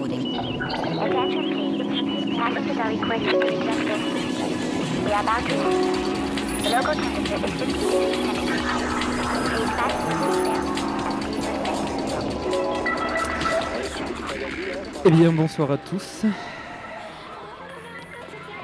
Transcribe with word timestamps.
recording. 0.00 0.34
Attention 0.34 1.44
please. 1.52 2.36
Passenger 2.36 2.80
are 2.80 2.90
requested 2.90 3.40
to 3.40 3.46
eject 3.48 3.80
this. 3.86 4.02
We 5.04 5.12
are 5.12 5.22
about 5.22 5.44
to 5.46 5.54
land. 5.56 6.64
The 6.64 6.70
local 6.70 6.94
temperature 6.94 7.36
is 7.36 7.52
50 7.52 7.64
degrees 7.64 8.16
centigrade. 8.24 8.64
Please 9.50 9.70
fasten 9.76 10.06
your 10.10 10.20
seatbelt 10.20 11.16
and 11.66 11.82
please 11.84 12.20
Eh 15.02 15.10
bien, 15.10 15.32
bonsoir 15.32 15.70
à 15.70 15.78
tous. 15.78 16.24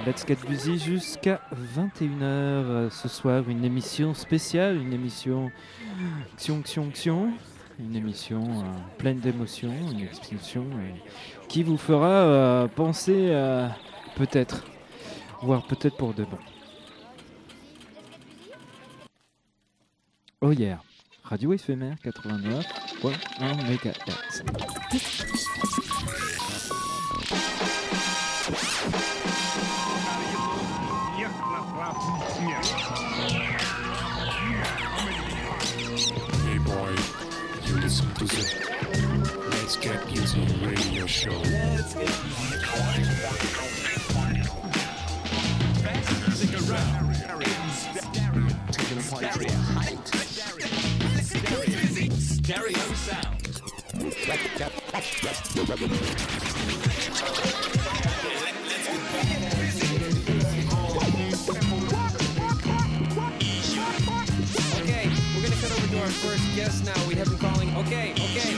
Let's 0.06 0.24
Get 0.26 0.38
Busy 0.48 0.78
jusqu'à 0.78 1.40
21h 1.76 2.90
ce 2.90 3.08
soir. 3.08 3.48
Une 3.48 3.64
émission 3.64 4.14
spéciale, 4.14 4.76
une 4.76 4.92
émission 4.92 5.50
Xion 6.36 6.62
Xion 6.62 6.90
Xion. 6.90 7.32
Une 7.78 7.94
émission 7.94 8.42
euh, 8.42 8.64
pleine 8.96 9.18
d'émotions, 9.20 9.74
une 9.92 10.08
émission 10.30 10.64
euh, 10.64 10.90
qui 11.48 11.62
vous 11.62 11.76
fera 11.76 12.08
euh, 12.08 12.68
penser 12.68 13.34
à 13.34 13.76
peut-être, 14.16 14.64
voire 15.42 15.66
peut-être 15.66 15.96
pour 15.96 16.14
de 16.14 16.24
bon. 16.24 16.38
Oh 20.40 20.52
yeah, 20.52 20.80
Radio 21.22 21.52
éphémère 21.52 21.96
89.1 22.02 22.62
MHz. 23.42 24.42
Show. 41.06 41.30
Okay, 41.30 41.44
we're 65.34 65.42
gonna 65.42 65.56
cut 65.56 65.72
over 65.72 65.86
to 65.86 66.00
our 66.00 66.08
first 66.08 66.56
guest 66.56 66.84
now. 66.84 67.08
We 67.08 67.14
have 67.14 67.28
him 67.28 67.38
calling. 67.38 67.76
Okay, 67.76 68.12
okay. 68.12 68.55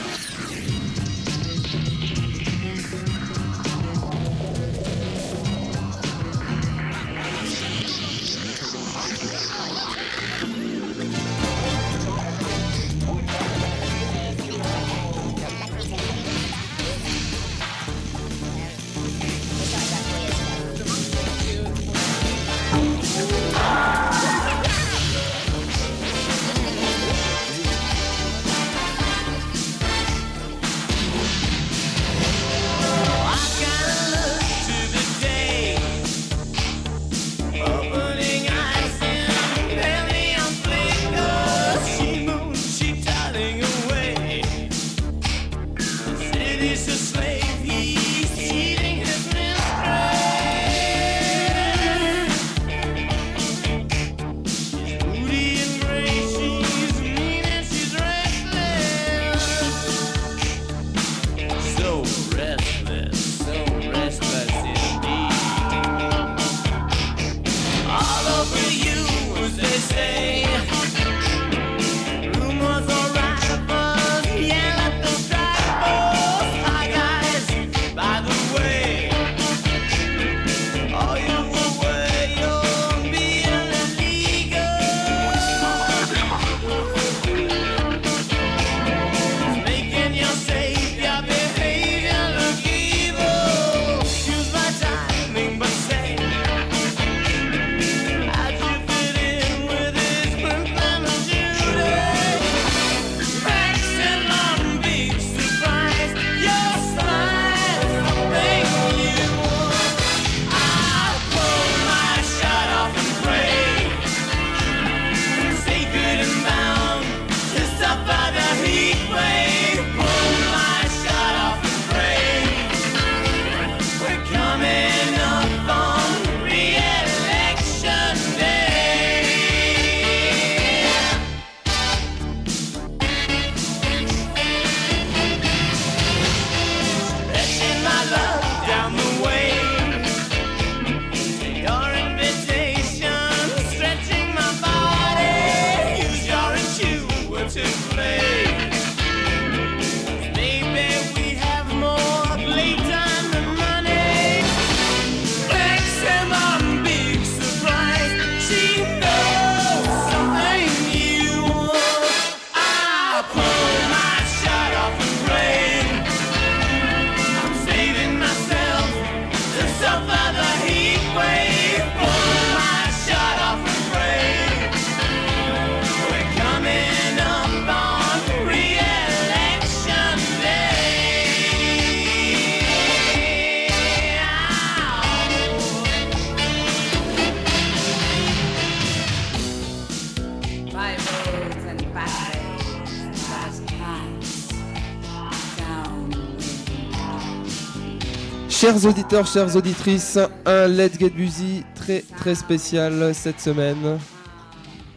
Chers 198.68 198.84
auditeurs, 198.84 199.26
chères 199.26 199.56
auditrices, 199.56 200.18
un 200.44 200.68
Let's 200.68 200.98
Get 200.98 201.09
Busy 201.09 201.65
très 201.74 202.03
très 202.18 202.34
spécial 202.34 203.15
cette 203.15 203.41
semaine. 203.41 203.98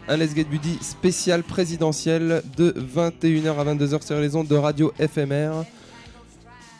Un 0.09 0.17
Let's 0.17 0.35
Get 0.35 0.43
Busy 0.43 0.77
spécial 0.81 1.41
présidentiel 1.41 2.43
de 2.57 2.71
21h 2.71 3.57
à 3.57 3.73
22h 3.73 4.05
sur 4.05 4.19
les 4.19 4.35
ondes 4.35 4.49
de 4.49 4.57
radio 4.57 4.91
FMR. 4.99 5.63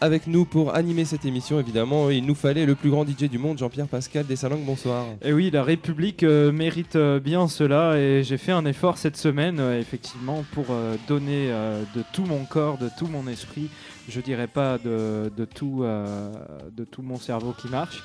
avec 0.01 0.25
nous 0.25 0.45
pour 0.45 0.75
animer 0.75 1.05
cette 1.05 1.25
émission. 1.25 1.59
Évidemment, 1.59 2.09
il 2.09 2.25
nous 2.25 2.35
fallait 2.35 2.65
le 2.65 2.73
plus 2.73 2.89
grand 2.89 3.07
DJ 3.07 3.29
du 3.29 3.37
monde, 3.37 3.59
Jean-Pierre 3.59 3.87
Pascal 3.87 4.25
Dessalangue. 4.25 4.65
Bonsoir. 4.65 5.05
Et 5.21 5.31
oui, 5.31 5.51
la 5.51 5.63
République 5.63 6.23
euh, 6.23 6.51
mérite 6.51 6.95
euh, 6.95 7.19
bien 7.19 7.47
cela 7.47 7.97
et 7.97 8.23
j'ai 8.23 8.37
fait 8.37 8.51
un 8.51 8.65
effort 8.65 8.97
cette 8.97 9.15
semaine, 9.15 9.59
euh, 9.59 9.79
effectivement, 9.79 10.44
pour 10.53 10.65
donner 11.07 11.49
de 11.95 12.03
tout 12.11 12.25
mon 12.25 12.44
corps, 12.45 12.79
de 12.79 12.89
tout 12.97 13.05
mon 13.05 13.27
esprit, 13.27 13.69
je 14.11 14.19
dirais 14.19 14.47
pas 14.47 14.77
de, 14.77 15.31
tout, 15.55 15.83
euh, 15.83 16.31
de 16.75 16.83
tout 16.83 17.01
mon 17.01 17.17
cerveau 17.17 17.53
qui 17.53 17.69
marche, 17.69 18.03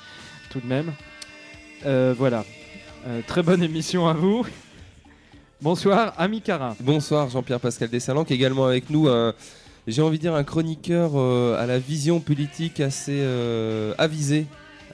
tout 0.49 0.59
de 0.59 0.65
même. 0.65 0.93
Euh, 1.85 2.15
voilà. 2.17 2.45
Euh, 3.05 3.21
très 3.27 3.43
bonne 3.43 3.61
émission 3.61 4.07
à 4.07 4.13
vous. 4.13 4.45
Bonsoir, 5.61 6.13
Ami 6.17 6.41
Cara. 6.41 6.75
Bonsoir, 6.79 7.29
Jean-Pierre 7.29 7.59
Pascal 7.59 7.89
Dessalangue. 7.89 8.31
Également 8.31 8.65
avec 8.65 8.89
nous, 8.89 9.09
j'ai 9.85 10.01
envie 10.01 10.17
de 10.17 10.21
dire 10.21 10.35
un 10.35 10.43
chroniqueur 10.43 11.17
à 11.57 11.65
la 11.65 11.79
vision 11.79 12.19
politique 12.19 12.79
assez 12.79 13.21
avisée, 13.97 14.45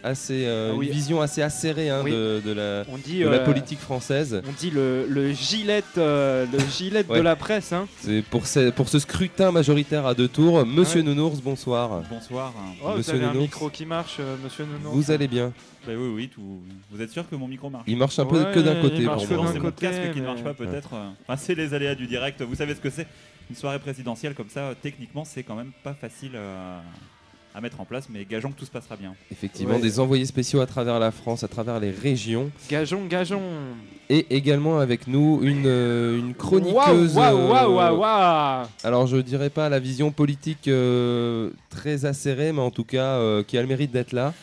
assez, 0.04 0.46
euh, 0.46 0.72
Ah 0.74 0.76
oui. 0.78 0.88
une 0.88 0.92
vision 0.94 1.22
assez 1.22 1.42
acérée 1.42 1.90
hein, 1.90 2.02
Oui. 2.04 2.12
de, 2.12 2.42
de 2.46 2.52
la, 2.52 2.84
On 2.90 2.98
dit, 2.98 3.20
de 3.20 3.28
la 3.28 3.38
euh, 3.38 3.46
politique 3.46 3.80
française. 3.80 4.42
On 4.48 4.52
dit 4.52 4.70
le, 4.72 5.06
le 5.08 5.32
gilet, 5.32 5.84
euh, 5.98 6.46
le 6.52 6.60
gilet 6.60 7.06
Ouais. 7.08 7.18
de 7.20 7.24
la 7.24 7.36
presse. 7.36 7.72
Hein. 7.74 7.88
C'est 8.02 8.22
pour 8.24 8.46
ce, 8.48 8.70
pour 8.72 8.90
ce 8.90 9.00
scrutin 9.00 9.52
majoritaire 9.52 10.06
à 10.06 10.14
deux 10.14 10.28
tours. 10.28 10.66
Monsieur 10.66 11.02
Ouais. 11.02 11.08
Nounours, 11.08 11.40
bonsoir. 11.42 12.02
Bonsoir. 12.10 12.54
Oh, 12.84 12.92
vous 12.92 12.98
Monsieur 12.98 13.14
avez 13.14 13.24
un 13.24 13.28
Nounours. 13.30 13.42
micro 13.44 13.70
qui 13.70 13.86
marche, 13.86 14.18
euh, 14.20 14.36
monsieur 14.44 14.66
Nounours. 14.66 14.94
Vous 14.96 15.12
allez 15.12 15.28
bien 15.28 15.54
Bah 15.88 15.94
oui, 15.98 16.12
oui, 16.16 16.30
tout... 16.34 16.62
vous 16.92 17.02
êtes 17.02 17.12
sûr 17.12 17.28
que 17.30 17.36
mon 17.36 17.48
micro 17.48 17.70
marche? 17.70 17.86
Il 17.88 17.98
marche 17.98 18.20
un 18.20 18.26
peu 18.26 18.44
Ouais, 18.44 18.52
que 18.54 18.60
d'un 18.60 18.76
il 18.76 18.82
côté 18.82 19.00
marche 19.02 19.20
pour 19.26 19.30
que 19.30 19.34
moi. 19.42 19.50
c'est 19.54 19.60
mon 19.60 19.72
casque 19.72 20.14
qui 20.14 20.22
ne 20.22 20.26
marche 20.26 20.44
pas 20.44 20.54
peut-être. 20.54 20.94
euh. 20.94 21.10
Enfin, 21.28 21.38
c'est 21.42 21.56
les 21.56 21.74
aléas 21.74 21.96
du 21.96 22.08
direct. 22.08 22.42
Vous 22.42 22.56
savez 22.56 22.76
ce 22.76 22.80
que 22.80 22.90
c'est? 22.90 23.08
Une 23.50 23.56
soirée 23.58 23.80
présidentielle 23.80 24.34
comme 24.36 24.48
ça, 24.50 24.62
euh, 24.62 24.74
techniquement, 24.82 25.26
c'est 25.26 25.44
quand 25.44 25.56
même 25.56 25.72
pas 25.84 25.94
facile 25.94 26.32
euh, 26.36 26.80
à 27.56 27.62
mettre 27.62 27.80
en 27.80 27.86
place, 27.86 28.08
mais 28.10 28.26
gageons 28.26 28.52
que 28.52 28.58
tout 28.60 28.66
se 28.66 28.72
passera 28.72 28.96
bien. 28.96 29.14
Effectivement, 29.32 29.76
Ouais. 29.76 29.82
des 29.82 30.00
envoyés 30.00 30.26
spéciaux 30.26 30.62
à 30.62 30.66
travers 30.66 31.00
la 31.00 31.12
France, 31.12 31.44
à 31.44 31.48
travers 31.48 31.80
les 31.80 31.92
régions. 31.92 32.50
Gageons, 32.70 33.06
gageons. 33.06 33.42
Et 34.10 34.36
également 34.36 34.80
avec 34.80 35.08
nous 35.08 35.40
une, 35.44 35.64
euh, 35.66 36.18
une 36.20 36.34
chroniqueuse. 36.34 37.16
Waouh, 37.16 37.38
waouh, 37.38 37.50
waouh, 37.50 37.72
euh, 37.80 37.92
waouh, 37.92 38.00
waouh. 38.00 38.68
Alors 38.84 39.08
je 39.08 39.18
dirais 39.18 39.50
pas 39.50 39.70
la 39.70 39.80
vision 39.80 40.12
politique 40.12 40.68
euh, 40.68 41.52
très 41.70 42.06
acérée, 42.06 42.52
mais 42.52 42.62
en 42.62 42.72
tout 42.72 42.84
cas 42.84 43.18
euh, 43.18 43.44
qui 43.44 43.58
a 43.58 43.62
le 43.62 43.68
mérite 43.68 43.92
d'être 43.92 44.12
là. 44.12 44.34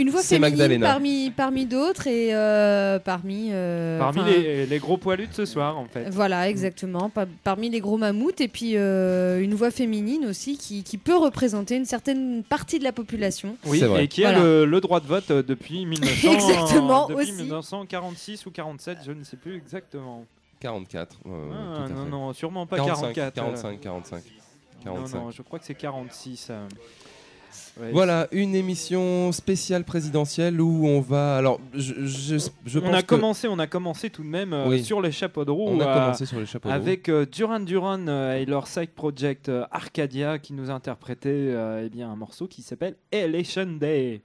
Une 0.00 0.10
voix 0.10 0.22
C'est 0.22 0.36
féminine 0.36 0.56
Magdalena. 0.58 0.86
parmi, 0.86 1.30
parmi 1.30 1.66
d'autres 1.66 2.06
et 2.06 2.34
euh, 2.34 2.98
parmi. 2.98 3.48
euh, 3.50 3.98
Parmi 3.98 4.22
les, 4.24 4.64
les 4.66 4.78
gros 4.78 4.96
poilus 4.96 5.26
de 5.26 5.34
ce 5.34 5.44
soir, 5.44 5.76
en 5.76 5.86
fait. 5.86 6.08
Voilà, 6.10 6.48
exactement. 6.48 7.08
Pa- 7.10 7.26
parmi 7.44 7.68
les 7.68 7.80
gros 7.80 7.96
mammouths 7.98 8.40
et 8.40 8.48
puis 8.48 8.72
euh, 8.76 9.40
une 9.42 9.54
voix 9.54 9.70
féminine 9.72 10.24
aussi 10.26 10.56
qui, 10.56 10.82
qui 10.84 10.98
peut 10.98 11.16
représenter 11.16 11.76
une 11.76 11.84
certaine 11.84 12.42
partie 12.44 12.78
de 12.78 12.84
la 12.84 12.92
population. 12.92 13.56
Oui, 13.66 13.80
C'est 13.80 13.86
vrai. 13.86 14.04
et 14.04 14.08
qui 14.08 14.24
a 14.24 14.38
le, 14.38 14.64
le 14.64 14.80
droit 14.80 15.00
de 15.00 15.06
vote 15.06 15.32
depuis 15.32 15.84
1900, 15.84 16.32
Exactement, 16.32 17.08
depuis 17.08 17.22
aussi. 17.24 17.32
1946 17.42 18.46
ou 18.46 18.50
47, 18.52 18.98
je 19.04 19.12
ne 19.12 19.24
sais 19.24 19.36
plus 19.36 19.56
exactement. 19.56 20.24
44. 20.60 21.16
euh, 21.26 21.30
Ah, 21.52 21.74
tout 21.76 21.82
à 21.82 21.88
non, 21.96 22.04
fait. 22.04 22.10
non, 22.10 22.32
sûrement 22.32 22.66
pas 22.66 22.76
45, 22.76 23.12
44. 23.14 23.38
euh. 23.38 23.42
45, 23.42 23.80
45. 23.80 24.22
45. 24.84 25.14
Non, 25.14 25.24
non, 25.24 25.30
je 25.32 25.42
crois 25.42 25.58
que 25.58 25.64
c'est 25.64 25.74
46. 25.74 26.50
Ouais. 27.80 27.90
Voilà, 27.92 28.26
une 28.32 28.54
émission 28.56 29.30
spéciale 29.30 29.84
présidentielle 29.84 30.60
où 30.60 30.86
on 30.86 31.00
va. 31.00 31.36
Alors, 31.36 31.60
je, 31.74 31.94
je, 32.06 32.36
je 32.66 32.78
on 32.80 32.92
a 32.92 33.02
que 33.02 33.06
commencé, 33.06 33.46
on 33.46 33.58
a 33.60 33.66
commencé 33.68 34.10
tout 34.10 34.22
de 34.24 34.28
même 34.28 34.52
euh, 34.52 34.68
Oui. 34.68 34.82
sur 34.82 35.00
les 35.00 35.12
chapeaux 35.12 35.44
de 35.44 35.50
roue. 35.52 35.68
on 35.68 35.80
a 35.80 35.86
euh, 35.86 35.94
commencé 36.00 36.26
sur 36.26 36.40
les 36.40 36.46
chapeaux 36.46 36.68
de 36.68 36.74
roue. 36.74 36.80
Avec 36.80 37.08
euh, 37.08 37.24
Duran 37.24 37.60
Duran 37.60 38.08
euh, 38.08 38.34
et 38.36 38.46
leur 38.46 38.66
side 38.66 38.90
project 38.90 39.48
euh, 39.48 39.64
Arcadia 39.70 40.38
qui 40.40 40.54
nous 40.54 40.70
interprétait 40.70 41.28
euh, 41.30 41.84
eh 41.86 41.88
bien, 41.88 42.10
un 42.10 42.16
morceau 42.16 42.48
qui 42.48 42.62
s'appelle 42.62 42.96
Election 43.12 43.66
Day. 43.78 44.22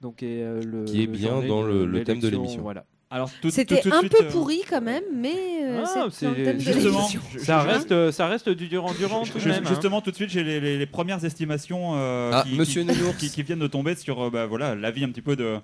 Donc, 0.00 0.22
et, 0.22 0.42
euh, 0.42 0.62
le, 0.62 0.84
Qui 0.84 1.02
est 1.02 1.06
le 1.06 1.12
bien 1.12 1.40
dans 1.42 1.62
le- 1.62 1.84
le 1.86 2.04
thème 2.04 2.20
de 2.20 2.28
l'émission. 2.28 2.62
Voilà. 2.62 2.84
Alors, 3.14 3.30
tout, 3.40 3.48
C'était 3.50 3.80
tout 3.80 3.90
un 3.92 4.00
suite, 4.00 4.10
peu 4.18 4.24
euh, 4.24 4.30
pourri 4.30 4.62
quand 4.68 4.80
même, 4.80 5.04
mais 5.14 5.34
euh, 5.62 5.84
Ah, 5.84 5.86
c'est 5.86 5.98
dans 6.00 6.04
le 6.06 6.10
c'est- 6.10 6.42
thème 6.44 6.56
de 6.56 6.60
justement, 6.62 6.98
l'émission. 6.98 7.20
je- 7.32 7.38
Ça 7.38 7.60
je- 7.64 7.68
reste, 7.72 7.92
euh, 7.92 8.10
ça 8.10 8.26
reste 8.26 8.48
du 8.48 8.66
Duran 8.66 8.92
Duran 8.98 9.22
tout 9.22 9.38
de 9.38 9.44
même. 9.48 9.62
hein. 9.64 9.68
Justement, 9.68 10.00
tout 10.00 10.10
de 10.10 10.16
suite, 10.16 10.30
j'ai 10.30 10.42
les, 10.42 10.58
les- 10.58 10.76
les 10.78 10.86
premières 10.86 11.24
estimations 11.24 11.92
euh, 11.94 12.30
Ah, 12.34 12.42
qui, 12.44 12.56
monsieur 12.56 12.82
qui- 12.82 12.88
Nounours. 12.88 13.16
qui- 13.16 13.30
qui 13.30 13.42
viennent 13.44 13.60
de 13.60 13.68
tomber 13.68 13.94
sur 13.94 14.20
euh, 14.24 14.30
bah, 14.30 14.46
voilà, 14.46 14.74
l'avis 14.74 15.04
un 15.04 15.10
petit 15.10 15.22
peu 15.22 15.36
de, 15.36 15.58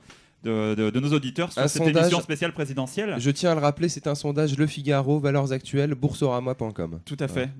de, 0.44 0.74
de- 0.74 0.90
de 0.90 1.00
nos 1.00 1.12
auditeurs 1.12 1.52
sur 1.52 1.60
Un 1.62 1.68
cette 1.68 1.82
sondage. 1.82 2.02
émission 2.04 2.20
spéciale 2.20 2.52
présidentielle. 2.52 3.14
Je 3.18 3.30
tiens 3.30 3.52
à 3.52 3.54
le 3.54 3.60
rappeler, 3.60 3.88
c'est 3.88 4.06
un 4.06 4.14
sondage 4.14 4.56
Le 4.56 4.66
Figaro, 4.66 5.18
valeurs 5.20 5.52
actuelles, 5.52 5.94
boursorama.com. 5.94 7.00
Tout 7.04 7.16
à 7.20 7.28
fait. 7.28 7.50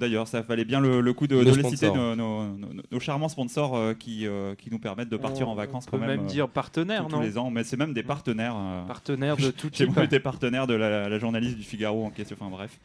D'ailleurs, 0.00 0.26
ça 0.28 0.42
valait 0.42 0.64
bien 0.64 0.80
le, 0.80 1.00
le 1.00 1.12
coup 1.12 1.26
de, 1.26 1.36
Nos 1.36 1.44
de 1.52 1.56
les 1.62 1.68
citer, 1.70 1.90
nos, 1.90 3.00
charmants 3.00 3.28
sponsors 3.28 3.76
euh, 3.76 3.94
qui, 3.94 4.26
euh, 4.26 4.54
qui 4.56 4.70
nous 4.70 4.78
permettent 4.78 5.08
de 5.08 5.16
partir 5.16 5.48
On- 5.48 5.52
en 5.52 5.54
vacances 5.54 5.84
on 5.88 5.90
peut 5.92 5.98
quand 5.98 6.06
même, 6.06 6.16
même 6.18 6.26
euh, 6.26 6.28
dire 6.28 6.48
partenaire, 6.48 7.04
tous, 7.06 7.12
non 7.12 7.18
tous 7.18 7.24
les 7.24 7.38
ans. 7.38 7.50
Mais 7.50 7.62
c'est 7.64 7.76
même 7.76 7.92
des 7.94 8.02
partenaires. 8.02 8.56
euh, 8.56 8.84
Partenaire 8.86 9.36
de 9.36 9.50
tout 9.50 9.68
J'ai 9.72 9.86
type. 9.86 9.94
même 9.96 10.04
été 10.06 10.18
partenaire 10.20 10.66
de 10.66 10.74
la, 10.74 11.08
la 11.08 11.18
journaliste 11.18 11.56
du 11.56 11.62
Figaro 11.64 12.04
en 12.04 12.10
question. 12.10 12.36
Enfin 12.40 12.50
bref. 12.50 12.78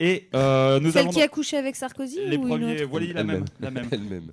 Et 0.00 0.28
euh, 0.34 0.78
nous 0.80 0.90
Celle 0.92 1.02
avons 1.02 1.10
qui 1.10 1.22
a 1.22 1.28
couché 1.28 1.56
avec 1.56 1.74
Sarkozy 1.76 2.18
les 2.26 2.36
ou 2.36 2.42
une 2.42 2.48
premiers. 2.48 2.74
autre 2.82 2.90
Voilà, 2.90 3.06
la 3.14 3.24
même. 3.24 3.44
La 3.60 3.70
même. 3.70 3.88
Elle-même. 3.90 4.30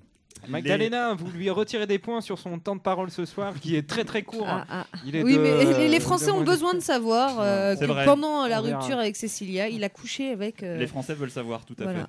Magdalena, 0.47 1.13
vous 1.15 1.29
lui 1.31 1.49
retirez 1.49 1.87
des 1.87 1.97
points 1.97 2.21
sur 2.21 2.37
son 2.37 2.59
temps 2.59 2.75
de 2.75 2.81
parole 2.81 3.09
ce 3.09 3.25
soir, 3.25 3.53
qui 3.59 3.75
est 3.75 3.87
très 3.87 4.03
très 4.03 4.21
court. 4.21 4.45
Ah, 4.47 4.65
ah. 4.69 4.87
Il 5.05 5.15
est 5.15 5.23
Oui, 5.23 5.35
de- 5.37 5.39
mais 5.41 5.87
les, 5.87 5.99
Français 5.99 6.29
ont 6.31 6.43
besoin 6.43 6.73
de 6.75 6.79
savoir 6.81 7.39
euh, 7.39 7.75
que 7.75 7.85
vrai. 7.85 8.05
pendant 8.05 8.45
la 8.47 8.59
rupture 8.59 8.99
avec 8.99 9.15
Cécilia, 9.15 9.69
il 9.69 9.83
a 9.83 9.89
couché 9.89 10.29
avec. 10.31 10.61
euh, 10.61 10.77
Les 10.77 10.87
Français 10.87 11.15
veulent 11.15 11.31
savoir, 11.31 11.65
tout 11.65 11.75
à 11.79 11.83
voilà. 11.83 11.99
fait. 12.01 12.05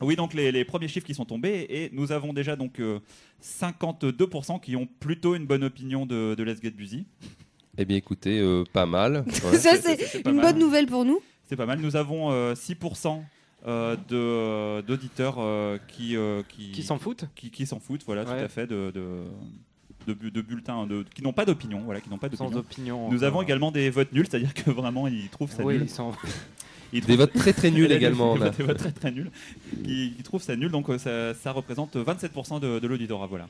Oui, 0.00 0.16
donc 0.16 0.34
les, 0.34 0.50
les 0.50 0.64
premiers 0.64 0.88
chiffres 0.88 1.06
qui 1.06 1.14
sont 1.14 1.24
tombés, 1.24 1.66
et 1.68 1.90
nous 1.92 2.10
avons 2.10 2.32
déjà 2.32 2.56
donc 2.56 2.80
euh, 2.80 2.98
52% 3.42 4.60
qui 4.60 4.74
ont 4.74 4.88
plutôt 4.98 5.36
une 5.36 5.46
bonne 5.46 5.62
opinion 5.62 6.06
de, 6.06 6.34
de 6.34 6.42
Let's 6.42 6.60
Get 6.60 6.70
Busy. 6.72 7.06
Eh 7.78 7.84
bien, 7.84 7.96
écoutez, 7.96 8.40
euh, 8.40 8.64
pas 8.72 8.86
mal. 8.86 9.24
Ouais. 9.44 9.58
Ça, 9.58 9.76
c'est- 9.80 10.22
une 10.26 10.32
mal. 10.36 10.46
bonne 10.46 10.58
nouvelle 10.58 10.86
pour 10.86 11.04
nous. 11.04 11.20
C'est 11.48 11.56
pas 11.56 11.66
mal. 11.66 11.78
Nous 11.78 11.94
avons 11.94 12.32
euh, 12.32 12.54
6% 12.54 13.22
euh, 13.66 13.96
de, 14.08 14.16
euh, 14.16 14.82
d'auditeurs 14.82 15.36
euh, 15.38 15.78
qui, 15.88 16.16
euh, 16.16 16.42
qui, 16.48 16.70
Qui 16.72 16.82
s'en 16.82 16.98
foutent 16.98 17.24
qui, 17.34 17.50
qui 17.50 17.66
s'en 17.66 17.80
foutent, 17.80 18.02
voilà, 18.06 18.22
Ouais. 18.24 18.38
tout 18.38 18.44
à 18.44 18.48
fait, 18.48 18.66
de, 18.66 18.90
de, 18.94 20.12
de, 20.12 20.28
de 20.28 20.40
bulletins, 20.42 20.86
de, 20.86 21.04
qui 21.14 21.22
n'ont 21.22 21.32
pas 21.32 21.44
d'opinion, 21.46 21.80
voilà, 21.84 22.00
qui 22.00 22.10
n'ont 22.10 22.18
pas 22.18 22.28
d'opinion. 22.28 22.58
opinion. 22.58 23.10
Nous 23.10 23.24
avons 23.24 23.40
également 23.42 23.70
des 23.72 23.88
votes 23.90 24.12
nuls, 24.12 24.26
c'est-à-dire 24.28 24.52
que 24.54 24.70
vraiment 24.70 25.08
ils 25.08 25.28
trouvent 25.30 25.50
ça 25.50 25.64
Oui, 25.64 25.78
nul. 25.78 25.88
sans- 25.88 26.12
Ils 26.92 27.04
Des 27.04 27.16
votes 27.16 27.32
très 27.32 27.52
très 27.52 27.70
nuls 27.72 27.90
également. 27.98 28.36
des 28.38 28.62
votes 28.62 28.76
très 28.78 28.92
très 28.92 29.10
nuls, 29.10 29.30
qui, 29.82 30.12
qui 30.16 30.22
trouvent 30.22 30.42
ça 30.42 30.54
nul, 30.54 30.70
donc 30.70 30.88
euh, 30.90 30.98
ça, 30.98 31.34
ça 31.34 31.50
représente 31.50 31.96
27% 31.96 32.60
de, 32.60 32.78
de 32.78 32.86
l'auditorat, 32.86 33.26
voilà. 33.26 33.48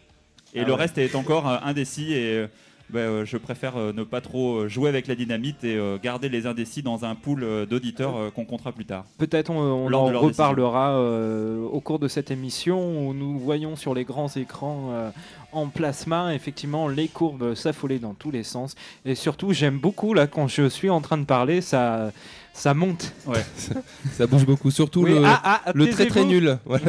Et 0.55 0.61
Ah 0.61 0.65
le 0.65 0.73
ouais. 0.73 0.79
reste 0.79 0.97
est 0.99 1.15
encore 1.15 1.47
euh, 1.49 1.59
indécis 1.63 2.13
et 2.13 2.37
euh, 2.37 2.47
bah, 2.91 3.01
euh, 3.01 3.25
je 3.25 3.37
préfère 3.37 3.77
euh, 3.77 3.93
ne 3.93 4.05
pas 4.05 4.21
trop 4.21 4.59
euh, 4.59 4.69
jouer 4.69 4.89
avec 4.89 5.07
la 5.07 5.15
dynamite 5.15 5.65
et 5.65 5.77
euh, 5.77 5.99
garder 6.03 6.29
les 6.29 6.47
indécis 6.47 6.83
dans 6.83 7.05
un 7.05 7.15
pool 7.15 7.43
euh, 7.43 7.67
d'auditeurs 7.67 8.17
euh, 8.17 8.31
qu'on 8.31 8.45
comptera 8.45 8.73
plus 8.73 8.85
tard. 8.85 9.05
Peut-être 9.19 9.51
on, 9.51 9.93
en 9.93 10.05
reparlera 10.21 10.99
euh, 10.99 11.63
au 11.63 11.81
cours 11.81 11.99
de 11.99 12.09
cette 12.09 12.31
émission 12.31 13.09
où 13.09 13.15
nous 13.15 13.39
voyons 13.39 13.75
sur 13.77 13.95
les 13.95 14.05
grands 14.05 14.29
écrans 14.29 14.91
euh, 14.93 15.11
en 15.53 15.69
plasma 15.69 16.35
effectivement 16.35 16.89
les 16.89 17.09
courbes 17.09 17.55
s'affoler 17.55 17.99
dans 17.99 18.15
tous 18.15 18.31
les 18.31 18.43
sens 18.43 18.75
et 19.05 19.15
surtout 19.15 19.53
j'aime 19.53 19.79
beaucoup 19.79 20.13
là 20.13 20.27
quand 20.27 20.49
je 20.49 20.69
suis 20.69 20.91
en 20.91 21.01
train 21.01 21.19
de 21.19 21.25
parler 21.25 21.61
ça 21.61 22.11
ça 22.55 22.73
monte. 22.73 23.13
Ça 24.13 24.29
bouge 24.29 24.47
beaucoup. 24.47 24.71
Surtout 24.71 25.03
Oui, 25.03 25.15
le, 25.15 25.23
ah, 25.25 25.41
ah, 25.67 25.73
le 25.75 25.91
très 25.91 26.07
très 26.07 26.25
nul. 26.25 26.57
Voilà. 26.65 26.85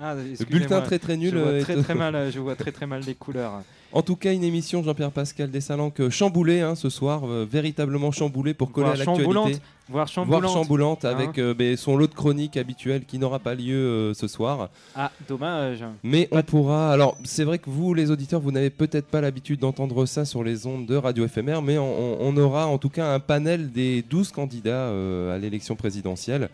Ah, 0.00 0.14
Le 0.16 0.44
bulletin 0.44 0.80
très 0.80 0.98
très 0.98 1.16
nul. 1.16 1.30
Je 1.34 1.38
vois 1.38 1.60
très 1.62 1.82
très 1.82 1.94
mal, 1.94 2.32
je 2.32 2.40
vois 2.40 2.56
très 2.56 2.72
très 2.72 2.86
mal 2.86 3.02
les 3.06 3.14
couleurs. 3.14 3.62
En 3.92 4.02
tout 4.02 4.16
cas, 4.16 4.32
une 4.32 4.44
émission 4.44 4.82
Jean-Pierre 4.82 5.12
Pascal 5.12 5.50
Dessalanque 5.50 6.08
chamboulée 6.10 6.60
hein, 6.60 6.74
ce 6.74 6.90
soir, 6.90 7.22
euh, 7.24 7.46
véritablement 7.50 8.10
chamboulée 8.10 8.52
pour 8.52 8.72
coller 8.72 8.88
à 8.88 8.96
l'actualité. 8.96 9.60
voire 9.88 10.08
chamboulante. 10.08 10.42
Voire 10.42 10.52
chamboulante 10.52 11.04
Hein. 11.04 11.10
avec 11.10 11.38
euh, 11.38 11.54
ben, 11.54 11.76
son 11.76 11.96
lot 11.96 12.06
de 12.08 12.14
chroniques 12.14 12.56
habituel 12.56 13.04
qui 13.04 13.18
n'aura 13.18 13.38
pas 13.38 13.54
lieu 13.54 13.76
euh, 13.76 14.14
ce 14.14 14.26
soir. 14.26 14.70
Ah, 14.94 15.10
dommage. 15.28 15.84
Mais 16.02 16.28
on 16.32 16.42
pourra. 16.42 16.92
Alors, 16.92 17.16
c'est 17.24 17.44
vrai 17.44 17.58
que 17.58 17.70
vous, 17.70 17.94
les 17.94 18.10
auditeurs, 18.10 18.40
vous 18.40 18.52
n'avez 18.52 18.70
peut-être 18.70 19.06
pas 19.06 19.20
l'habitude 19.20 19.60
d'entendre 19.60 20.04
ça 20.06 20.24
sur 20.24 20.42
les 20.42 20.66
ondes 20.66 20.86
de 20.86 20.96
Radio 20.96 21.26
FMR, 21.28 21.62
mais 21.62 21.78
on, 21.78 22.36
aura 22.36 22.66
en 22.66 22.78
tout 22.78 22.90
cas 22.90 23.14
un 23.14 23.20
panel 23.20 23.70
des 23.70 24.02
12 24.02 24.32
candidats 24.32 24.88
à 25.32 25.38
l'élection 25.38 25.76
présidentielle. 25.76 26.50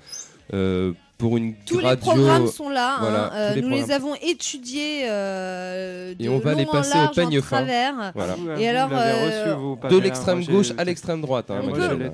Pour 1.22 1.36
une 1.36 1.54
Tous 1.64 1.78
les 1.78 1.96
programmes 1.96 2.48
sont 2.48 2.68
là. 2.68 2.96
hein. 2.98 3.30
Euh, 3.32 3.54
les 3.54 3.62
nous 3.62 3.68
les 3.68 3.92
avons 3.92 4.16
étudiés 4.16 5.02
euh, 5.08 6.14
de 6.16 6.24
Et 6.24 6.28
on 6.28 6.40
va 6.40 6.54
les 6.54 6.64
long 6.64 6.70
en 6.70 6.72
passer 6.72 6.90
au 6.90 7.02
large, 7.02 7.10
en 7.10 7.14
peigne 7.14 7.40
fin. 7.40 7.56
travers. 7.58 8.12
Voilà. 8.12 8.34
Vous, 8.34 8.50
Et 8.50 8.54
vous 8.56 8.64
alors, 8.64 8.90
euh, 8.92 9.24
reçu, 9.26 9.56
vous, 9.60 9.76
De 9.76 9.80
Pamela. 9.82 10.00
l'extrême 10.00 10.44
gauche 10.44 10.72
à 10.76 10.82
l'extrême 10.82 11.20
droite. 11.20 11.48
hein, 11.52 11.62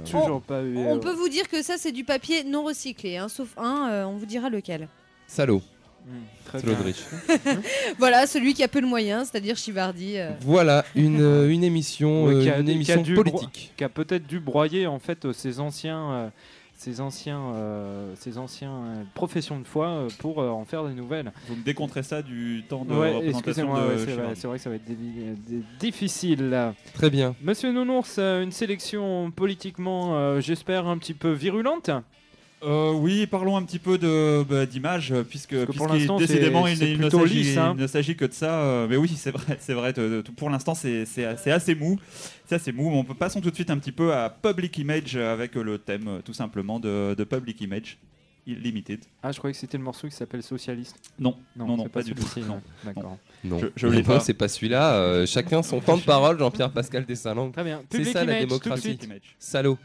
toujours 0.05 0.43
pas 0.43 0.61
eu. 0.63 0.77
On 0.77 0.97
euh, 0.97 0.99
peut 0.99 1.15
vous 1.15 1.31
dire 1.31 1.49
que 1.49 1.63
ça, 1.63 1.77
c'est 1.79 1.91
du 1.93 2.05
papier 2.05 2.45
non 2.45 2.65
recyclé, 2.65 3.17
hein, 3.17 3.29
sauf 3.31 3.49
un, 3.57 3.89
euh, 3.91 4.05
on 4.05 4.17
vous 4.19 4.27
dira 4.27 4.51
lequel. 4.51 4.89
Salaud. 5.27 5.63
Rich. 6.53 6.97
Voilà, 7.99 8.27
celui 8.27 8.53
qui 8.55 8.63
a 8.63 8.69
peu 8.69 8.81
de 8.83 8.87
moyens, 8.87 9.29
c'est-à-dire 9.31 9.57
Chivardi. 9.57 10.19
euh. 10.19 10.31
Voilà, 10.43 10.85
une, 10.95 11.21
euh, 11.23 11.49
une 11.51 11.65
émission, 11.65 12.25
Ouais, 12.25 12.35
euh, 12.35 12.43
qui 12.43 12.51
a- 12.51 12.59
une 12.59 12.65
qui 12.67 12.71
a 12.71 12.75
émission 12.75 13.03
politique. 13.15 13.73
qui 13.77 13.85
a 13.85 13.89
peut-être 13.89 14.27
dû 14.27 14.39
broyer 14.41 14.87
en 14.87 14.99
fait 14.99 15.25
euh, 15.25 15.33
ces 15.33 15.61
anciens, 15.61 16.31
ses 16.79 17.01
anciens, 17.01 17.41
euh, 17.55 18.15
ses 18.15 18.39
anciens 18.39 18.71
euh, 18.73 19.03
professions 19.15 19.59
de 19.59 19.67
foi 19.67 19.89
euh, 19.89 20.09
pour 20.21 20.41
euh, 20.41 20.49
en 20.49 20.65
faire 20.65 20.85
de 20.85 20.93
nouvelles. 20.93 21.33
Vous 21.49 21.57
me 21.57 21.63
décontrez 21.65 22.05
ça 22.05 22.23
du 22.23 22.63
temps 22.69 22.85
de 22.85 22.95
Ouais, 22.95 23.15
représentation 23.17 23.41
excusez-moi, 23.41 23.81
de 23.81 23.87
ouais, 23.89 23.99
c'est 23.99 24.13
vrai, 24.15 24.35
c'est 24.37 24.47
vrai 24.47 24.57
que 24.59 24.63
ça 24.63 24.71
va 24.71 24.77
être 24.77 25.79
difficile. 25.81 26.51
là. 26.51 26.75
Très 26.95 27.11
bien. 27.11 27.35
Monsieur 27.43 27.73
Nounours, 27.73 28.19
une 28.19 28.53
sélection 28.53 29.31
politiquement, 29.33 30.17
euh, 30.17 30.41
j'espère, 30.41 30.87
un 30.87 30.99
petit 30.99 31.15
peu 31.15 31.33
virulente. 31.33 31.91
Euh, 32.65 32.93
oui, 32.93 33.27
parlons 33.29 33.57
un 33.57 33.63
petit 33.63 33.79
peu 33.79 33.99
de 33.99 34.43
bah, 34.43 34.67
d'image, 34.67 35.15
puisque, 35.29 35.55
Parce 35.55 35.67
que 35.67 35.77
pour 35.77 35.87
puisqu'il- 35.87 35.99
l'instant, 36.01 36.17
décidément 36.19 36.67
c'est- 36.67 36.73
il, 36.73 36.77
c'est 36.79 36.91
il 36.91 36.99
ne 36.99 37.03
plutôt 37.09 37.21
s'agit 37.21 37.35
lisse, 37.35 37.57
hein. 37.57 37.75
il 37.77 37.83
ne 37.83 37.87
s'agit 37.87 38.17
que 38.17 38.25
de 38.25 38.33
ça. 38.33 38.61
euh, 38.63 38.87
mais 38.91 38.97
oui, 38.97 39.09
c'est 39.17 39.31
vrai, 39.31 39.57
c'est 39.61 39.75
vrai. 39.75 39.93
de- 39.93 40.23
de- 40.27 40.31
pour 40.33 40.51
l'instant, 40.51 40.75
c'est 40.75 41.05
c'est- 41.05 41.37
c'est 41.37 41.53
assez 41.53 41.75
mou. 41.77 41.99
C'est 42.47 42.57
assez 42.57 42.73
mou. 42.73 42.91
On 42.93 43.05
peut 43.05 43.15
passons 43.15 43.41
tout 43.41 43.51
de 43.51 43.55
suite 43.55 43.71
un 43.71 43.79
petit 43.79 43.93
peu 43.93 44.13
à 44.13 44.29
Public 44.31 44.77
Image 44.79 45.15
avec 45.17 45.55
le 45.55 45.79
thème 45.79 46.21
tout 46.25 46.33
simplement 46.33 46.81
de, 46.81 47.15
de 47.17 47.25
Public 47.25 47.61
Image 47.61 47.99
Limited. 48.47 49.01
Ah, 49.23 49.31
je 49.31 49.37
croyais 49.39 49.53
que 49.53 49.61
c'était 49.61 49.77
le 49.77 49.85
morceau 49.85 50.09
qui 50.09 50.15
s'appelle 50.17 50.43
Socialiste. 50.43 50.97
Non, 51.19 51.37
non, 51.55 51.77
non, 51.77 51.83
c'est 51.85 51.89
pas 51.91 52.03
du 52.03 52.15
tout. 52.15 52.27
Non. 52.41 52.61
D'accord. 52.85 53.19
Non, 53.45 53.59
Je- 53.59 53.67
je 53.77 53.87
l'ai 53.87 54.03
pas. 54.03 54.21
c'est 54.21 54.33
pas 54.35 54.49
celui-là. 54.49 54.95
euh, 54.95 55.27
chacun 55.27 55.63
son 55.63 55.81
temps 55.83 55.99
de 55.99 56.03
parole, 56.03 56.39
Jean-Pierre 56.39 56.71
Pascal 56.73 57.05
Dessalins. 57.05 57.51
Très 57.51 57.63
bien. 57.63 57.83
C'est 57.91 57.99
Public 57.99 58.13
ça 58.15 58.25
la 58.25 58.33
Image, 58.41 58.49
tout 58.49 58.55
de 58.59 58.63
démocratie. 58.65 58.99
Salaud. 59.39 59.79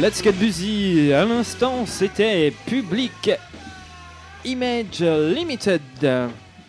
Let's 0.00 0.22
Get 0.22 0.32
Busy, 0.32 1.12
à 1.12 1.24
l'instant 1.24 1.84
c'était 1.84 2.52
Public 2.66 3.32
Image 4.44 5.00
Limited. 5.00 5.80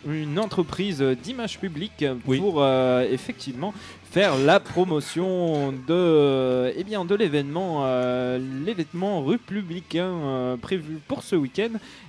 Une 0.08 0.38
entreprise 0.38 1.02
d'image 1.22 1.58
publique 1.58 2.04
pour 2.24 2.62
euh, 2.62 3.06
effectivement 3.10 3.72
faire 4.10 4.36
la 4.36 4.58
promotion 4.58 5.72
de, 5.86 6.72
eh 6.76 6.82
bien, 6.84 7.04
de 7.04 7.14
l'événement, 7.14 7.82
euh, 7.84 8.38
l'événement 8.64 9.24
républicain 9.24 10.04
euh, 10.04 10.56
prévu 10.56 10.98
pour 11.06 11.22
ce 11.22 11.36
week-end 11.36 11.68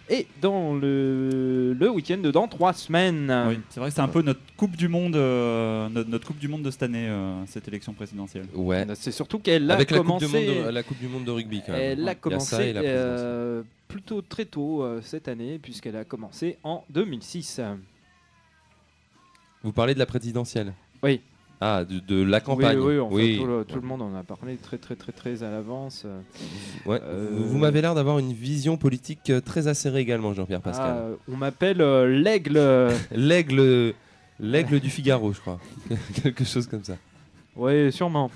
et 0.09 0.25
dans 0.41 0.73
le, 0.73 1.73
le 1.73 1.89
week-end 1.91 2.17
de 2.17 2.31
dans 2.31 2.47
trois 2.47 2.73
semaines. 2.73 3.31
Oui, 3.47 3.59
c'est 3.69 3.79
vrai 3.79 3.89
que 3.89 3.95
c'est 3.95 4.01
un 4.01 4.07
peu 4.07 4.23
notre 4.23 4.39
Coupe 4.57 4.75
du 4.75 4.87
Monde, 4.87 5.15
euh, 5.15 5.87
notre, 5.89 6.09
notre 6.09 6.27
Coupe 6.27 6.39
du 6.39 6.47
Monde 6.47 6.63
de 6.63 6.71
cette 6.71 6.83
année, 6.83 7.07
euh, 7.07 7.45
cette 7.45 7.67
élection 7.67 7.93
présidentielle. 7.93 8.45
Ouais. 8.55 8.85
C'est 8.95 9.11
surtout 9.11 9.37
qu'elle 9.39 9.69
a 9.69 9.75
Avec 9.75 9.91
la 9.91 9.97
coupe, 9.99 10.07
commencé. 10.07 10.25
du 10.25 10.31
monde 10.33 10.65
de, 10.65 10.69
la 10.71 10.83
coupe 10.83 10.99
du 10.99 11.07
Monde 11.07 11.23
de 11.25 11.31
rugby, 11.31 11.61
quand 11.65 11.73
même. 11.73 11.81
Elle 11.81 11.99
Il 11.99 12.05
y 12.05 12.07
a 12.07 12.11
a 12.11 12.15
commencé 12.15 12.73
euh, 13.91 13.93
plutôt 13.93 14.21
très 14.21 14.45
tôt 14.45 14.83
euh, 14.83 15.01
cette 15.03 15.27
année, 15.27 15.59
puisqu'elle 15.59 15.95
a 15.95 16.03
commencé 16.05 16.57
en 16.63 16.83
2006. 16.89 17.61
Vous 19.63 19.71
parlez 19.71 19.93
de 19.93 19.99
la 19.99 20.05
présidentielle 20.05 20.73
Oui. 21.03 21.21
Ah, 21.63 21.85
de, 21.85 21.99
de 21.99 22.23
la 22.23 22.39
campagne. 22.41 22.79
Oui, 22.79 22.95
oui, 22.95 22.99
enfin, 22.99 23.15
Oui. 23.15 23.37
Tout, 23.37 23.45
le, 23.45 23.63
tout 23.65 23.75
le 23.75 23.81
monde 23.87 24.01
en 24.01 24.15
a 24.15 24.23
parlé 24.23 24.55
très, 24.57 24.79
très, 24.79 24.95
très, 24.95 25.11
très 25.11 25.43
à 25.43 25.51
l'avance. 25.51 26.03
euh. 26.05 26.19
Ouais. 26.87 26.99
Euh, 27.03 27.29
Vous, 27.31 27.59
m'avez 27.59 27.81
l'air 27.81 27.93
d'avoir 27.93 28.17
une 28.17 28.33
vision 28.33 28.77
politique 28.77 29.29
euh, 29.29 29.41
très 29.41 29.67
acérée 29.67 29.99
également, 29.99 30.33
Jean-Pierre 30.33 30.61
Pascal. 30.61 30.95
Ah, 30.97 31.15
on 31.31 31.37
m'appelle 31.37 31.81
euh, 31.81 32.07
l'aigle. 32.07 32.59
L'aigle, 33.11 33.93
l'aigle 34.39 34.79
du 34.79 34.89
Figaro, 34.89 35.33
je 35.33 35.39
crois. 35.39 35.59
Quelque 36.23 36.43
chose 36.43 36.65
comme 36.65 36.83
ça. 36.83 36.97
Oui, 37.55 37.91
sûrement. 37.91 38.31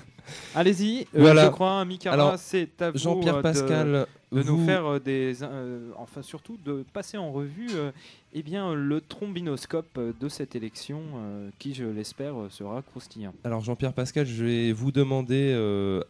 Allez-y, 0.54 1.00
euh, 1.16 1.20
Voilà. 1.20 1.46
je 1.46 1.50
crois, 1.50 1.84
Mikara, 1.84 2.36
c'est 2.38 2.80
à 2.80 2.92
vous 2.92 2.98
Jean-Pierre 2.98 3.36
euh, 3.36 3.42
de- 3.42 4.06
De, 4.36 4.42
nous 4.42 4.64
faire 4.64 4.86
euh, 4.86 4.98
des, 4.98 5.42
euh, 5.42 5.90
enfin 5.96 6.22
surtout 6.22 6.58
de 6.64 6.84
passer 6.92 7.16
en 7.16 7.32
revue, 7.32 7.68
euh, 7.74 7.90
eh 8.34 8.42
bien 8.42 8.74
le 8.74 9.00
trombinoscope 9.00 9.98
de 10.20 10.28
cette 10.28 10.54
élection, 10.54 11.00
euh, 11.16 11.50
qui 11.58 11.74
je 11.74 11.84
l'espère 11.84 12.34
sera 12.50 12.82
croustillant. 12.82 13.32
Alors 13.44 13.62
Jean-Pierre 13.62 13.92
Pascal, 13.92 14.26
je 14.26 14.44
vais 14.44 14.72
vous 14.72 14.92
demander, 14.92 15.54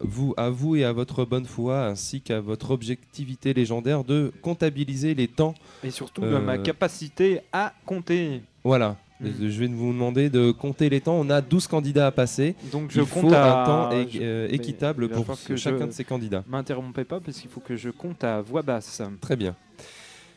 vous, 0.00 0.34
à 0.36 0.50
vous 0.50 0.76
et 0.76 0.84
à 0.84 0.92
votre 0.92 1.24
bonne 1.24 1.46
foi, 1.46 1.86
ainsi 1.86 2.20
qu'à 2.20 2.40
votre 2.40 2.70
objectivité 2.70 3.54
légendaire, 3.54 4.04
de 4.04 4.32
comptabiliser 4.42 5.14
les 5.14 5.28
temps. 5.28 5.54
Et 5.84 5.90
surtout 5.90 6.22
de 6.22 6.38
ma 6.38 6.58
capacité 6.58 7.40
à 7.52 7.72
compter. 7.84 8.42
Voilà. 8.64 8.96
Mm. 9.20 9.26
Je 9.40 9.60
vais 9.60 9.66
vous 9.68 9.92
demander 9.92 10.28
de 10.30 10.50
compter 10.50 10.88
les 10.90 11.00
temps. 11.00 11.14
On 11.18 11.30
a 11.30 11.40
12 11.40 11.66
candidats 11.66 12.06
à 12.06 12.10
passer. 12.10 12.54
Donc 12.70 12.90
je 12.90 13.00
Il 13.00 13.06
compte 13.06 13.30
faut 13.30 13.34
à- 13.34 13.62
un 13.62 13.64
temps 13.64 13.90
é- 13.92 14.06
je- 14.10 14.18
euh, 14.22 14.48
équitable 14.50 15.08
pour 15.08 15.26
que 15.46 15.56
chacun 15.56 15.78
je 15.80 15.84
de 15.86 15.90
ces 15.92 16.04
candidats. 16.04 16.44
M'interrompez 16.48 17.04
pas 17.04 17.20
parce 17.20 17.38
qu'il 17.38 17.50
faut 17.50 17.60
que 17.60 17.76
je 17.76 17.90
compte 17.90 18.22
à 18.24 18.40
voix 18.42 18.62
basse. 18.62 19.00
Très 19.20 19.36
bien. 19.36 19.54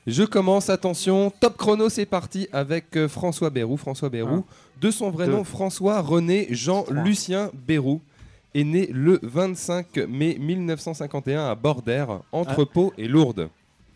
Je 0.08 0.24
commence, 0.24 0.70
attention, 0.70 1.30
top 1.40 1.58
chrono, 1.58 1.90
c'est 1.90 2.06
parti 2.06 2.48
avec 2.54 2.96
euh, 2.96 3.08
François 3.08 3.50
Bérou. 3.50 3.76
François 3.78 4.10
Bérou, 4.10 4.46
de 4.82 4.92
son 4.92 5.10
vrai 5.12 5.26
deux, 5.26 5.34
nom, 5.34 5.44
François 5.44 6.02
René 6.02 6.48
Jean 6.50 6.86
Lucien 6.90 7.52
Bérou, 7.68 8.02
est 8.56 8.64
né 8.64 8.90
le 8.92 9.20
25 9.22 9.98
mai 10.08 10.38
1951 10.40 11.48
à 11.50 11.54
Bordère, 11.56 12.22
entre 12.32 12.64
Pau 12.64 12.94
et 12.98 13.08
Lourdes. 13.08 13.50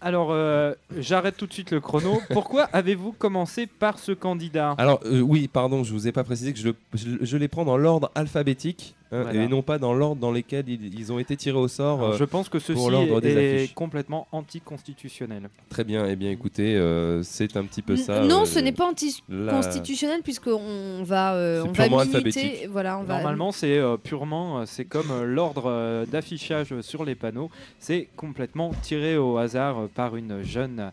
Alors 0.05 0.31
euh, 0.31 0.73
j'arrête 0.97 1.37
tout 1.37 1.47
de 1.47 1.53
suite 1.53 1.71
le 1.71 1.79
chrono. 1.79 2.19
Pourquoi 2.31 2.63
avez-vous 2.73 3.13
commencé 3.13 3.67
par 3.67 3.99
ce 3.99 4.11
candidat? 4.11 4.75
Alors, 4.77 4.99
euh, 5.05 5.21
oui, 5.21 5.47
pardon, 5.47 5.83
je 5.85 5.93
vous 5.93 6.07
ai 6.09 6.11
pas 6.11 6.25
précisé 6.25 6.51
que 6.51 6.59
je, 6.59 6.67
le- 6.67 6.75
je, 6.93 7.07
je 7.21 7.37
les 7.37 7.47
prends 7.47 7.63
dans 7.63 7.77
l'ordre 7.77 8.11
alphabétique 8.13 8.95
Voilà. 9.21 9.43
et 9.43 9.47
non 9.47 9.61
pas 9.61 9.77
dans 9.77 9.93
l'ordre 9.93 10.19
dans 10.21 10.31
lequel 10.31 10.67
ils, 10.67 10.97
ils 10.99 11.11
ont 11.11 11.19
été 11.19 11.35
tirés 11.37 11.57
au 11.57 11.67
sort. 11.67 11.99
Alors, 11.99 12.13
euh, 12.13 12.17
Je 12.17 12.23
pense 12.23 12.49
que 12.49 12.57
pour 12.57 12.65
ceci 12.65 12.79
est 13.27 13.55
affiches. 13.59 13.73
complètement 13.73 14.27
anticonstitutionnel. 14.31 15.49
Très 15.69 15.83
bien, 15.83 16.05
eh 16.07 16.15
bien 16.15 16.31
écoutez, 16.31 16.75
euh, 16.75 17.21
c'est 17.23 17.55
un 17.57 17.63
petit 17.65 17.81
peu 17.81 17.93
N- 17.93 17.99
ça. 17.99 18.21
non, 18.25 18.41
euh, 18.41 18.45
ce 18.45 18.59
n'est 18.59 18.71
pas 18.71 18.91
la- 19.29 19.53
anticonstitutionnel 19.57 20.21
puisqu'on 20.23 21.03
va, 21.03 21.35
euh, 21.35 21.63
on 21.67 21.71
va 21.71 22.01
alphabétique. 22.01 22.67
Voilà, 22.69 22.97
on 22.97 23.03
va. 23.03 23.15
Normalement, 23.17 23.51
c'est 23.51 23.77
euh, 23.77 23.97
purement, 23.97 24.59
euh, 24.59 24.63
c'est 24.65 24.85
comme 24.85 25.11
euh, 25.11 25.25
l'ordre 25.25 25.63
euh, 25.67 26.05
d'affichage 26.05 26.79
sur 26.81 27.05
les 27.05 27.15
panneaux. 27.15 27.49
C'est 27.79 28.07
complètement 28.15 28.71
tiré 28.81 29.17
au 29.17 29.37
hasard 29.37 29.79
euh, 29.79 29.87
par 29.93 30.15
une 30.15 30.43
jeune, 30.43 30.91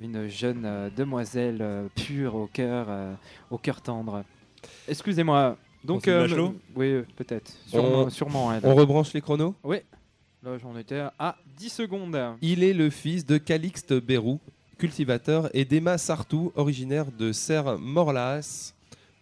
une 0.00 0.28
jeune 0.28 0.62
euh, 0.64 0.88
demoiselle 0.96 1.58
euh, 1.60 1.86
pure 1.94 2.34
au 2.34 2.46
cœur, 2.46 2.86
euh, 2.88 3.12
au 3.50 3.58
cœur 3.58 3.80
tendre. 3.80 4.24
Excusez-moi. 4.88 5.56
Donc, 5.84 6.08
euh, 6.08 6.26
oui, 6.76 6.86
euh, 6.86 7.06
peut-être. 7.16 7.52
Sûrement, 7.66 7.88
On- 8.04 8.10
sûrement 8.10 8.52
elle. 8.52 8.60
On 8.64 8.74
rebranche 8.74 9.12
les 9.12 9.20
chronos 9.20 9.54
Oui. 9.62 9.78
Là, 10.42 10.58
j'en 10.58 10.76
étais 10.78 11.02
à 11.18 11.36
10 11.56 11.70
secondes. 11.70 12.18
Il 12.42 12.62
est 12.62 12.72
le 12.74 12.90
fils 12.90 13.24
de 13.24 13.38
Calixte 13.38 13.94
Bérou, 13.94 14.40
cultivateur, 14.78 15.48
et 15.54 15.64
d'Emma 15.64 15.96
Sartou, 15.98 16.52
originaire 16.56 17.06
de 17.18 17.32
Serre-Morlaas, 17.32 18.74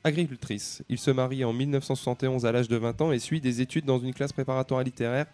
agricultrice. 0.04 0.82
Il 0.88 0.98
se 0.98 1.10
marie 1.10 1.44
en 1.44 1.52
1971 1.52 2.44
à 2.46 2.52
l'âge 2.52 2.68
de 2.68 2.76
20 2.76 3.00
ans 3.02 3.12
et 3.12 3.18
suit 3.18 3.40
des 3.40 3.60
études 3.60 3.84
dans 3.84 3.98
une 4.00 4.14
classe 4.14 4.32
préparatoire 4.32 4.82
littéraire 4.82 5.26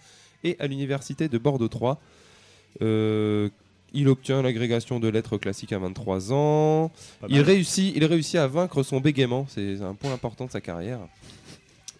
et 0.44 0.56
à 0.58 0.66
l'université 0.66 1.28
de 1.28 1.38
Bordeaux 1.38 1.68
3. 1.68 1.98
Euh, 2.82 3.48
il 3.94 4.08
obtient 4.08 4.42
l'agrégation 4.42 5.00
de 5.00 5.08
lettres 5.08 5.38
classiques 5.38 5.72
à 5.72 5.78
23 5.78 6.32
ans. 6.34 6.92
Il 7.30 7.40
réussit, 7.40 7.96
il 7.96 8.04
réussit 8.04 8.36
à 8.36 8.46
vaincre 8.46 8.82
son 8.82 9.00
bégaiement, 9.00 9.46
c'est 9.48 9.80
un 9.80 9.94
point 9.94 10.12
important 10.12 10.44
de 10.44 10.50
sa 10.50 10.60
carrière. 10.60 10.98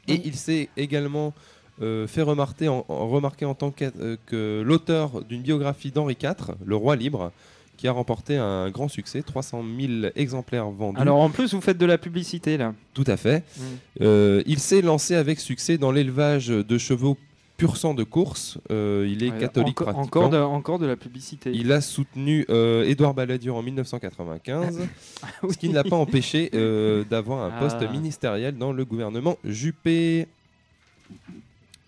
Et 0.08 0.20
il 0.24 0.34
s'est 0.36 0.68
également 0.76 1.34
euh, 1.82 2.06
fait 2.06 2.22
remarquer 2.22 2.68
en, 2.68 2.84
en- 2.88 3.08
remarquer 3.08 3.44
en 3.44 3.54
tant 3.54 3.70
que, 3.70 3.84
euh, 4.00 4.16
que 4.26 4.62
l'auteur 4.66 5.22
d'une 5.24 5.42
biographie 5.42 5.90
d'Henri 5.90 6.16
IV, 6.20 6.54
Le 6.64 6.76
Roi 6.76 6.96
Libre, 6.96 7.30
qui 7.76 7.86
a 7.86 7.92
remporté 7.92 8.36
un 8.36 8.70
grand 8.70 8.88
succès, 8.88 9.22
300 9.22 9.62
000 9.78 10.10
exemplaires 10.16 10.68
vendus. 10.68 11.00
Alors, 11.00 11.20
en 11.20 11.30
plus, 11.30 11.54
vous 11.54 11.60
faites 11.60 11.78
de 11.78 11.86
la 11.86 11.96
publicité 11.96 12.56
là. 12.56 12.74
Tout 12.94 13.04
à 13.06 13.16
fait. 13.16 13.44
Mm. 13.56 13.62
Euh, 14.02 14.42
il 14.46 14.58
s'est 14.58 14.82
lancé 14.82 15.14
avec 15.14 15.38
succès 15.38 15.78
dans 15.78 15.92
l'élevage 15.92 16.48
de 16.48 16.78
chevaux 16.78 17.16
pur 17.58 17.76
sang 17.76 17.92
de 17.92 18.04
course. 18.04 18.56
Euh, 18.70 19.06
il 19.10 19.22
est 19.22 19.30
Ouais, 19.32 19.38
catholique 19.38 19.80
enco- 19.82 19.84
pratiquant. 19.92 20.02
encore, 20.06 20.30
de, 20.30 20.38
encore 20.38 20.78
de 20.78 20.86
la 20.86 20.96
publicité. 20.96 21.50
Il 21.52 21.70
a 21.72 21.80
soutenu 21.82 22.46
euh, 22.48 22.84
Édouard 22.84 23.12
Balladur 23.12 23.56
en 23.56 23.62
1995, 23.62 24.88
ce 25.50 25.56
qui 25.58 25.68
ne 25.68 25.74
l'a 25.74 25.84
pas 25.84 25.96
empêché 25.96 26.50
euh, 26.54 27.04
d'avoir 27.04 27.44
un 27.52 27.58
poste 27.58 27.78
Ah. 27.80 27.92
ministériel 27.92 28.56
dans 28.56 28.72
le 28.72 28.84
gouvernement 28.86 29.36
Juppé. 29.44 30.26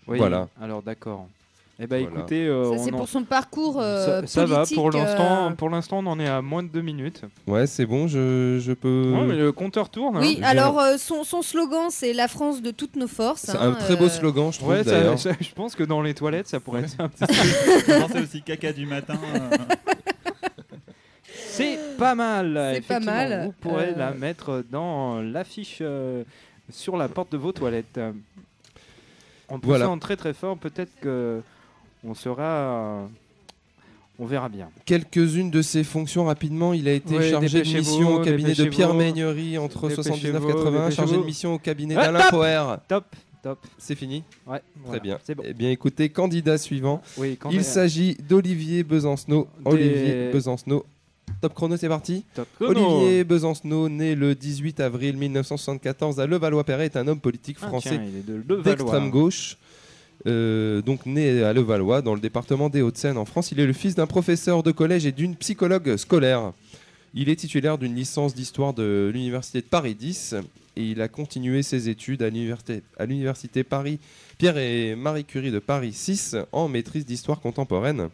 Oui, 0.07 0.17
Voilà. 0.17 0.49
Alors 0.61 0.83
d'accord. 0.83 1.27
Eh 1.83 1.87
ben 1.87 2.03
Voilà. 2.03 2.19
écoutez, 2.19 2.45
euh, 2.47 2.77
Ça, 2.77 2.83
c'est 2.83 2.93
en- 2.93 2.97
pour 2.97 3.09
son 3.09 3.23
parcours 3.23 3.79
euh, 3.81 4.21
ça, 4.21 4.27
ça 4.27 4.45
va 4.45 4.63
pour 4.71 4.91
l'instant. 4.91 5.47
euh, 5.47 5.53
Pour 5.55 5.69
l'instant, 5.71 5.97
on 5.99 6.05
en 6.05 6.19
est 6.19 6.27
à 6.27 6.39
moins 6.43 6.61
de 6.61 6.67
deux 6.67 6.81
minutes. 6.81 7.23
Ouais, 7.47 7.65
c'est 7.65 7.87
bon, 7.87 8.07
je, 8.07 8.59
je 8.61 8.71
peux. 8.73 9.13
Ouais, 9.17 9.25
mais 9.25 9.35
le 9.35 9.51
compteur 9.51 9.89
tourne. 9.89 10.17
Oui, 10.19 10.37
hein. 10.43 10.47
alors 10.47 10.79
euh, 10.79 10.97
son, 10.97 11.23
son 11.23 11.41
slogan 11.41 11.87
c'est 11.89 12.13
la 12.13 12.27
France 12.27 12.61
de 12.61 12.69
toutes 12.69 12.95
nos 12.97 13.07
forces. 13.07 13.41
C'est 13.47 13.57
hein, 13.57 13.71
un 13.71 13.73
très 13.73 13.95
beau 13.95 14.09
slogan, 14.09 14.51
je 14.53 14.59
trouve 14.59 14.69
Ouais, 14.69 14.83
ça- 14.83 14.91
d'ailleurs. 14.91 15.17
ça- 15.19 15.31
je 15.39 15.51
pense 15.53 15.73
que 15.75 15.83
dans 15.83 16.03
les 16.03 16.13
toilettes, 16.13 16.47
ça 16.47 16.59
pourrait 16.59 16.81
être. 16.83 16.95
un 16.99 17.09
petit- 17.09 18.17
aussi 18.23 18.41
caca 18.43 18.71
du 18.73 18.85
matin. 18.85 19.15
euh, 19.35 19.49
C'est 21.53 21.77
pas 21.97 22.15
mal. 22.15 22.73
C'est 22.75 22.87
pas 22.87 22.99
mal, 22.99 23.45
Vous 23.47 23.53
pourrez 23.69 23.89
euh. 23.89 23.97
la 23.97 24.11
mettre 24.11 24.63
dans 24.71 25.21
l'affiche 25.21 25.79
euh, 25.81 26.23
sur 26.69 26.97
la 26.97 27.07
porte 27.09 27.31
de 27.31 27.37
vos 27.37 27.51
toilettes. 27.51 27.99
En 29.49 29.59
poussant 29.59 29.77
Voilà. 29.77 29.97
très 29.99 30.15
très 30.15 30.33
fort, 30.33 30.57
peut-être 30.57 30.91
que 31.01 31.41
on 32.03 32.13
sera. 32.13 32.43
euh, 32.43 33.05
on 34.19 34.25
verra 34.25 34.49
bien. 34.49 34.69
Quelques-unes 34.85 35.49
de 35.49 35.61
ses 35.61 35.83
fonctions 35.83 36.25
rapidement. 36.25 36.73
Il 36.73 36.87
a 36.87 36.93
été 36.93 37.17
Ouais, 37.17 37.29
chargé 37.31 37.61
de 37.63 37.67
mission 37.77 38.15
au 38.17 38.19
cabinet 38.21 38.53
de. 38.53 38.65
Pierre 38.65 38.93
Maignery 38.93 39.57
entre 39.57 39.87
Dépêchez-vous, 39.89 40.03
79 40.17 40.43
et 40.43 40.53
80, 40.53 40.89
chargé 40.91 41.17
de 41.17 41.23
mission 41.23 41.53
au 41.55 41.57
cabinet 41.59 41.95
Ah, 41.97 42.05
d'Alain 42.05 42.29
Poher. 42.29 42.77
Top, 42.87 43.05
top. 43.41 43.59
C'est 43.79 43.95
fini? 43.95 44.23
Ouais. 44.45 44.59
Très 44.59 44.63
voilà, 44.85 44.99
bien. 45.01 45.19
C'est 45.23 45.33
bon. 45.33 45.43
Eh 45.45 45.53
bien, 45.53 45.71
écoutez, 45.71 46.09
candidat 46.09 46.57
suivant. 46.59 47.01
Oui, 47.17 47.37
quand 47.39 47.49
Il 47.49 47.63
s'agit 47.63 48.15
d'Olivier 48.29 48.83
Besancenot. 48.83 49.47
Des- 49.65 49.71
Olivier 49.71 50.29
Besancenot. 50.31 50.85
Top 51.39 51.53
chrono, 51.55 51.75
c'est 51.77 51.87
parti? 51.87 52.23
Top 52.35 52.47
chrono. 52.59 52.99
Olivier 52.99 53.23
Besancenot, 53.23 53.89
né 53.89 54.13
le 54.13 54.35
18 54.35 54.79
avril 54.81 55.17
1974 55.17 56.19
à 56.19 56.27
Levallois-Perret, 56.27 56.85
est 56.85 56.97
un 56.97 57.07
homme 57.07 57.19
politique 57.21 57.57
Ah, 57.61 57.67
français 57.69 57.99
d'extrême 58.63 59.09
gauche. 59.09 59.57
Euh, 60.27 60.81
donc 60.81 61.05
né 61.05 61.43
à 61.43 61.53
Levallois, 61.53 62.01
dans 62.01 62.13
le 62.13 62.19
département 62.19 62.69
des 62.69 62.81
Hauts-de-Seine 62.81 63.17
en 63.17 63.25
France. 63.25 63.51
Il 63.51 63.59
est 63.59 63.65
le 63.65 63.73
fils 63.73 63.95
d'un 63.95 64.07
professeur 64.07 64.63
de 64.63 64.71
collège 64.71 65.05
et 65.05 65.11
d'une 65.11 65.35
psychologue 65.35 65.97
scolaire. 65.97 66.53
Il 67.13 67.29
est 67.29 67.35
titulaire 67.35 67.77
d'une 67.77 67.95
licence 67.95 68.33
d'histoire 68.33 68.73
de 68.73 69.09
l'université 69.13 69.61
de 69.61 69.65
Paris 69.65 69.95
10 69.95 70.35
et 70.77 70.83
il 70.83 71.01
a 71.01 71.07
continué 71.07 71.63
ses 71.63 71.89
études 71.89 72.23
à 72.23 72.29
l'université, 72.29 73.63
Paris 73.63 73.99
Pierre 74.37 74.57
et 74.57 74.95
Marie 74.95 75.25
Curie 75.25 75.51
de 75.51 75.59
Paris 75.59 75.93
6 75.93 76.37
en 76.51 76.69
maîtrise 76.69 77.05
d'histoire 77.05 77.41
contemporaine. 77.41 78.09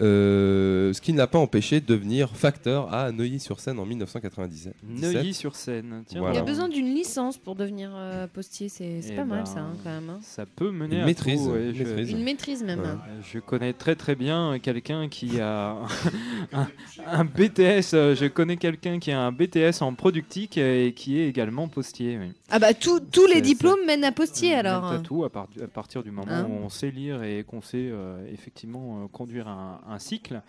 Euh, 0.00 0.92
ce 0.92 1.00
qui 1.00 1.12
ne 1.12 1.18
l'a 1.18 1.26
pas 1.26 1.38
empêché 1.38 1.80
de 1.80 1.86
devenir 1.86 2.30
facteur 2.34 2.92
à 2.92 3.12
Neuilly-sur-Seine 3.12 3.78
en 3.78 3.86
1997. 3.86 4.74
Neuilly-sur-Seine. 4.88 6.02
Tiens, 6.06 6.20
Voilà. 6.20 6.34
Il 6.34 6.38
y 6.38 6.40
a 6.40 6.44
besoin 6.44 6.68
d'une 6.68 6.92
licence 6.94 7.38
pour 7.38 7.54
devenir 7.54 7.90
euh, 7.94 8.26
postier, 8.26 8.68
c'est 8.68 9.00
Eh 9.08 9.12
pas 9.14 9.24
mal 9.24 9.40
ben, 9.40 9.46
ça 9.46 9.60
hein, 9.60 9.76
quand 9.84 9.90
même. 9.90 10.10
hein. 10.10 10.18
Ça 10.22 10.46
peut 10.46 10.70
mener 10.70 10.96
Une 10.96 11.02
à 11.02 11.06
maîtrise, 11.06 11.42
tout, 11.44 11.50
ouais, 11.50 11.68
une 11.70 11.74
je- 11.74 11.84
maîtrise. 11.84 12.10
Une 12.10 12.22
maîtrise 12.24 12.64
même. 12.64 12.80
Ouais. 12.80 12.86
hein. 12.88 13.00
Je 13.22 13.38
connais 13.38 13.72
très 13.72 13.94
très 13.94 14.14
bien 14.16 14.58
quelqu'un 14.60 15.08
qui 15.08 15.40
a 15.40 15.76
un, 16.52 16.68
un 17.06 17.24
BTS. 17.24 17.94
euh, 17.94 18.14
Je 18.14 18.26
connais 18.26 18.56
quelqu'un 18.56 18.98
qui 18.98 19.12
a 19.12 19.20
un 19.20 19.32
BTS 19.32 19.80
en 19.82 19.94
productique 19.94 20.58
et 20.58 20.92
qui 20.94 21.18
est 21.20 21.28
également 21.28 21.68
postier. 21.68 22.18
oui. 22.20 22.32
Ah 22.50 22.58
bah 22.58 22.74
tout- 22.74 23.00
tous 23.00 23.26
les 23.26 23.40
diplômes 23.40 23.84
mènent 23.86 24.04
à 24.04 24.12
postier 24.12 24.54
alors. 24.54 25.02
Tout 25.02 25.24
à, 25.24 25.30
part- 25.30 25.48
à 25.62 25.66
partir 25.68 26.02
du 26.02 26.10
moment 26.10 26.24
Hein 26.30 26.46
où 26.48 26.64
on 26.64 26.68
sait 26.68 26.90
lire 26.90 27.22
et 27.22 27.44
qu'on 27.44 27.60
sait 27.62 27.88
euh, 27.90 28.24
effectivement 28.32 29.02
euh, 29.04 29.08
conduire 29.08 29.48
un, 29.48 29.80
un 29.86 29.98
cycle. 29.98 30.42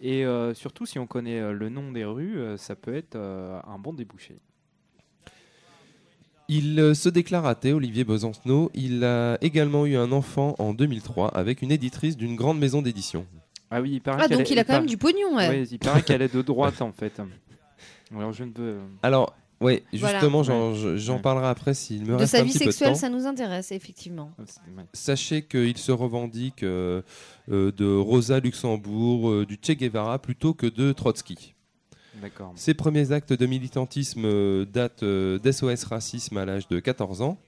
Et 0.00 0.24
euh, 0.26 0.52
surtout, 0.54 0.84
si 0.86 0.98
on 0.98 1.06
connaît 1.06 1.40
euh, 1.40 1.52
le 1.52 1.68
nom 1.70 1.90
des 1.92 2.04
rues, 2.04 2.38
euh, 2.38 2.56
ça 2.56 2.74
peut 2.76 2.94
être 2.94 3.16
euh, 3.16 3.58
un 3.66 3.78
bon 3.78 3.92
débouché. 3.94 4.36
Il 6.48 6.78
euh, 6.78 6.94
se 6.94 7.08
déclare 7.08 7.44
athée, 7.46 7.72
Olivier 7.72 8.04
Besancenot. 8.04 8.70
Il 8.74 9.02
a 9.04 9.36
également 9.40 9.84
eu 9.86 9.96
un 9.96 10.12
enfant 10.12 10.54
en 10.58 10.74
2003 10.74 11.28
avec 11.36 11.60
une 11.62 11.72
éditrice 11.72 12.16
d'une 12.16 12.36
grande 12.36 12.58
maison 12.58 12.82
d'édition. 12.82 13.26
Ah 13.70 13.80
oui, 13.80 13.92
il 13.94 14.00
paraît 14.00 14.22
Ah 14.24 14.28
donc 14.28 14.48
il 14.48 14.58
a 14.60 14.64
quand 14.64 14.74
même 14.74 14.86
du 14.86 14.96
pognon 14.96 15.34
ouais. 15.36 15.48
Ouais, 15.48 15.62
il 15.64 15.78
paraît 15.80 16.02
qu'elle 16.02 16.22
est 16.22 16.32
de 16.32 16.42
droite 16.42 16.80
en 16.82 16.92
fait. 16.92 17.20
Alors 18.14 18.32
je 18.32 18.44
ne 18.44 18.50
peux. 18.52 18.76
Alors, 19.02 19.34
Voilà. 19.58 19.80
justement, 19.92 20.44
j'en 20.44 20.72
je- 20.74 20.96
j'en 20.96 21.16
Ouais. 21.16 21.20
parlerai 21.22 21.48
après 21.48 21.74
s'il 21.74 22.02
me 22.02 22.10
De 22.10 22.12
reste 22.14 22.32
sa 22.32 22.38
un 22.40 22.42
vie 22.44 22.50
petit 22.50 22.58
peu 22.60 22.64
de 22.66 22.70
sexuelle, 22.70 22.90
temps. 22.92 22.94
ça 22.94 23.08
nous 23.08 23.26
intéresse 23.26 23.72
effectivement. 23.72 24.30
Ouais. 24.38 24.84
Sachez 24.92 25.42
qu'il 25.42 25.76
se 25.78 25.90
revendique 25.90 26.62
euh, 26.62 27.02
de 27.48 27.96
Rosa 27.96 28.40
Luxembourg, 28.40 29.30
euh, 29.30 29.46
du 29.46 29.58
Che 29.60 29.72
Guevara 29.72 30.18
plutôt 30.18 30.54
que 30.54 30.66
de 30.66 30.92
Trotsky. 30.92 31.54
Ses 32.54 32.74
premiers 32.74 33.12
actes 33.12 33.32
de 33.32 33.46
militantisme 33.46 34.24
euh, 34.24 34.64
datent 34.64 35.02
euh, 35.02 35.38
d'SOS 35.38 35.84
Racisme 35.84 36.36
à 36.38 36.44
l'âge 36.44 36.68
de 36.68 36.80
14 36.80 37.22
ans. 37.22 37.38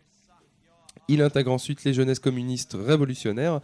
Il 1.08 1.22
intègre 1.22 1.52
ensuite 1.52 1.84
les 1.84 1.94
jeunesses 1.94 2.18
communistes 2.18 2.76
révolutionnaires 2.78 3.60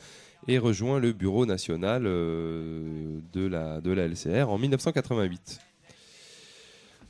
et 0.49 0.59
rejoint 0.59 0.99
le 0.99 1.13
bureau 1.13 1.47
national 1.47 2.05
euh, 2.07 3.19
de, 3.33 3.47
la, 3.47 3.81
de 3.81 3.91
la 3.91 4.09
LCR 4.09 4.49
en 4.49 4.59
1988. 4.59 5.61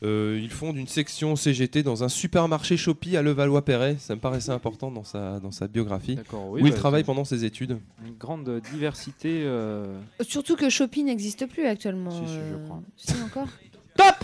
Euh, 0.02 0.38
il 0.42 0.50
fonde 0.50 0.76
une 0.76 0.86
section 0.86 1.36
CGT 1.36 1.82
dans 1.82 2.04
un 2.04 2.08
supermarché 2.08 2.76
Shopee 2.76 3.16
à 3.16 3.22
Levallois-Perret. 3.22 3.96
Ça 3.98 4.14
me 4.14 4.20
paraissait 4.20 4.50
important 4.52 4.90
dans 4.90 5.04
sa, 5.04 5.40
dans 5.40 5.50
sa 5.50 5.68
biographie. 5.68 6.16
D'accord. 6.16 6.48
Oui, 6.50 6.62
où 6.62 6.66
il 6.66 6.72
bah, 6.72 6.76
travaille 6.76 7.04
pendant 7.04 7.24
ses 7.24 7.44
études. 7.44 7.78
Une 8.06 8.14
grande 8.16 8.60
diversité. 8.70 9.42
euh, 9.44 9.98
Surtout 10.20 10.56
que 10.56 10.68
Shopee 10.68 11.04
n'existe 11.04 11.46
plus 11.46 11.66
actuellement. 11.66 12.10
Si, 12.10 12.26
si, 12.26 12.34
je 12.34 12.40
euh, 12.40 12.64
crois. 12.64 12.82
Si 12.96 13.14
encore. 13.22 13.48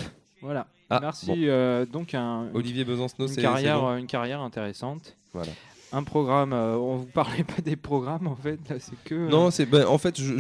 Voilà. 0.42 0.66
Ah, 0.88 1.00
Merci. 1.02 1.26
bon. 1.26 1.34
euh, 1.36 1.86
donc 1.86 2.14
un, 2.14 2.48
Olivier 2.54 2.84
Besancenot, 2.84 3.28
une 3.28 3.34
c'est 3.34 3.42
carrière, 3.42 3.80
bon 3.80 3.88
euh, 3.90 3.96
une 3.98 4.06
carrière 4.06 4.40
intéressante. 4.40 5.16
Voilà. 5.32 5.52
Un 5.92 6.02
programme. 6.04 6.52
euh, 6.52 6.76
on 6.76 6.96
vous 6.96 7.06
parlait 7.06 7.42
pas 7.44 7.60
des 7.62 7.76
programmes 7.76 8.26
en 8.28 8.36
fait. 8.36 8.58
Là, 8.68 8.76
c'est 8.78 8.94
que. 9.04 9.14
euh, 9.14 9.28
Non, 9.28 9.50
c'est 9.50 9.66
ben, 9.66 9.86
en 9.86 9.98
fait, 9.98 10.20
je, 10.20 10.38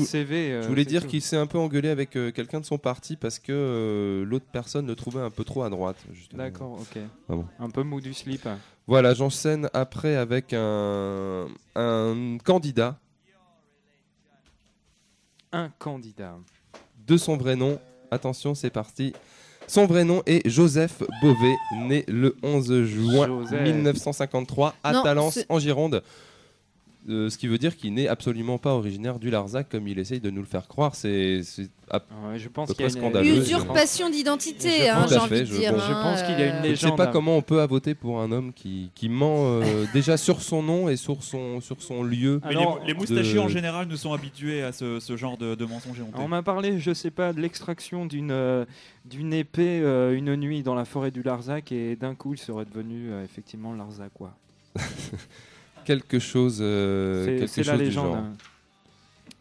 CV. 0.00 0.52
euh, 0.52 0.62
Je 0.62 0.68
voulais 0.68 0.84
dire 0.84 1.06
qu'il 1.06 1.22
s'est 1.22 1.36
un 1.36 1.46
peu 1.46 1.58
engueulé 1.58 1.88
avec 1.88 2.16
euh, 2.16 2.30
quelqu'un 2.32 2.60
de 2.60 2.64
son 2.64 2.78
parti 2.78 3.16
parce 3.16 3.38
que 3.38 3.52
euh, 3.52 4.24
l'autre 4.24 4.46
personne 4.52 4.86
le 4.86 4.94
trouvait 4.96 5.20
un 5.20 5.30
peu 5.30 5.44
trop 5.44 5.62
à 5.62 5.70
droite. 5.70 5.98
justement. 6.12 6.42
D'accord, 6.42 6.72
ok. 6.80 6.98
Ah 7.28 7.34
bon. 7.36 7.44
Un 7.60 7.70
peu 7.70 7.82
mou 7.84 8.00
du 8.00 8.12
slip. 8.14 8.48
Voilà, 8.86 9.14
j'enchaîne 9.14 9.68
après 9.74 10.16
avec 10.16 10.52
un, 10.52 11.46
un 11.76 12.38
candidat 12.44 12.98
Un 15.52 15.68
candidat. 15.78 16.36
de 17.06 17.16
son 17.16 17.36
vrai 17.36 17.56
nom. 17.56 17.78
Attention, 18.10 18.54
c'est 18.54 18.70
parti. 18.70 19.12
Son 19.68 19.86
vrai 19.86 20.04
nom 20.04 20.22
est 20.26 20.48
Joseph 20.48 21.02
Beauvais, 21.20 21.56
né 21.88 22.04
le 22.08 22.34
11 22.42 22.84
juin 22.84 23.26
Joseph. 23.26 23.62
1953 23.62 24.74
à 24.82 24.92
Non, 24.92 25.02
Talence, 25.02 25.40
en 25.50 25.58
Gironde. 25.58 26.02
Euh, 27.08 27.30
ce 27.30 27.38
qui 27.38 27.46
veut 27.46 27.56
dire 27.58 27.74
qu'il 27.76 27.94
n'est 27.94 28.06
absolument 28.08 28.58
pas 28.58 28.74
originaire 28.74 29.18
du 29.18 29.30
Larzac 29.30 29.68
comme 29.70 29.88
il 29.88 29.98
essaye 29.98 30.20
de 30.20 30.28
nous 30.30 30.40
le 30.42 30.46
faire 30.46 30.68
croire. 30.68 30.94
C'est 30.94 31.40
à 31.90 32.02
Ouais, 32.30 32.38
je 32.38 32.48
pense 32.50 32.68
peu 32.68 32.74
qu'il 32.74 32.84
y 32.84 32.86
a 32.86 32.90
près 32.90 32.98
une- 32.98 33.02
scandaleux. 33.04 33.34
je 33.36 33.40
Usurpation 33.40 34.10
d'identité, 34.10 34.68
j'ai 34.70 34.90
envie 34.90 35.40
de 35.40 35.44
je 35.46 35.54
dire. 35.54 35.72
pense- 35.72 35.86
Je 35.86 35.92
hein, 35.92 36.02
pense 36.02 36.22
qu'il 36.22 36.38
y 36.38 36.42
a 36.42 36.46
une 36.46 36.52
euh, 36.52 36.62
Je 36.64 36.68
ne 36.70 36.74
sais 36.76 36.84
légende. 36.84 36.96
pas 36.98 37.06
comment 37.06 37.36
on 37.38 37.40
peut 37.42 37.64
voter 37.64 37.94
pour 37.94 38.20
un 38.20 38.30
homme 38.30 38.52
qui, 38.52 38.90
qui 38.94 39.08
ment 39.08 39.44
euh, 39.62 39.86
déjà 39.94 40.18
sur 40.18 40.42
son 40.42 40.62
nom 40.62 40.88
et 40.90 40.96
sur 40.96 41.22
son, 41.22 41.62
sur 41.62 41.80
son 41.80 42.02
lieu. 42.02 42.40
Mais 42.44 42.50
Alors, 42.50 42.80
les, 42.86 42.92
les 42.92 43.32
de- 43.32 43.38
en 43.38 43.48
général 43.48 43.86
nous 43.88 43.96
sont 43.96 44.12
habitués 44.12 44.62
à 44.62 44.72
ce, 44.72 45.00
ce 45.00 45.16
genre 45.16 45.38
de, 45.38 45.54
de 45.54 45.64
mensonges. 45.64 46.02
On 46.14 46.28
m'a 46.28 46.42
parlé, 46.42 46.78
je 46.78 46.92
sais 46.92 47.10
pas, 47.10 47.32
de 47.32 47.40
l'extraction 47.40 48.04
d'une 48.04 48.30
euh, 48.32 48.66
d'une 49.06 49.32
épée 49.32 49.80
euh, 49.82 50.14
une 50.14 50.36
nuit 50.36 50.62
dans 50.62 50.74
la 50.74 50.84
forêt 50.84 51.10
du 51.10 51.22
Larzac 51.22 51.72
et 51.72 51.96
d'un 51.96 52.14
coup 52.14 52.34
il 52.34 52.38
serait 52.38 52.66
devenu 52.66 53.10
euh, 53.12 53.24
effectivement 53.24 53.72
Larzacois. 53.72 54.34
Quelque 55.88 56.18
chose, 56.18 56.58
euh, 56.60 57.24
quelque 57.24 57.56
la 57.66 57.72
chose 57.78 57.82
du 57.88 57.90
genre. 57.90 58.14
hein. 58.16 58.32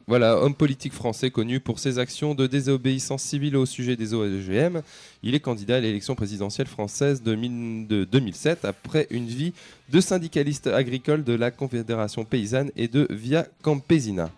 Voilà, 0.08 0.38
homme 0.38 0.56
politique 0.56 0.94
français 0.94 1.30
connu 1.30 1.60
pour 1.60 1.80
ses 1.80 2.00
actions 2.00 2.34
de 2.34 2.48
désobéissance 2.48 3.22
civile 3.22 3.58
au 3.58 3.66
sujet 3.66 3.98
des 3.98 4.14
OGM. 4.14 4.82
Il 5.24 5.36
est 5.36 5.42
candidat 5.42 5.76
à 5.76 5.80
l'élection 5.82 6.16
présidentielle 6.16 6.68
française 6.68 7.22
de, 7.22 7.36
mille- 7.36 7.86
de 7.88 8.06
2007 8.06 8.64
après 8.64 9.08
une 9.10 9.26
vie 9.28 9.52
de 9.90 10.00
syndicaliste 10.00 10.68
agricole 10.68 11.26
de 11.26 11.34
la 11.34 11.52
Confédération 11.52 12.24
paysanne 12.24 12.72
et 12.78 12.88
de 12.88 13.06
Via 13.10 13.46
Campesina. 13.62 14.30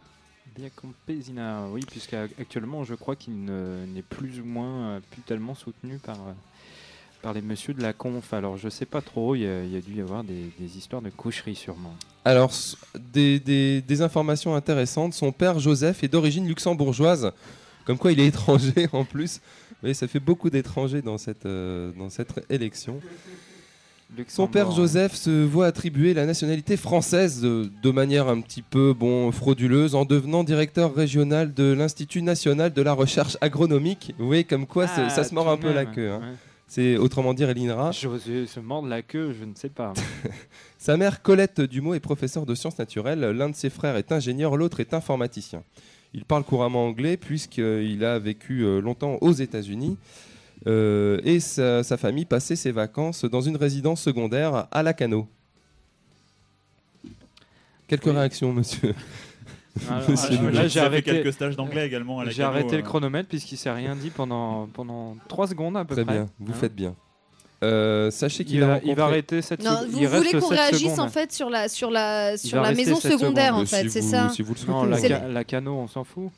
Bien 0.58 0.70
Campesina, 0.76 1.68
oui, 1.72 1.82
puisqu'actuellement 1.88 2.84
je 2.84 2.96
crois 2.96 3.16
qu'il 3.16 3.46
ne- 3.46 3.86
n'est 3.94 4.02
plus 4.02 4.40
ou 4.40 4.46
moins 4.46 4.80
euh, 4.90 5.00
plus 5.12 5.22
tellement 5.22 5.54
soutenu 5.54 6.00
par, 6.00 6.16
euh, 6.16 6.34
par 7.22 7.34
les 7.34 7.42
messieurs 7.42 7.74
de 7.74 7.82
la 7.82 7.94
conf. 7.94 8.34
Alors 8.34 8.58
je 8.58 8.70
sais 8.70 8.86
pas 8.86 9.02
trop, 9.02 9.36
il 9.36 9.42
y 9.42 9.48
a, 9.48 9.64
il 9.64 9.72
y 9.74 9.78
a 9.78 9.82
dû 9.82 9.94
y 9.96 10.02
avoir 10.02 10.24
des, 10.24 10.50
des 10.60 10.78
histoires 10.78 11.02
de 11.02 11.10
coucherie 11.10 11.56
sûrement. 11.56 11.94
Alors, 12.26 12.52
des, 13.14 13.40
des- 13.40 13.82
des 13.82 14.02
informations 14.02 14.56
intéressantes. 14.56 15.14
Son 15.14 15.32
père 15.32 15.60
Joseph 15.60 16.04
est 16.04 16.08
d'origine 16.10 16.48
luxembourgeoise, 16.48 17.32
comme 17.86 17.98
quoi 17.98 18.12
il 18.12 18.20
est 18.20 18.28
étranger 18.28 18.88
en 18.94 19.06
plus. 19.06 19.40
Mais 19.84 19.94
ça 19.94 20.08
fait 20.08 20.20
beaucoup 20.20 20.50
d'étrangers 20.50 21.02
dans 21.02 21.18
cette, 21.18 21.46
euh, 21.46 21.92
dans 21.98 22.10
cette 22.10 22.34
élection. 22.50 23.00
Son 24.28 24.48
père 24.48 24.66
Luxembourg, 24.66 24.76
Joseph 24.76 25.14
se 25.14 25.46
voit 25.46 25.68
attribuer 25.68 26.16
la 26.16 26.26
nationalité 26.26 26.78
française 26.78 27.42
de, 27.42 27.70
de 27.84 27.92
manière 27.92 28.28
un 28.28 28.42
petit 28.42 28.64
peu 28.64 28.92
bon, 28.94 29.32
frauduleuse 29.32 29.94
en 29.94 30.04
devenant 30.04 30.44
directeur 30.44 30.96
régional 30.96 31.54
de 31.54 31.72
l'Institut 31.74 32.24
national 32.24 32.74
de 32.74 32.82
la 32.82 32.94
recherche 32.94 33.38
agronomique. 33.40 34.16
Vous 34.18 34.26
voyez 34.26 34.46
comme 34.46 34.66
quoi 34.66 34.88
Ah, 34.90 35.10
ça 35.12 35.24
se 35.24 35.34
mord 35.36 35.48
un 35.50 35.58
peu 35.58 35.72
la 35.72 35.86
queue. 35.86 36.10
hein. 36.12 36.20
ouais. 36.22 36.36
C'est 36.72 36.98
autrement 36.98 37.34
dire 37.34 37.52
l'INRA. 37.52 37.92
José 37.92 38.46
se 38.46 38.60
mordre 38.60 38.88
la 38.88 39.02
queue, 39.02 39.34
je 39.38 39.44
ne 39.44 39.56
sais 39.56 39.70
pas. 39.70 39.92
Sa 40.78 40.98
mère 40.98 41.24
Colette 41.24 41.62
Dumont 41.62 41.96
est 41.96 42.00
professeure 42.00 42.46
de 42.46 42.54
sciences 42.54 42.78
naturelles. 42.78 43.22
L'un 43.22 43.50
de 43.50 43.56
ses 43.56 43.72
frères 43.72 43.96
est 43.98 44.12
ingénieur, 44.12 44.56
l'autre 44.56 44.80
est 44.80 44.94
informaticien. 44.94 45.64
Il 46.14 46.26
parle 46.26 46.44
couramment 46.44 46.86
anglais 46.86 47.18
puisqu'il 47.18 48.06
a 48.06 48.20
vécu 48.20 48.62
euh, 48.64 48.82
longtemps 48.82 49.18
aux 49.22 49.34
États-Unis. 49.34 49.98
Euh, 50.68 51.20
et 51.24 51.40
sa, 51.40 51.82
sa 51.84 51.98
famille 51.98 52.26
passait 52.26 52.56
ses 52.56 52.72
vacances 52.72 53.26
dans 53.26 53.42
une 53.42 53.58
résidence 53.58 54.02
secondaire 54.02 54.68
à 54.72 54.84
Lacano. 54.84 55.28
Quelques 57.88 58.06
Oui. 58.06 58.12
réactions, 58.12 58.54
monsieur? 58.54 58.94
Alors, 59.90 60.52
là, 60.52 60.68
j'ai 60.68 60.80
arrêté, 60.80 61.12
quelques 61.12 61.34
stages 61.34 61.56
d'anglais 61.56 61.86
également 61.88 62.24
j'ai 62.30 62.44
arrêté 62.44 62.74
euh. 62.76 62.78
le 62.78 62.84
chronomètre 62.84 63.30
puisqu'il 63.30 63.58
s'est 63.58 63.72
rien 63.72 63.96
dit 63.96 64.10
pendant, 64.10 64.68
pendant 64.74 65.16
3 65.28 65.48
secondes 65.48 65.78
à 65.78 65.86
peu 65.86 65.96
Très 65.96 66.04
près. 66.06 66.14
bien, 66.16 66.26
vous 66.40 66.52
Hein. 66.52 66.56
faites 66.60 66.76
bien. 66.76 66.96
Euh, 67.62 68.10
sachez 68.10 68.46
qu'il 68.46 68.62
va, 68.62 68.68
rencontré... 68.76 68.90
il 68.90 68.96
va 68.96 69.06
arrêter 69.06 69.42
cette 69.42 69.64
Non, 69.64 69.82
vous 69.90 70.00
il 70.00 70.08
voulez 70.08 70.32
qu'on 70.32 70.48
réagisse 70.48 70.82
secondes. 70.92 71.00
en 71.02 71.10
fait 71.10 71.32
sur 71.34 71.50
la, 71.50 71.68
sur 71.68 71.92
la, 71.92 72.38
sur 72.38 72.62
la 72.62 72.72
maison 72.74 72.96
secondaire 72.96 73.56
en 73.56 73.66
fait, 73.66 73.84
si 73.84 73.90
c'est 73.90 74.02
ça 74.02 74.30
Si 74.30 74.42
vous 74.42 74.54
le 74.54 74.72
Non, 74.72 74.84
souhaitez. 74.86 74.90
la, 74.92 74.98
C'est 74.98 75.08
ca- 75.10 75.28
la 75.28 75.44
cano, 75.44 75.74
on 75.76 75.88
s'en 75.88 76.04
fout. 76.06 76.30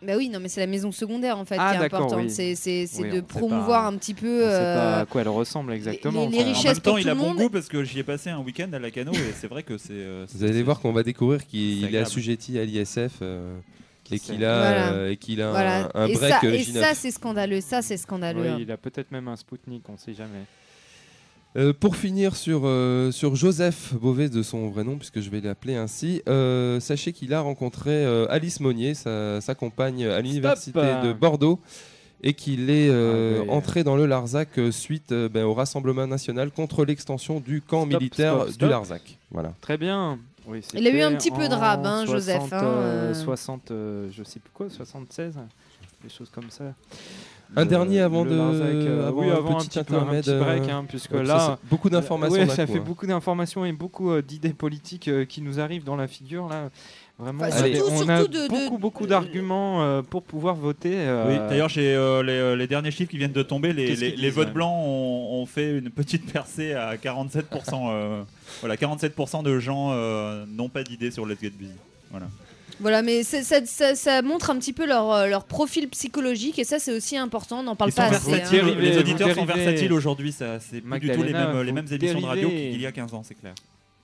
Bah 0.00 0.12
oui, 0.16 0.28
non 0.28 0.38
mais 0.38 0.48
c'est 0.48 0.60
la 0.60 0.68
maison 0.68 0.92
secondaire 0.92 1.36
en 1.38 1.44
fait 1.44 1.56
Ah, 1.58 1.72
qui 1.74 1.82
est 1.82 1.86
importante. 1.86 2.20
oui. 2.22 2.30
C'est 2.30 2.54
c'est- 2.54 2.86
c'est 2.86 3.02
Oui, 3.02 3.10
de 3.10 3.20
promouvoir 3.20 3.82
pas- 3.82 3.88
un 3.88 3.96
petit 3.96 4.14
peu. 4.14 4.42
Euh, 4.46 5.00
à 5.02 5.06
quoi 5.06 5.22
elle 5.22 5.28
ressemble 5.28 5.72
exactement. 5.72 6.26
les- 6.26 6.28
les 6.30 6.36
enfin, 6.38 6.44
En 6.44 6.52
richesses 6.52 6.64
même 6.66 6.74
temps, 6.76 6.90
pour 6.92 6.98
il 7.00 7.02
tout 7.04 7.08
a 7.10 7.14
bon 7.16 7.22
monde. 7.28 7.36
goût 7.38 7.48
parce 7.50 7.66
que 7.68 7.82
j'y 7.82 7.98
ai 7.98 8.04
passé 8.04 8.30
un 8.30 8.38
week-end 8.38 8.68
à 8.72 8.78
la 8.78 8.90
Cano 8.92 9.12
et 9.12 9.32
c'est 9.40 9.48
vrai 9.48 9.64
que 9.64 9.76
c'est. 9.76 9.88
euh, 9.92 10.24
Vous 10.32 10.44
allez 10.44 10.62
voir 10.62 10.78
qu'on 10.78 10.92
va 10.92 11.02
découvrir 11.02 11.44
qu'il 11.46 11.92
est 11.92 11.98
assujetti 11.98 12.58
à 12.60 12.64
l'ISF 12.64 13.14
euh, 13.22 13.58
et 14.12 14.20
qu'il 14.20 14.44
a, 14.44 14.58
Voilà. 14.58 14.92
euh, 14.92 15.10
et 15.10 15.16
qu'il 15.16 15.42
a 15.42 15.48
un- 15.48 15.50
Voilà. 15.50 15.90
un, 15.94 16.06
et 16.06 16.12
break 16.14 16.32
ça, 16.32 16.40
et 16.44 16.58
J9. 16.62 16.80
ça 16.80 16.94
c'est 16.94 17.10
scandaleux. 17.10 17.60
Ça 17.60 17.82
c'est 17.82 17.96
scandaleux. 17.96 18.40
Oui, 18.42 18.48
hein. 18.48 18.58
il 18.60 18.70
a 18.70 18.76
peut-être 18.76 19.10
même 19.10 19.26
un 19.26 19.34
Spoutnik, 19.36 19.82
on 19.88 19.96
sait 19.96 20.14
jamais. 20.14 20.44
Euh, 21.58 21.72
pour 21.72 21.96
finir 21.96 22.36
sur, 22.36 22.62
euh, 22.64 23.10
sur 23.10 23.34
Joseph 23.34 23.92
Beauvais 23.94 24.28
de 24.28 24.42
son 24.42 24.68
vrai 24.68 24.84
nom, 24.84 24.96
puisque 24.96 25.20
je 25.20 25.28
vais 25.28 25.40
l'appeler 25.40 25.74
ainsi, 25.74 26.22
euh, 26.28 26.78
sachez 26.78 27.12
qu'il 27.12 27.34
a 27.34 27.40
rencontré 27.40 27.90
euh, 27.90 28.26
Alice 28.30 28.60
Monnier, 28.60 28.94
sa, 28.94 29.40
sa 29.40 29.56
compagne 29.56 30.06
à 30.06 30.20
l'université 30.20 30.78
de 31.02 31.12
Bordeaux, 31.12 31.58
et 32.22 32.34
qu'il 32.34 32.70
est 32.70 32.88
euh, 32.90 33.38
Ah 33.40 33.42
oui. 33.42 33.50
entré 33.50 33.82
dans 33.84 33.96
le 33.96 34.06
Larzac 34.06 34.50
suite 34.70 35.10
euh, 35.12 35.28
ben, 35.28 35.44
au 35.44 35.54
Rassemblement 35.54 36.06
national 36.06 36.50
contre 36.52 36.84
l'extension 36.84 37.40
du 37.40 37.60
camp 37.60 37.86
Stop, 37.86 38.00
militaire 38.00 38.42
stop, 38.42 38.58
du. 38.58 38.68
Larzac. 38.68 39.18
Voilà. 39.30 39.52
Très 39.60 39.78
bien. 39.78 40.18
Oui, 40.46 40.62
Il 40.74 40.86
a 40.86 40.90
eu 40.90 41.00
un 41.02 41.14
petit 41.14 41.30
peu 41.30 41.48
de 41.48 41.54
rab, 41.54 41.84
hein, 41.84 42.06
60, 42.06 42.14
Joseph, 42.14 42.52
hein, 42.52 42.60
euh, 42.62 43.10
euh. 43.10 43.14
60, 43.14 43.70
euh, 43.70 44.08
je 44.10 44.22
sais 44.22 44.40
plus 44.40 44.50
quoi, 44.54 44.70
76 44.70 45.34
Des 46.02 46.08
choses 46.08 46.30
comme 46.30 46.50
ça. 46.50 46.72
Un 47.56 47.62
Le- 47.62 47.66
dernier 47.68 48.00
avant 48.00 48.24
le 48.24 48.30
de- 48.30 48.36
euh, 48.36 49.08
avant 49.08 49.20
oui, 49.22 49.30
un 49.30 49.36
avant 49.36 49.56
un 49.56 49.60
petit 49.64 49.68
petit, 49.78 49.84
peu, 49.84 49.94
un 49.94 49.98
intermède, 50.00 50.24
petit 50.24 50.34
break, 50.38 50.62
euh, 50.68 50.72
hein, 50.72 50.84
puisque 50.88 51.12
ça, 51.16 51.22
là, 51.22 51.58
c'est 51.62 51.68
beaucoup 51.70 51.88
d'informations 51.88 52.34
Ouais, 52.40 52.46
ça 52.46 52.66
coup, 52.66 52.72
fait 52.72 52.78
hein. 52.78 52.82
beaucoup 52.84 53.06
d'informations 53.06 53.64
et 53.64 53.72
beaucoup 53.72 54.10
euh, 54.12 54.20
d'idées 54.22 54.52
politiques 54.52 55.08
euh, 55.08 55.24
qui 55.24 55.40
nous 55.40 55.58
arrivent 55.58 55.84
dans 55.84 55.96
la 55.96 56.06
figure 56.08 56.46
là. 56.48 56.68
Vraiment, 57.18 57.44
Enfin, 57.44 57.56
on 57.58 57.64
a- 57.64 57.74
surtout- 57.74 57.90
on 57.90 58.08
a 58.10 58.16
surtout 58.18 58.32
de- 58.32 58.42
de- 58.44 58.48
beaucoup, 58.48 58.78
beaucoup 58.78 59.06
d'arguments 59.06 59.82
euh, 59.82 60.02
pour 60.02 60.22
pouvoir 60.22 60.54
voter. 60.54 60.92
euh, 60.94 61.26
Oui, 61.28 61.48
d'ailleurs, 61.48 61.68
j'ai 61.68 61.92
euh, 61.94 62.22
les, 62.22 62.32
euh, 62.32 62.54
les 62.54 62.66
derniers 62.68 62.92
chiffres 62.92 63.10
qui 63.10 63.18
viennent 63.18 63.32
de 63.32 63.42
tomber. 63.42 63.72
Les, 63.72 63.96
les- 63.96 64.10
les 64.10 64.16
disent, 64.16 64.34
votes 64.34 64.48
ouais. 64.48 64.52
blancs 64.54 64.72
ont, 64.86 65.40
ont 65.40 65.46
fait 65.46 65.78
une 65.78 65.90
petite 65.90 66.30
percée 66.32 66.74
à 66.74 66.96
47%. 66.96 67.88
euh, 67.90 68.22
voilà, 68.60 68.76
47% 68.76 69.42
de 69.42 69.58
gens 69.58 69.88
euh, 69.92 70.44
n'ont 70.46 70.68
pas 70.68 70.84
d'idée 70.84 71.10
sur 71.10 71.26
Let's 71.26 71.40
Get 71.40 71.50
Busy. 71.58 71.72
Voilà. 72.12 72.26
Voilà, 72.80 73.02
mais 73.02 73.22
ça, 73.24 73.42
ça- 73.42 73.94
ça 73.94 74.22
montre 74.22 74.50
un 74.50 74.56
petit 74.58 74.72
peu 74.72 74.86
leur, 74.86 75.10
euh, 75.12 75.26
leur 75.26 75.44
profil 75.44 75.88
psychologique 75.88 76.58
et 76.58 76.64
ça 76.64 76.78
c'est 76.78 76.92
aussi 76.96 77.16
important, 77.16 77.60
on 77.60 77.62
n'en 77.64 77.76
parle 77.76 77.90
Ils 77.90 77.94
pas 77.94 78.04
assez. 78.04 78.32
hein. 78.34 78.74
les 78.78 78.96
auditeurs 78.98 79.34
sont 79.34 79.44
versatiles 79.44 79.92
aujourd'hui. 79.92 80.32
C'est 80.32 80.80
plus 80.80 81.00
du 81.00 81.10
tout 81.10 81.22
les 81.22 81.32
mêmes, 81.32 81.60
les 81.62 81.70
vous 81.70 81.74
mêmes 81.74 81.86
émissions 81.90 82.20
de 82.20 82.26
radio 82.26 82.48
qu'il 82.48 82.80
y 82.80 82.86
a 82.86 82.92
15 82.92 83.14
ans, 83.14 83.22
c'est 83.24 83.34
clair. 83.34 83.54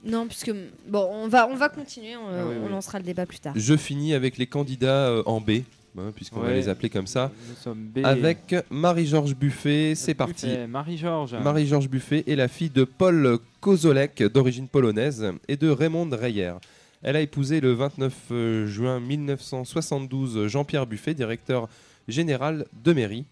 Non, 0.04 0.26
puisque 0.26 0.52
bon, 0.86 1.08
on 1.12 1.28
va, 1.28 1.48
on 1.48 1.54
va 1.54 1.68
continuer, 1.70 2.14
on, 2.16 2.26
Ah 2.28 2.44
oui, 2.46 2.56
on 2.60 2.66
oui. 2.66 2.70
lancera 2.70 2.98
le 2.98 3.04
débat 3.04 3.24
plus 3.24 3.38
tard. 3.38 3.54
Je 3.56 3.74
finis 3.74 4.12
avec 4.12 4.36
les 4.36 4.46
candidats 4.46 5.08
euh, 5.08 5.22
en 5.24 5.40
B, 5.40 5.62
hein, 5.96 6.12
puisqu'on 6.14 6.40
va 6.40 6.52
les 6.52 6.68
appeler 6.68 6.90
comme 6.90 7.06
ça. 7.06 7.32
Nous 7.48 7.54
sommes 7.56 7.84
B. 7.86 8.00
Avec 8.04 8.54
Marie-Georges 8.70 9.34
Buffet, 9.34 9.94
c'est 9.96 10.12
parti. 10.12 10.48
Marie-Georges. 10.68 11.36
Marie-Georges 11.42 11.88
Buffet 11.88 12.22
est 12.26 12.36
la 12.36 12.48
fille 12.48 12.68
de 12.68 12.84
Paul 12.84 13.38
Kozolek, 13.60 14.22
d'origine 14.24 14.68
polonaise, 14.68 15.32
et 15.48 15.56
de 15.56 15.70
Raymond 15.70 16.10
Reyer. 16.12 16.52
Elle 17.04 17.16
a 17.16 17.20
épousé 17.20 17.60
le 17.60 17.74
29 17.74 18.14
euh, 18.30 18.66
juin 18.66 18.98
1972 18.98 20.46
Jean-Pierre 20.48 20.86
Buffet, 20.86 21.12
directeur 21.12 21.68
général 22.08 22.64
de 22.82 22.94
mairie. 22.94 23.26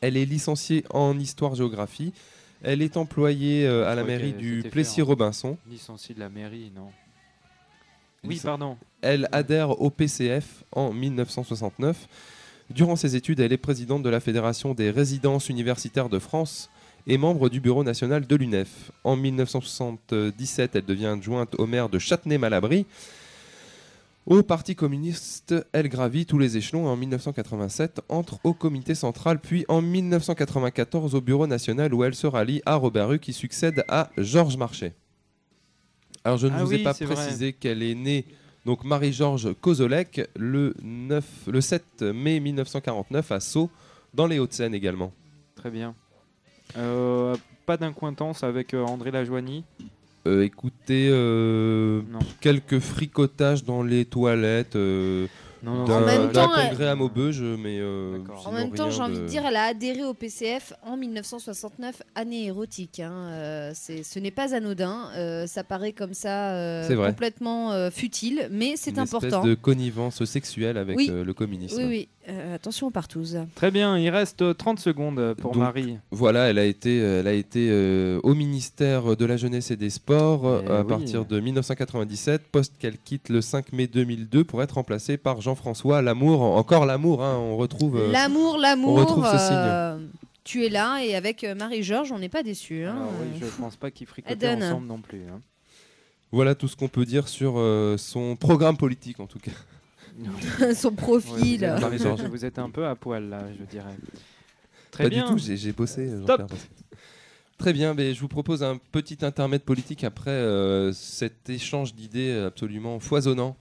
Elle 0.00 0.16
est 0.16 0.24
licenciée 0.24 0.84
en 0.90 1.16
histoire-géographie. 1.16 2.12
Elle 2.60 2.82
est 2.82 2.96
employée 2.96 3.68
euh, 3.68 3.88
à 3.88 3.94
la 3.94 4.02
mairie 4.02 4.32
du 4.32 4.64
Plessis-Robinson. 4.68 5.56
Licencié 5.70 6.16
de 6.16 6.20
la 6.20 6.28
mairie, 6.28 6.72
non 6.74 6.90
Oui, 8.24 8.40
pardon. 8.42 8.76
Elle 9.00 9.28
adhère 9.30 9.80
au 9.80 9.88
PCF 9.90 10.64
en 10.72 10.92
1969. 10.92 12.08
Durant 12.70 12.96
ses 12.96 13.14
études, 13.14 13.38
elle 13.38 13.52
est 13.52 13.58
présidente 13.58 14.02
de 14.02 14.10
la 14.10 14.18
Fédération 14.18 14.74
des 14.74 14.90
résidences 14.90 15.48
universitaires 15.48 16.08
de 16.08 16.18
France 16.18 16.68
et 17.06 17.18
membre 17.18 17.48
du 17.48 17.60
bureau 17.60 17.84
national 17.84 18.26
de 18.26 18.36
l'UNEF. 18.36 18.92
En 19.04 19.16
1977, 19.16 20.76
elle 20.76 20.84
devient 20.84 21.06
adjointe 21.06 21.54
au 21.58 21.66
maire 21.66 21.88
de 21.88 21.98
Châtenay-Malabry. 21.98 22.86
Au 24.24 24.42
Parti 24.44 24.76
communiste, 24.76 25.54
elle 25.72 25.88
gravit 25.88 26.26
tous 26.26 26.38
les 26.38 26.56
échelons 26.56 26.86
et 26.86 26.88
en 26.88 26.96
1987 26.96 28.02
entre 28.08 28.38
au 28.44 28.54
comité 28.54 28.94
central, 28.94 29.40
puis 29.40 29.64
en 29.68 29.82
1994 29.82 31.16
au 31.16 31.20
bureau 31.20 31.48
national 31.48 31.92
où 31.92 32.04
elle 32.04 32.14
se 32.14 32.28
rallie 32.28 32.62
à 32.64 32.76
Robert 32.76 33.10
Hue 33.12 33.18
qui 33.18 33.32
succède 33.32 33.84
à 33.88 34.10
Georges 34.16 34.56
Marchais. 34.56 34.94
Alors 36.24 36.38
je 36.38 36.46
ne 36.46 36.52
Ah 36.54 36.62
vous 36.62 36.72
ai 36.72 36.78
pas 36.84 36.92
vrai. 36.92 37.06
précisé 37.06 37.52
qu'elle 37.52 37.82
est 37.82 37.96
née 37.96 38.24
donc 38.64 38.84
Marie-Georges 38.84 39.54
Kozolek 39.60 40.28
le, 40.36 40.72
9, 40.82 41.24
le 41.48 41.60
7 41.60 42.02
mai 42.02 42.38
1949 42.38 43.32
à 43.32 43.40
Sceaux, 43.40 43.70
dans 44.14 44.28
les 44.28 44.38
Hauts-de-Seine 44.38 44.72
également. 44.72 45.12
Très 45.56 45.70
bien. 45.70 45.96
Euh, 46.76 47.36
pas 47.66 47.76
d'incointance 47.76 48.42
avec 48.42 48.74
euh, 48.74 48.82
André 48.84 49.10
Lajoigny 49.10 49.64
Euh, 50.26 50.42
écoutez, 50.44 51.08
euh, 51.10 52.02
quelques 52.40 52.78
fricotages 52.78 53.64
dans 53.64 53.82
les 53.82 54.04
toilettes 54.04 54.76
euh, 54.76 55.26
Non, 55.64 55.74
non, 55.74 55.84
d'un 55.84 55.96
En 56.02 56.06
même 56.06 56.22
d'un 56.32 56.46
temps, 56.46 56.54
elle- 56.56 56.68
congrès 56.70 56.88
à 56.88 56.94
Maubeuge, 56.96 57.40
mais 57.40 57.78
euh. 57.80 58.18
En 58.46 58.52
même 58.52 58.70
temps, 58.72 58.90
j'ai 58.90 59.00
envie 59.00 59.18
de 59.18 59.26
dire, 59.26 59.44
elle 59.46 59.56
a 59.56 59.64
adhéré 59.64 60.04
au 60.04 60.14
PCF 60.14 60.72
en 60.84 60.96
1969, 60.96 62.02
année 62.14 62.46
érotique. 62.46 62.98
hein. 63.00 63.12
Euh, 63.30 63.70
c'est- 63.74 64.02
ce 64.04 64.18
n'est 64.18 64.30
pas 64.32 64.54
anodin. 64.54 65.08
euh, 65.16 65.46
ça 65.46 65.62
paraît 65.64 65.92
comme 65.92 66.14
ça 66.14 66.52
euh, 66.54 67.06
complètement 67.06 67.72
euh, 67.72 67.90
futile, 67.90 68.48
mais 68.50 68.74
c'est 68.76 68.92
une 68.92 69.00
important. 69.00 69.26
espèce 69.26 69.44
de 69.50 69.54
connivence 69.54 70.24
sexuelle 70.24 70.76
avec 70.78 70.96
Oui. 70.96 71.08
euh, 71.10 71.24
le 71.24 71.34
communisme. 71.34 71.76
Oui, 71.78 71.84
oui. 71.88 72.08
Euh, 72.28 72.54
attention 72.54 72.86
aux 72.86 72.90
partouzes. 72.90 73.40
Très 73.56 73.72
bien, 73.72 73.98
il 73.98 74.08
reste 74.08 74.42
euh, 74.42 74.54
30 74.54 74.78
secondes 74.78 75.34
pour 75.38 75.50
Donc, 75.52 75.60
Marie. 75.60 75.98
Voilà, 76.12 76.48
elle 76.50 76.58
a 76.58 76.64
été, 76.64 76.98
elle 76.98 77.26
a 77.26 77.32
été 77.32 77.68
euh, 77.70 78.20
au 78.22 78.34
ministère 78.34 79.16
de 79.16 79.24
la 79.24 79.36
Jeunesse 79.36 79.72
et 79.72 79.76
des 79.76 79.90
Sports 79.90 80.46
euh, 80.46 80.62
Eh 80.64 80.70
à 80.70 80.80
oui. 80.82 80.86
partir 80.86 81.24
de 81.24 81.40
1997, 81.40 82.42
poste 82.52 82.74
qu'elle 82.78 82.96
quitte 82.98 83.28
le 83.28 83.40
5 83.40 83.72
mai 83.72 83.88
2002 83.88 84.44
pour 84.44 84.62
être 84.62 84.76
remplacée 84.76 85.16
par 85.16 85.40
Jean-François 85.40 86.00
Lamour. 86.00 86.42
Encore 86.42 86.86
l'amour, 86.86 87.24
hein, 87.24 87.36
on 87.38 87.56
retrouve. 87.56 87.96
euh, 87.96 88.12
L'amour, 88.12 88.56
l'amour. 88.56 88.90
on 88.92 88.94
retrouve 89.00 89.24
ce 89.26 89.38
signe. 89.38 89.56
euh, 89.58 89.98
tu 90.44 90.64
es 90.64 90.68
là 90.68 91.00
et 91.04 91.16
avec 91.16 91.42
euh, 91.42 91.56
Marie-Georges, 91.56 92.12
on 92.12 92.20
n'est 92.20 92.28
pas 92.28 92.44
déçus. 92.44 92.84
hein. 92.84 92.94
Alors 92.96 93.12
oui, 93.20 93.28
je 93.40 93.46
Euh, 93.46 93.50
pense 93.58 93.74
pas 93.74 93.90
qu'ils 93.90 94.06
fricotaient 94.06 94.36
donne. 94.36 94.62
ensemble 94.62 94.86
non 94.86 95.00
plus. 95.00 95.22
hein. 95.28 95.40
Voilà 96.30 96.54
tout 96.54 96.68
ce 96.68 96.76
qu'on 96.76 96.88
peut 96.88 97.04
dire 97.04 97.26
sur 97.28 97.54
euh, 97.58 97.96
son 97.98 98.36
programme 98.36 98.76
politique 98.76 99.18
en 99.18 99.26
tout 99.26 99.38
cas. 99.40 99.50
Son 100.74 100.88
Ouais, 100.90 100.94
profil. 100.96 101.58
vous, 101.58 101.64
êtes, 101.64 101.80
Marie-Georges. 101.80 102.22
vous 102.22 102.44
êtes 102.44 102.58
un 102.58 102.70
peu 102.70 102.86
à 102.86 102.94
poil 102.94 103.28
là, 103.28 103.44
je 103.58 103.64
dirais. 103.64 103.96
Très 104.90 105.04
Pas 105.04 105.10
bien. 105.10 105.26
du 105.26 105.32
tout, 105.32 105.38
j'ai 105.38 105.72
bossé. 105.72 106.08
euh, 106.08 106.20
bossé. 106.20 106.66
Très 107.58 107.72
bien, 107.72 107.94
mais 107.94 108.12
je 108.14 108.20
vous 108.20 108.28
propose 108.28 108.62
un 108.62 108.76
petit 108.76 109.18
intermède 109.24 109.62
politique 109.62 110.04
après 110.04 110.30
euh, 110.30 110.92
cet 110.92 111.48
échange 111.48 111.94
d'idées 111.94 112.32
absolument 112.46 112.98
foisonnant 112.98 113.56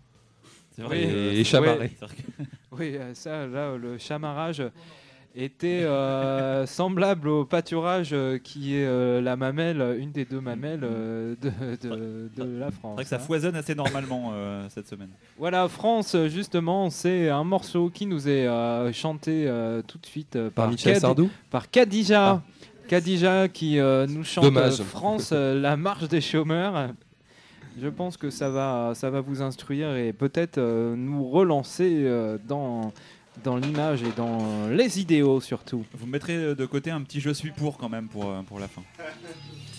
C'est 0.76 0.82
et, 0.82 0.86
euh, 1.12 1.32
et 1.34 1.44
chamarré. 1.44 1.90
que- 1.90 2.44
Oui, 2.72 2.96
euh, 2.96 3.14
ça, 3.14 3.46
là, 3.48 3.76
le 3.78 3.98
chamarrage 3.98 4.64
était 5.36 5.84
euh, 5.84 6.65
semblable 6.67 7.28
au 7.28 7.46
pâturage 7.46 8.10
euh, 8.13 8.38
qui 8.38 8.76
est 8.76 8.86
euh, 8.86 9.22
la 9.22 9.36
mamelle, 9.36 9.98
une 10.00 10.12
des 10.12 10.26
deux 10.26 10.41
mamelles 10.41 10.82
euh, 10.84 11.36
de, 11.41 11.50
de- 11.88 12.30
de 12.36 12.60
la 12.60 12.72
France. 12.72 12.91
C'est 12.91 12.96
vrai 12.96 13.04
que 13.04 13.10
ça 13.10 13.15
hein. 13.15 13.20
foisonne 13.20 13.56
assez 13.56 13.76
normalement 13.76 14.32
euh, 14.34 14.65
cette 14.70 14.88
semaine. 14.88 15.10
Voilà, 15.38 15.67
France, 15.67 16.15
justement, 16.28 16.89
c'est 16.89 17.30
un 17.30 17.44
morceau 17.44 17.89
qui 17.89 18.06
nous 18.06 18.28
est 18.28 18.46
euh, 18.48 18.91
chanté 18.94 19.46
euh, 19.48 19.82
tout 19.82 19.98
de 19.98 20.06
suite 20.06 20.36
euh, 20.36 20.50
Par 20.50 20.65
par, 20.65 20.72
Michel 20.72 21.00
Sardou 21.00 21.30
par 21.50 21.70
Kadija. 21.72 22.30
Ah. 22.30 22.41
Kadija 22.88 23.48
qui 23.48 23.80
euh, 23.80 24.06
nous 24.08 24.24
chante 24.24 24.44
Dommage. 24.44 24.82
France, 24.84 25.32
euh, 25.34 25.60
la 25.60 25.78
marche 25.78 26.08
des 26.10 26.20
chômeurs. 26.22 26.89
Je 27.82 27.88
pense 27.88 28.17
que 28.17 28.30
ça 28.30 28.50
va, 28.50 28.91
ça 28.96 29.10
va 29.10 29.22
vous 29.22 29.41
instruire 29.41 29.96
et 29.96 30.12
peut-être 30.12 30.58
euh, 30.58 30.94
nous 30.98 31.26
relancer 31.30 32.02
euh, 32.04 32.38
dans, 32.46 32.91
dans 33.44 33.58
l'image 33.58 34.04
et 34.04 34.12
dans 34.16 34.68
les 34.70 35.00
idéaux 35.00 35.42
surtout. 35.42 35.86
Vous 35.94 36.08
mettrez 36.08 36.56
de 36.56 36.66
côté 36.66 36.92
un 36.92 37.02
petit 37.02 37.20
je 37.20 37.32
suis 37.32 37.52
pour 37.52 37.78
quand 37.78 37.90
même 37.90 38.08
pour, 38.08 38.30
euh, 38.30 38.42
pour 38.42 38.60
la 38.60 38.68
fin. 38.68 38.84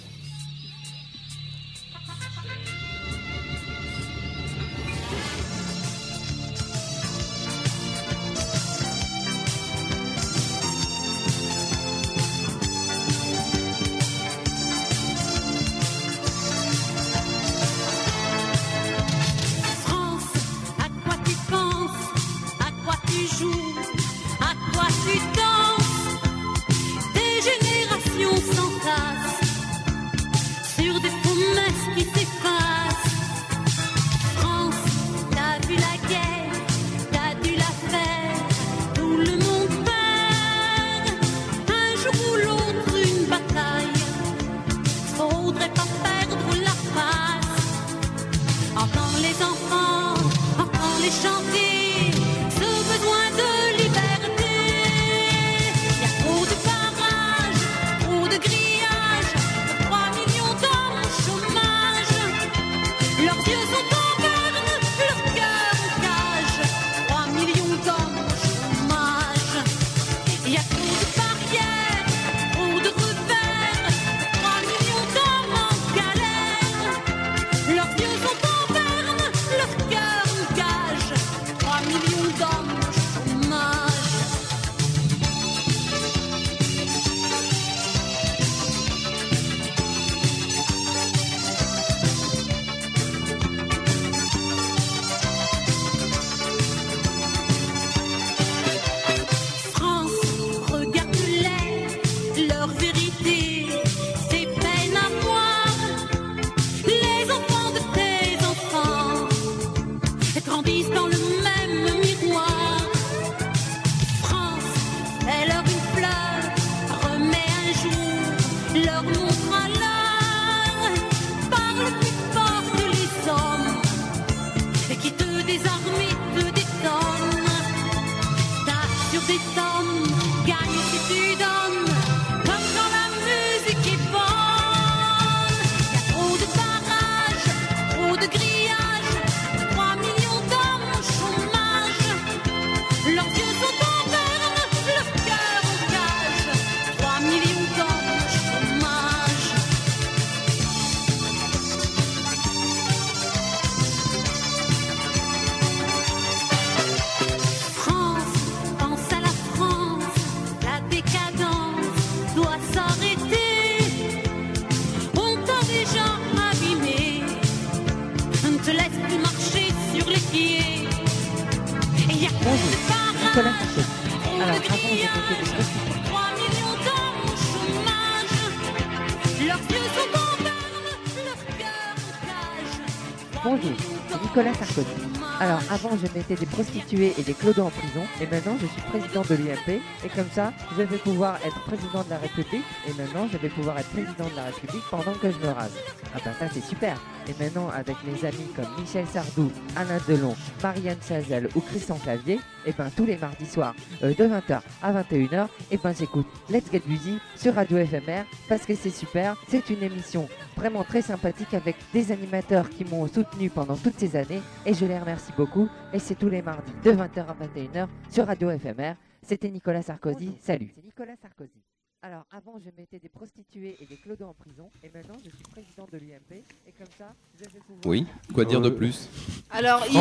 avant, 185.84 185.96
je 185.96 186.06
mettais 186.16 186.36
des 186.36 186.46
prostituées 186.46 187.12
et 187.18 187.22
des 187.22 187.34
clodos 187.34 187.62
en 187.62 187.70
prison, 187.70 188.02
et 188.20 188.26
maintenant, 188.26 188.56
je 188.60 188.66
suis 188.66 188.80
président 188.82 189.22
de 189.22 189.34
l'UMP, 189.34 189.80
et 190.04 190.08
comme 190.14 190.28
ça, 190.30 190.52
je 190.76 190.82
vais 190.82 190.98
pouvoir 190.98 191.36
être 191.44 191.60
président 191.64 192.02
de 192.04 192.10
la 192.10 192.18
République, 192.18 192.64
et 192.88 192.92
maintenant, 192.94 193.26
je 193.32 193.38
vais 193.38 193.48
pouvoir 193.48 193.78
être 193.78 193.88
président 193.88 194.28
de 194.28 194.36
la 194.36 194.44
République 194.44 194.82
pendant 194.90 195.12
que 195.14 195.30
je 195.30 195.38
me 195.38 195.52
rase. 195.52 195.72
Ah 196.14 196.18
ben 196.24 196.32
ça, 196.38 196.46
c'est 196.52 196.64
super. 196.64 196.96
Et 197.28 197.42
maintenant, 197.42 197.68
avec 197.68 197.96
mes 198.04 198.24
amis 198.26 198.48
comme 198.54 198.66
Michel 198.78 199.06
Sardou, 199.06 199.50
Alain 199.76 199.98
Delon, 200.06 200.36
Marianne 200.62 200.98
Chazelle 201.06 201.48
ou 201.54 201.60
Christian 201.60 201.96
Clavier, 201.96 202.40
et 202.66 202.72
ben 202.72 202.90
tous 202.96 203.06
les 203.06 203.16
mardis 203.16 203.46
soirs, 203.46 203.74
euh, 204.02 204.14
de 204.14 204.24
20h 204.24 204.60
à 204.82 204.92
21h, 204.92 205.46
et 205.70 205.78
ben 205.78 205.94
j'écoute 205.98 206.26
Let's 206.50 206.70
Get 206.70 206.82
Busy 206.86 207.18
sur 207.36 207.54
Radio 207.54 207.78
FMR, 207.84 208.24
parce 208.48 208.66
que 208.66 208.74
c'est 208.74 208.90
super, 208.90 209.36
c'est 209.48 209.68
une 209.70 209.82
émission 209.82 210.28
vraiment 210.62 210.84
très 210.84 211.02
sympathique 211.02 211.54
avec 211.54 211.74
des 211.92 212.12
animateurs 212.12 212.70
qui 212.70 212.84
m'ont 212.84 213.08
soutenu 213.08 213.50
pendant 213.50 213.76
toutes 213.76 213.98
ces 213.98 214.14
années 214.14 214.40
et 214.64 214.72
je 214.72 214.84
les 214.86 214.96
remercie 214.96 215.32
beaucoup. 215.36 215.68
Et 215.92 215.98
c'est 215.98 216.14
tous 216.14 216.28
les 216.28 216.40
mardis 216.40 216.70
de 216.84 216.92
20h 216.92 217.26
à 217.26 217.34
21h 217.34 217.88
sur 218.12 218.26
Radio 218.28 218.48
FMR. 218.56 218.94
C'était 219.22 219.50
Nicolas 219.50 219.82
Sarkozy. 219.82 220.30
Salut. 220.40 220.72
C'est 220.76 220.84
Nicolas 220.84 221.16
Sarkozy. 221.20 221.60
Alors 222.00 222.24
avant 222.30 222.60
je 222.60 222.70
mettais 222.78 223.00
des 223.00 223.08
prostituées 223.08 223.76
et 223.80 223.86
des 223.86 223.96
clodos 223.96 224.26
en 224.26 224.34
prison 224.34 224.70
et 224.84 224.90
maintenant 224.94 225.16
je 225.24 225.30
suis 225.30 225.42
président 225.50 225.88
de 225.92 225.98
l'UMP 225.98 226.44
et 226.68 226.72
comme 226.78 226.86
ça 226.96 227.12
je 227.36 227.44
vais 227.44 227.58
pouvoir... 227.58 227.84
Oui, 227.86 228.06
quoi 228.32 228.44
dire 228.44 228.60
de 228.60 228.68
Euh, 228.70 228.76
plus? 228.76 229.08
Alors, 229.50 229.84
il- 229.88 229.94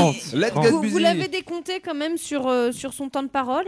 France, 0.52 0.68
vous, 0.70 0.84
vous 0.84 0.98
l'avez 1.00 1.28
décompté 1.28 1.80
quand 1.80 1.96
même 1.96 2.18
sur, 2.18 2.46
euh, 2.48 2.72
sur 2.72 2.94
son 2.94 3.10
temps 3.10 3.24
de 3.24 3.30
parole? 3.30 3.66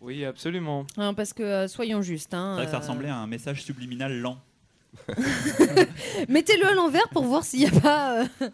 Oui, 0.00 0.24
absolument. 0.24 0.86
Hein, 0.96 1.12
Parce 1.12 1.34
que, 1.34 1.42
euh, 1.42 1.68
soyons 1.68 2.00
justes. 2.00 2.32
hein, 2.32 2.52
C'est 2.56 2.62
vrai 2.62 2.64
que 2.66 2.70
ça 2.72 2.78
ressemblait 2.78 3.08
à 3.10 3.16
un 3.16 3.26
message 3.26 3.62
subliminal 3.62 4.18
lent. 4.18 4.38
Mettez-le 6.28 6.66
à 6.66 6.74
l'envers 6.74 7.08
pour 7.08 7.24
voir 7.24 7.44
s'il 7.44 7.60
n'y 7.60 7.66
a 7.66 7.80
pas. 7.80 8.22
euh, 8.22 8.24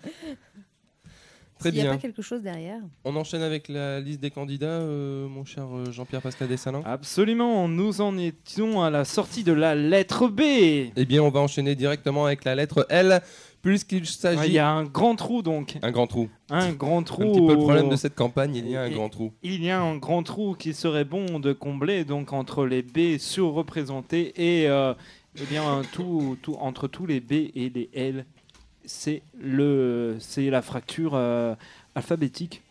Très 1.58 1.70
s'il 1.70 1.78
y 1.78 1.80
a 1.82 1.84
bien. 1.84 1.92
pas 1.92 1.98
quelque 1.98 2.22
chose 2.22 2.42
derrière. 2.42 2.80
On 3.04 3.14
enchaîne 3.14 3.42
avec 3.42 3.68
la 3.68 4.00
liste 4.00 4.20
des 4.20 4.30
candidats, 4.32 4.66
euh, 4.66 5.28
mon 5.28 5.44
cher 5.44 5.64
euh, 5.72 5.92
Jean-Pierre 5.92 6.20
Pascal 6.22 6.48
Dessalins 6.48 6.82
Absolument, 6.84 7.68
nous 7.68 8.00
en 8.00 8.18
étions 8.18 8.82
à 8.82 8.90
la 8.90 9.04
sortie 9.04 9.44
de 9.44 9.52
la 9.52 9.76
lettre 9.76 10.26
B. 10.26 10.40
Eh 10.40 11.04
bien, 11.06 11.22
on 11.22 11.30
va 11.30 11.38
enchaîner 11.40 11.76
directement 11.76 12.26
avec 12.26 12.44
la 12.44 12.56
lettre 12.56 12.84
L, 12.88 13.22
puisqu'il 13.62 14.06
s'agit... 14.06 14.38
Ah, 14.40 14.46
Il 14.46 14.52
y 14.54 14.58
a 14.58 14.68
un 14.68 14.82
grand 14.82 15.14
trou 15.14 15.42
donc. 15.42 15.78
Un 15.82 15.92
grand 15.92 16.08
trou. 16.08 16.28
Un 16.50 16.72
grand 16.72 17.04
trou. 17.04 17.22
Un 17.22 17.26
petit 17.32 17.46
peu 17.46 17.52
le 17.52 17.58
problème 17.58 17.88
de 17.88 17.94
cette 17.96 18.16
campagne, 18.16 18.56
il 18.56 18.68
y 18.68 18.74
a 18.76 18.82
un 18.82 18.86
Et- 18.86 18.94
grand 18.94 19.08
trou. 19.08 19.32
Il 19.44 19.62
y 19.62 19.70
a 19.70 19.80
un 19.80 19.96
grand 19.98 20.24
trou 20.24 20.56
qui 20.58 20.74
serait 20.74 21.04
bon 21.04 21.38
de 21.38 21.52
combler 21.52 22.04
donc 22.04 22.32
entre 22.32 22.66
les 22.66 22.82
B 22.82 23.18
surreprésentés 23.18 24.32
et 24.36 24.68
euh, 24.68 24.94
eh 25.40 25.44
bien 25.44 25.82
tout, 25.92 26.36
tout 26.42 26.56
entre 26.60 26.88
tous 26.88 27.06
les 27.06 27.20
B 27.20 27.32
et 27.54 27.70
les 27.74 27.90
L, 27.94 28.24
c'est 28.84 29.22
le 29.40 30.16
c'est 30.18 30.50
la 30.50 30.62
fracture 30.62 31.12
euh, 31.14 31.54
alphabétique. 31.94 32.62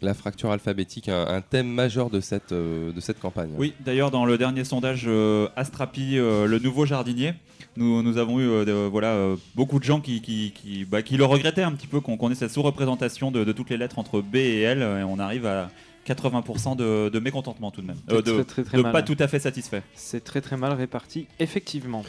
La 0.00 0.14
fracture 0.14 0.52
alphabétique, 0.52 1.08
un, 1.08 1.26
un 1.26 1.40
thème 1.40 1.66
majeur 1.66 2.08
de 2.08 2.20
cette, 2.20 2.52
euh, 2.52 2.92
de 2.92 3.00
cette 3.00 3.18
campagne. 3.18 3.50
Oui, 3.58 3.74
d'ailleurs, 3.80 4.12
dans 4.12 4.26
le 4.26 4.38
dernier 4.38 4.62
sondage 4.62 5.06
euh, 5.08 5.48
Astrapi, 5.56 6.18
euh, 6.18 6.46
le 6.46 6.60
nouveau 6.60 6.86
jardinier, 6.86 7.34
nous, 7.76 8.00
nous 8.04 8.16
avons 8.16 8.38
eu 8.38 8.44
euh, 8.48 8.88
voilà, 8.88 9.14
euh, 9.14 9.34
beaucoup 9.56 9.80
de 9.80 9.84
gens 9.84 10.00
qui, 10.00 10.20
qui, 10.20 10.52
qui, 10.52 10.84
bah, 10.84 11.02
qui 11.02 11.16
le 11.16 11.24
regrettaient 11.24 11.64
un 11.64 11.72
petit 11.72 11.88
peu 11.88 12.00
qu'on 12.00 12.16
qu'on 12.16 12.30
ait 12.30 12.36
cette 12.36 12.52
sous-représentation 12.52 13.32
de, 13.32 13.42
de 13.42 13.50
toutes 13.50 13.70
les 13.70 13.76
lettres 13.76 13.98
entre 13.98 14.20
B 14.20 14.36
et 14.36 14.60
L, 14.60 14.82
et 14.82 15.02
on 15.02 15.18
arrive 15.18 15.46
à 15.46 15.68
80% 16.08 16.76
de, 16.76 17.08
de 17.08 17.18
mécontentement 17.18 17.70
tout 17.70 17.82
de 17.82 17.86
même. 17.86 17.96
Euh, 18.10 18.22
de 18.22 18.32
Très, 18.32 18.44
très, 18.44 18.64
très 18.64 18.76
de 18.78 18.82
mal. 18.82 18.92
pas 18.92 19.02
tout 19.02 19.16
à 19.18 19.28
fait 19.28 19.38
satisfait. 19.40 19.82
C'est 19.94 20.24
très 20.24 20.40
très 20.40 20.56
mal 20.56 20.72
réparti, 20.72 21.26
effectivement. 21.38 22.04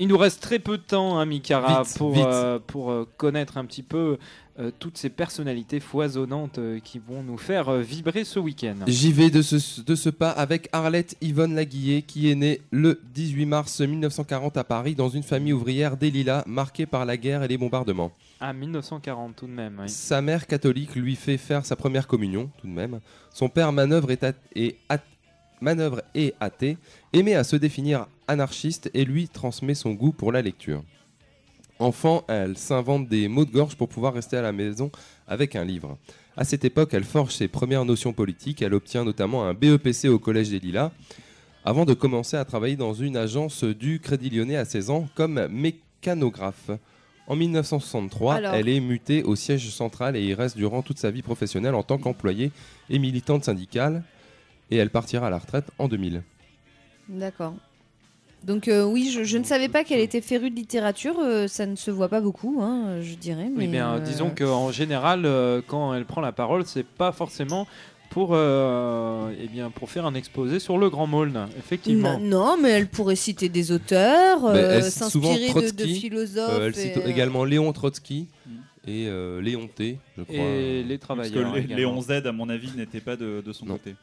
Il 0.00 0.08
nous 0.08 0.18
reste 0.18 0.42
très 0.42 0.58
peu 0.58 0.76
de 0.76 0.82
temps, 0.82 1.18
hein, 1.18 1.24
Mikara, 1.24 1.84
Vite, 1.84 1.96
pour, 1.96 2.12
vite. 2.14 2.24
euh, 2.26 2.58
pour 2.66 2.90
euh, 2.90 3.06
connaître 3.16 3.58
un 3.58 3.64
petit 3.64 3.84
peu 3.84 4.18
euh, 4.58 4.72
toutes 4.80 4.98
ces 4.98 5.08
personnalités 5.08 5.78
foisonnantes 5.78 6.58
euh, 6.58 6.80
qui 6.82 6.98
vont 6.98 7.22
nous 7.22 7.38
faire 7.38 7.68
euh, 7.68 7.80
vibrer 7.80 8.24
ce 8.24 8.40
week-end. 8.40 8.74
J'y 8.88 9.12
vais 9.12 9.30
de 9.30 9.40
ce, 9.40 9.80
de 9.82 9.94
ce 9.94 10.10
pas 10.10 10.30
avec 10.30 10.68
Arlette 10.72 11.16
Yvonne 11.20 11.54
Laguillet, 11.54 12.02
qui 12.02 12.28
est 12.28 12.34
née 12.34 12.60
le 12.72 13.00
18 13.14 13.46
mars 13.46 13.80
1940 13.80 14.56
à 14.56 14.64
Paris 14.64 14.96
dans 14.96 15.08
une 15.10 15.22
famille 15.22 15.52
ouvrière 15.52 15.96
des 15.96 16.10
Lilas, 16.10 16.42
marquée 16.46 16.86
par 16.86 17.04
la 17.04 17.16
guerre 17.16 17.44
et 17.44 17.48
les 17.48 17.56
bombardements. 17.58 18.10
Ah, 18.40 18.52
1940 18.52 19.36
tout 19.36 19.46
de 19.46 19.52
même. 19.52 19.86
Sa 19.86 20.20
mère 20.20 20.46
catholique 20.46 20.94
lui 20.94 21.16
fait 21.16 21.38
faire 21.38 21.64
sa 21.64 21.76
première 21.76 22.06
communion, 22.06 22.50
tout 22.58 22.66
de 22.66 22.72
même. 22.72 23.00
Son 23.32 23.48
père 23.48 23.72
manœuvre 23.72 24.10
est, 24.10 24.24
et 24.54 26.34
athée, 26.40 26.78
aimait 27.12 27.34
à 27.34 27.44
se 27.44 27.56
définir 27.56 28.06
anarchiste 28.28 28.90
et 28.94 29.04
lui 29.04 29.28
transmet 29.28 29.74
son 29.74 29.92
goût 29.92 30.12
pour 30.12 30.32
la 30.32 30.42
lecture. 30.42 30.82
Enfant, 31.78 32.24
elle 32.28 32.56
s'invente 32.56 33.08
des 33.08 33.28
mots 33.28 33.44
de 33.44 33.50
gorge 33.50 33.76
pour 33.76 33.88
pouvoir 33.88 34.14
rester 34.14 34.36
à 34.36 34.42
la 34.42 34.52
maison 34.52 34.90
avec 35.26 35.56
un 35.56 35.64
livre. 35.64 35.98
À 36.36 36.44
cette 36.44 36.64
époque, 36.64 36.94
elle 36.94 37.04
forge 37.04 37.34
ses 37.34 37.48
premières 37.48 37.84
notions 37.84 38.12
politiques. 38.12 38.62
Elle 38.62 38.74
obtient 38.74 39.04
notamment 39.04 39.44
un 39.44 39.54
BEPC 39.54 40.08
au 40.08 40.18
Collège 40.18 40.50
des 40.50 40.60
Lilas, 40.60 40.92
avant 41.64 41.84
de 41.84 41.94
commencer 41.94 42.36
à 42.36 42.44
travailler 42.44 42.76
dans 42.76 42.94
une 42.94 43.16
agence 43.16 43.64
du 43.64 44.00
Crédit 44.00 44.30
Lyonnais 44.30 44.56
à 44.56 44.64
16 44.64 44.90
ans 44.90 45.08
comme 45.14 45.46
mécanographe. 45.48 46.70
En 47.26 47.36
1963, 47.36 48.34
Alors- 48.34 48.54
elle 48.54 48.68
est 48.68 48.80
mutée 48.80 49.22
au 49.22 49.34
siège 49.34 49.68
central 49.70 50.16
et 50.16 50.22
y 50.24 50.34
reste 50.34 50.56
durant 50.56 50.82
toute 50.82 50.98
sa 50.98 51.10
vie 51.10 51.22
professionnelle 51.22 51.74
en 51.74 51.82
tant 51.82 51.96
qu'employée 51.98 52.50
et 52.90 52.98
militante 52.98 53.44
syndicale. 53.44 54.02
Et 54.70 54.76
elle 54.76 54.90
partira 54.90 55.26
à 55.26 55.30
la 55.30 55.38
retraite 55.38 55.66
en 55.78 55.88
2000. 55.88 56.22
D'accord. 57.08 57.54
Donc 58.42 58.68
euh, 58.68 58.84
oui, 58.84 59.10
je, 59.10 59.24
je 59.24 59.38
ne 59.38 59.44
savais 59.44 59.68
pas 59.70 59.84
qu'elle 59.84 60.00
était 60.00 60.20
férue 60.20 60.50
de 60.50 60.54
littérature. 60.56 61.18
euh, 61.18 61.48
ça 61.48 61.64
ne 61.64 61.76
se 61.76 61.90
voit 61.90 62.08
pas 62.10 62.20
beaucoup, 62.20 62.58
hein, 62.60 63.00
je 63.00 63.14
dirais. 63.14 63.46
Oui, 63.46 63.52
mais, 63.56 63.66
bien, 63.68 63.94
euh, 63.94 64.00
disons 64.00 64.30
qu'en 64.36 64.70
général, 64.70 65.24
euh, 65.24 65.62
quand 65.66 65.94
elle 65.94 66.04
prend 66.04 66.20
la 66.20 66.32
parole, 66.32 66.66
c'est 66.66 66.84
pas 66.86 67.12
forcément 67.12 67.66
pour, 68.10 68.30
euh, 68.32 69.32
eh 69.40 69.48
bien, 69.48 69.70
pour 69.70 69.90
faire 69.90 70.06
un 70.06 70.14
exposé 70.14 70.60
sur 70.60 70.78
le 70.78 70.88
Grand 70.88 71.06
Maulne, 71.06 71.48
effectivement. 71.58 72.18
Non, 72.20 72.54
non, 72.54 72.56
mais 72.60 72.70
elle 72.70 72.86
pourrait 72.86 73.16
citer 73.16 73.48
des 73.48 73.72
auteurs, 73.72 74.40
Mais 74.52 74.58
euh, 74.58 74.76
elle 74.76 74.84
cite 74.84 75.04
souvent 75.04 75.34
s'inspirer 75.34 75.72
de, 75.72 75.84
philosophes. 75.84 76.50
Euh, 76.50 76.66
elle 76.66 76.74
cite 76.76 76.96
et, 76.96 77.00
euh, 77.00 77.08
également 77.08 77.44
Léon 77.44 77.72
Trotsky 77.72 78.28
et 78.86 79.06
euh, 79.08 79.40
Léon 79.40 79.66
T, 79.66 79.98
je 80.16 80.22
crois. 80.22 80.36
Et 80.36 80.82
les 80.84 80.98
Parce 80.98 81.06
travailleurs. 81.28 81.52
que 81.52 81.56
les, 81.58 81.64
également. 81.64 81.76
Léon 81.76 82.00
Z, 82.02 82.10
à 82.26 82.32
mon 82.32 82.48
avis, 82.48 82.70
n'était 82.76 83.00
pas 83.00 83.16
de, 83.16 83.42
de 83.44 83.52
son 83.52 83.66
Non. 83.66 83.74
côté. 83.74 83.96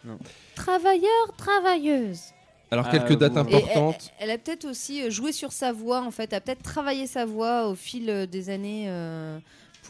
Travailleurs, 0.55 1.33
travailleuses. 1.37 2.33
Alors, 2.71 2.89
quelques 2.89 3.17
dates 3.17 3.33
elle, 3.35 3.55
importantes. 3.55 4.11
elle 4.19 4.31
a 4.31 4.37
peut-être 4.37 4.63
aussi 4.65 5.11
joué 5.11 5.33
sur 5.33 5.51
sa 5.51 5.73
voix, 5.73 6.01
en 6.01 6.11
fait. 6.11 6.31
Elle 6.31 6.37
a 6.37 6.41
peut-être 6.41 6.63
travaillé 6.63 7.05
sa 7.05 7.25
voix 7.25 7.67
au 7.67 7.75
fil 7.75 8.27
des 8.31 8.49
années 8.49 8.85
euh, 8.87 9.37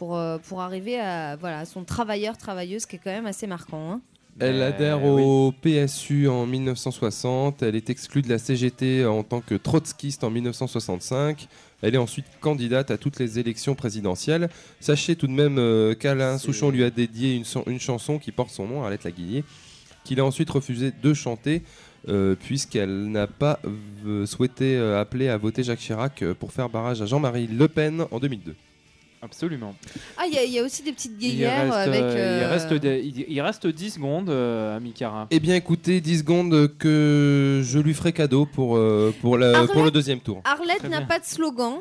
pour, 0.02 0.16
euh, 0.16 0.36
pour 0.48 0.60
arriver 0.62 0.98
à, 0.98 1.36
voilà, 1.36 1.64
son 1.64 1.84
travailleur, 1.84 2.36
travailleuse, 2.36 2.86
qui 2.86 2.96
est 2.96 2.98
quand 2.98 3.12
même 3.12 3.26
assez 3.26 3.46
marquant. 3.46 3.92
hein. 3.92 4.00
Elle 4.40 4.56
Euh, 4.56 4.68
adhère 4.70 5.04
oui. 5.04 5.22
au 5.22 5.52
PSU 5.62 6.26
en 6.26 6.44
1960. 6.44 7.62
Elle 7.62 7.76
est 7.76 7.88
exclue 7.88 8.20
de 8.22 8.28
la 8.28 8.38
CGT 8.38 9.06
en 9.06 9.22
tant 9.22 9.40
que 9.40 9.54
trotskiste 9.54 10.24
en 10.24 10.30
1965. 10.30 11.46
Elle 11.82 11.94
est 11.94 11.98
ensuite 11.98 12.24
candidate 12.40 12.90
à 12.90 12.98
toutes 12.98 13.20
les 13.20 13.38
élections 13.38 13.76
présidentielles. 13.76 14.48
Sachez 14.80 15.14
tout 15.14 15.28
de 15.28 15.32
même 15.32 15.58
euh, 15.58 15.94
qu'Alain 15.94 16.36
Souchon 16.38 16.70
lui 16.70 16.82
a 16.82 16.90
dédié 16.90 17.36
une, 17.36 17.44
son- 17.44 17.62
une 17.68 17.78
chanson 17.78 18.18
qui 18.18 18.32
porte 18.32 18.50
son 18.50 18.66
nom, 18.66 18.82
Arlette 18.82 19.04
Laguillier, 19.04 19.44
qu'il 20.02 20.18
a 20.18 20.24
ensuite 20.24 20.50
refusé 20.50 20.90
de 21.00 21.14
chanter 21.14 21.62
euh, 22.08 22.34
puisqu'elle 22.34 23.04
n'a 23.08 23.28
pas 23.28 23.60
euh, 24.04 24.26
souhaité 24.26 24.74
euh, 24.76 25.00
appeler 25.00 25.28
à 25.28 25.36
voter 25.36 25.62
Jacques 25.62 25.78
Chirac 25.78 26.24
pour 26.40 26.50
faire 26.50 26.68
barrage 26.68 27.00
à 27.02 27.06
Jean-Marie 27.06 27.46
Le 27.46 27.68
Pen 27.68 28.04
en 28.10 28.18
2002. 28.18 28.56
Absolument. 29.24 29.74
Ah, 30.16 30.24
il 30.26 30.34
y, 30.34 30.38
a- 30.38 30.42
il 30.44 30.50
y 30.50 30.58
a 30.58 30.64
aussi 30.64 30.82
des 30.82 30.92
petites 30.92 31.12
Il 31.20 31.30
guéguerres 31.30 31.62
reste, 31.72 31.88
avec. 31.88 32.02
euh, 32.02 32.38
il, 32.40 32.44
euh, 32.44 32.50
reste 32.50 32.74
des- 32.74 33.00
il- 33.04 33.24
il 33.28 33.40
reste 33.40 33.66
10 33.68 33.90
secondes 33.92 34.28
à 34.28 34.80
Mikara. 34.80 35.28
Eh 35.30 35.38
bien 35.38 35.54
écoutez, 35.54 36.00
10 36.00 36.18
secondes 36.18 36.76
que 36.76 37.60
je 37.64 37.78
lui 37.78 37.94
ferai 37.94 38.12
cadeau 38.12 38.46
pour, 38.46 38.76
euh, 38.76 39.14
pour, 39.20 39.38
la- 39.38 39.58
Arlette 39.58 39.72
pour 39.72 39.84
le 39.84 39.92
deuxième 39.92 40.18
tour. 40.18 40.42
Arlette 40.44 40.88
n'a 40.88 41.02
pas 41.02 41.20
de 41.20 41.24
slogan. 41.24 41.74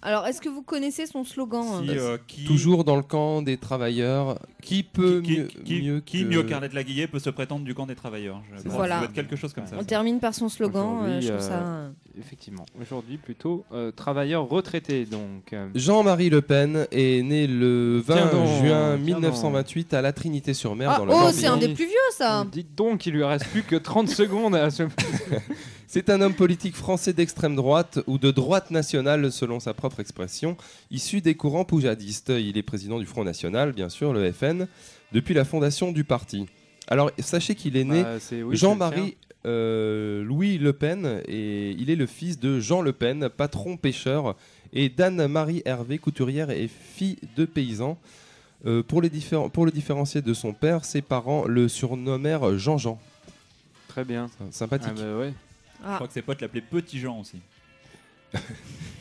Alors, 0.00 0.26
est-ce 0.28 0.40
que 0.40 0.48
vous 0.48 0.62
connaissez 0.62 1.06
son 1.06 1.24
slogan 1.24 1.64
Si, 1.82 1.90
hein 1.90 1.94
euh, 1.98 2.18
qui, 2.28 2.44
Toujours 2.44 2.84
dans 2.84 2.94
le 2.94 3.02
camp 3.02 3.42
des 3.42 3.56
travailleurs. 3.56 4.38
Qui 4.62 4.84
peut 4.84 5.20
qui, 5.24 5.38
mieux, 5.38 5.46
qui- 5.64 5.82
mieux 5.82 6.00
qui, 6.00 6.22
que- 6.22 6.28
mieux 6.28 6.42
qu'Arlette 6.44 6.72
Laguillet 6.72 7.08
peut 7.08 7.18
se 7.18 7.30
prétendre 7.30 7.64
du 7.64 7.74
camp 7.74 7.86
des 7.86 7.96
travailleurs 7.96 8.40
Je 8.56 8.68
Voilà. 8.68 8.94
Ça 8.94 9.00
doit 9.00 9.08
être 9.08 9.14
quelque 9.14 9.34
chose 9.36 9.52
comme 9.52 9.66
ça. 9.66 9.76
On 9.78 9.82
termine 9.82 10.20
par 10.20 10.34
son 10.34 10.48
slogan. 10.48 10.86
euh, 10.86 11.00
Aujourd'hui, 11.00 11.22
je 11.22 11.28
trouve 11.32 11.40
euh, 11.40 11.48
ça. 11.48 11.54
euh, 11.62 11.90
Effectivement. 12.20 12.64
Aujourd'hui, 12.80 13.16
plutôt 13.16 13.64
euh, 13.72 13.90
travailleur 13.90 14.48
retraité. 14.48 15.04
Donc, 15.04 15.52
Jean-Marie 15.74 16.30
Le 16.30 16.42
Pen 16.42 16.86
est 16.92 17.22
né 17.22 17.46
le 17.48 17.98
20 18.04 18.14
Tiens 18.14 18.26
donc, 18.26 18.46
juin 18.46 18.96
tiens 18.96 18.96
1928 18.98 19.94
à 19.94 20.02
la 20.02 20.12
Trinité-sur-Mer 20.12 20.90
Ah, 20.94 20.98
dans 20.98 21.04
le 21.06 21.12
oh, 21.14 21.28
c'est 21.32 21.46
un 21.46 21.56
des 21.56 21.68
plus 21.74 21.86
vieux, 21.86 21.94
ça 22.12 22.46
dites 22.50 22.74
donc, 22.76 23.06
il 23.06 23.14
lui 23.14 23.24
reste 23.24 23.46
plus 23.48 23.62
que 23.64 23.74
30 23.76 24.08
secondes 24.08 24.54
à 24.54 24.70
ce. 24.70 24.82
C'est 25.90 26.10
un 26.10 26.20
homme 26.20 26.34
politique 26.34 26.76
français 26.76 27.14
d'extrême 27.14 27.56
droite 27.56 28.00
ou 28.06 28.18
de 28.18 28.30
droite 28.30 28.70
nationale 28.70 29.32
selon 29.32 29.58
sa 29.58 29.72
propre 29.72 30.00
expression, 30.00 30.58
issu 30.90 31.22
des 31.22 31.34
courants 31.34 31.64
poujadistes. 31.64 32.28
Il 32.28 32.58
est 32.58 32.62
président 32.62 32.98
du 32.98 33.06
Front 33.06 33.24
National, 33.24 33.72
bien 33.72 33.88
sûr, 33.88 34.12
le 34.12 34.30
FN, 34.30 34.66
depuis 35.12 35.32
la 35.32 35.46
fondation 35.46 35.90
du 35.90 36.04
parti. 36.04 36.44
Alors 36.88 37.10
sachez 37.18 37.54
qu'il 37.54 37.78
est 37.78 37.84
né 37.84 38.02
Bah, 38.02 38.16
oui, 38.30 38.54
Jean-Marie 38.54 39.16
euh, 39.46 40.22
Louis 40.22 40.58
Le 40.58 40.74
Pen 40.74 41.22
et 41.26 41.70
il 41.70 41.88
est 41.88 41.96
le 41.96 42.06
fils 42.06 42.38
de 42.38 42.60
Jean 42.60 42.82
Le 42.82 42.92
Pen, 42.92 43.30
patron 43.34 43.78
pêcheur, 43.78 44.36
et 44.74 44.90
d'Anne-Marie 44.90 45.62
Hervé, 45.64 45.96
couturière 45.96 46.50
et 46.50 46.68
fille 46.68 47.16
de 47.34 47.46
paysan. 47.46 47.96
Euh, 48.66 48.82
pour, 48.82 49.00
les 49.00 49.10
pour 49.54 49.64
le 49.64 49.70
différencier 49.70 50.20
de 50.20 50.34
son 50.34 50.52
père, 50.52 50.84
ses 50.84 51.00
parents 51.00 51.46
le 51.46 51.66
surnommèrent 51.66 52.58
Jean-Jean. 52.58 53.00
Très 53.88 54.04
bien. 54.04 54.28
Sympathique. 54.50 54.92
Ah 54.94 55.00
bah 55.00 55.18
ouais. 55.18 55.32
Je 55.80 55.94
crois 55.94 56.06
que 56.06 56.12
ses 56.12 56.22
potes 56.22 56.40
l'appelaient 56.40 56.60
Petit 56.60 56.98
Jean 56.98 57.20
aussi. 57.20 57.40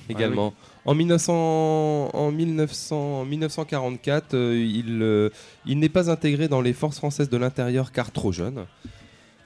également. 0.09 0.53
En, 0.85 0.95
1900, 0.95 2.09
en, 2.13 2.31
1900 2.31 3.21
en 3.21 3.25
1944, 3.25 4.33
euh, 4.33 4.55
il, 4.57 5.01
euh, 5.01 5.29
il 5.65 5.79
n'est 5.79 5.89
pas 5.89 6.09
intégré 6.09 6.47
dans 6.47 6.61
les 6.61 6.73
forces 6.73 6.97
françaises 6.97 7.29
de 7.29 7.37
l'intérieur 7.37 7.91
car 7.91 8.11
trop 8.11 8.31
jeune. 8.31 8.65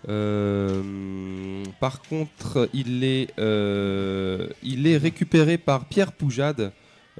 Euh, 0.09 1.63
par 1.79 2.01
contre, 2.01 2.69
il 2.73 3.03
est, 3.03 3.27
euh, 3.39 4.47
il 4.63 4.87
est 4.87 4.97
récupéré 4.97 5.57
par 5.57 5.85
Pierre 5.85 6.11
Poujade 6.11 6.71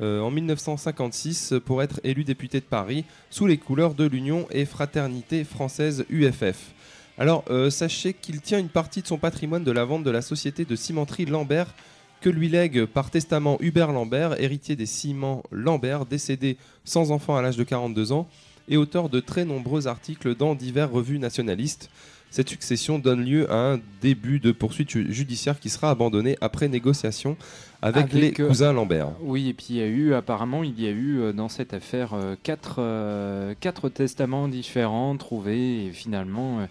euh, 0.02 0.22
en 0.22 0.32
1956 0.32 1.56
pour 1.66 1.84
être 1.84 2.00
élu 2.04 2.24
député 2.24 2.60
de 2.60 2.66
Paris 2.66 3.06
sous 3.30 3.46
les 3.46 3.58
couleurs 3.58 3.94
de 3.94 4.06
l'Union 4.06 4.48
et 4.50 4.66
Fraternité 4.66 5.44
française 5.44 6.06
UFF. 6.10 6.74
Alors, 7.18 7.44
euh, 7.50 7.70
sachez 7.70 8.14
qu'il 8.14 8.42
tient 8.42 8.60
une 8.60 8.70
partie 8.70 9.02
de 9.02 9.08
son 9.08 9.18
patrimoine 9.18 9.64
de 9.64 9.72
la 9.72 9.86
vente 9.86 10.04
de 10.04 10.10
la 10.12 10.22
société 10.22 10.66
de 10.66 10.76
cimenterie 10.76 11.26
Lambert 11.26 11.74
que 12.22 12.30
lui 12.30 12.50
lègue 12.50 12.86
par 12.86 13.10
testament 13.10 13.58
Hubert 13.62 13.92
Lambert, 13.92 14.40
héritier 14.40 14.76
des 14.76 14.86
ciments 14.86 15.44
Lambert, 15.52 16.06
décédé 16.06 16.58
sans 16.86 17.12
enfant 17.12 17.36
à 17.36 17.42
l'âge 17.42 17.58
de 17.58 17.64
42 17.64 18.12
ans 18.12 18.28
et 18.70 18.78
auteur 18.78 19.10
de 19.10 19.20
très 19.20 19.44
nombreux 19.44 19.88
articles 19.88 20.36
dans 20.36 20.54
diverses 20.56 20.92
revues 20.92 21.20
nationalistes. 21.20 21.90
Cette 22.30 22.48
succession 22.50 23.00
donne 23.00 23.26
lieu 23.26 23.52
à 23.52 23.74
un 23.74 23.80
début 24.02 24.40
de 24.40 24.52
poursuite 24.52 24.90
ju- 24.92 25.12
judiciaire 25.12 25.60
qui 25.60 25.70
sera 25.70 25.90
abandonné 25.90 26.38
après 26.42 26.68
négociation 26.70 27.36
avec, 27.82 28.14
Avec, 28.14 28.14
les 28.14 28.44
euh, 28.44 28.48
cousins 28.48 28.74
Lambert. 28.74 29.10
Oui, 29.22 29.50
et 29.50 29.54
puis 29.54 29.68
il 29.72 29.76
y 29.78 29.82
a 29.82 29.88
eu, 29.88 30.14
apparemment, 30.14 30.64
il 30.64 30.80
y 30.80 30.88
a 30.88 30.92
eu 30.92 31.20
euh, 31.20 31.34
dans 31.34 31.50
cette 31.50 31.74
affaire 31.74 32.14
euh, 32.14 32.36
quatre, 32.44 32.80
quatre 33.60 33.90
testaments 33.90 34.48
différents 34.48 35.18
trouvés. 35.18 35.86
Et 35.86 35.92
finalement, 35.92 36.68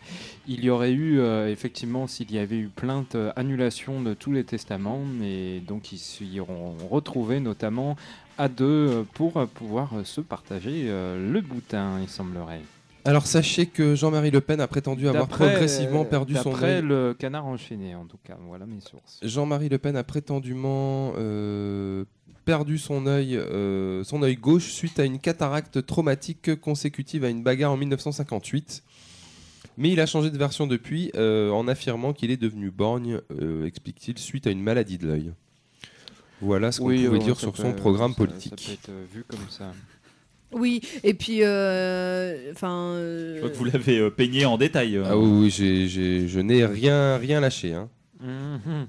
il 0.47 0.65
y 0.65 0.71
aurait 0.71 0.93
eu, 0.93 1.21
effectivement, 1.49 2.07
s'il 2.07 2.31
y 2.33 2.39
avait 2.39 2.59
eu 2.59 2.69
plainte, 2.69 3.17
annulation 3.37 4.01
de 4.01 4.15
tous 4.15 4.33
les 4.33 4.45
testaments. 4.45 5.03
Et 5.23 5.61
donc, 5.67 5.93
ils 5.93 5.99
s'y 5.99 6.39
auront 6.41 6.77
retrouvés, 6.91 7.41
notamment 7.41 7.97
à 8.39 8.49
deux, 8.49 9.05
pour 9.15 9.47
pouvoir 9.49 9.91
se 10.05 10.21
partager 10.21 10.87
le 10.89 11.41
boutin, 11.41 11.99
il 12.01 12.09
semblerait. 12.09 12.63
Alors 13.05 13.27
sachez 13.27 13.67
que 13.67 13.95
Jean-Marie 13.95 14.31
Le 14.31 14.41
Pen 14.41 14.61
a 14.61 14.67
prétendu 14.69 15.09
avoir 15.09 15.27
D'après, 15.27 15.51
progressivement 15.53 16.05
perdu 16.05 16.35
son 16.37 16.51
D'après 16.51 16.77
œil. 16.77 16.83
le 16.83 17.15
canard 17.19 17.47
enchaîné, 17.47 17.95
en 17.95 18.05
tout 18.05 18.19
cas. 18.23 18.37
Voilà 18.47 18.67
mes 18.67 18.81
sources. 18.81 19.19
Jean-Marie 19.23 19.69
Le 19.71 19.79
Pen 19.79 19.97
a 19.97 20.05
prétendument 20.05 21.15
euh, 21.17 22.05
perdu 22.45 22.77
son 22.79 23.07
œil, 23.07 23.37
euh, 23.37 24.05
son 24.05 24.23
œil 24.23 24.37
gauche 24.37 24.71
suite 24.73 25.01
à 25.01 25.05
une 25.05 25.19
cataracte 25.19 25.85
traumatique 25.87 26.55
consécutive 26.61 27.25
à 27.25 27.31
une 27.31 27.43
bagarre 27.43 27.73
en 27.73 27.77
1958. 27.79 28.83
Mais 29.79 29.89
il 29.91 30.01
a 30.01 30.05
changé 30.07 30.31
de 30.31 30.37
version 30.37 30.67
depuis 30.67 31.11
euh, 31.15 31.51
en 31.51 31.69
affirmant 31.69 32.13
qu'il 32.13 32.31
est 32.31 32.37
devenu 32.37 32.71
borgne, 32.71 33.21
explique-t-il, 33.65 34.19
suite 34.19 34.47
à 34.47 34.51
une 34.51 34.63
maladie 34.63 34.99
de 34.99 35.07
l'œil. 35.07 35.33
Voilà 36.43 36.71
ce 36.73 36.81
qu'on 36.81 36.87
Oui, 36.89 37.07
pouvait 37.07 37.19
dire 37.19 37.39
sur 37.39 37.53
peut- 37.53 37.63
son 37.63 37.73
programme 37.73 38.13
ça- 38.13 38.19
Ça 38.19 38.27
politique. 38.27 38.67
peut 38.67 38.73
être 38.73 38.91
vu 39.15 39.25
comme 39.27 39.49
ça. 39.49 39.73
Oui, 40.53 40.81
et 41.05 41.15
puis. 41.15 41.39
euh, 41.43 42.51
Enfin. 42.53 42.95
Je 42.97 43.39
crois 43.39 43.51
que 43.51 43.57
vous 43.57 43.65
l'avez 43.65 43.99
euh, 43.99 44.11
peigné 44.11 44.45
en 44.47 44.59
détail. 44.59 44.97
euh. 44.97 45.05
Ah 45.07 45.17
oui, 45.17 45.29
oui, 45.45 45.51
j'ai- 45.51 45.87
j'ai- 45.89 46.27
je 46.29 46.41
n'ai 46.41 46.65
rien, 46.65 47.17
rien 47.19 47.41
lâché. 47.41 47.73
hein. 47.75 47.89
Mhm. 48.21 48.87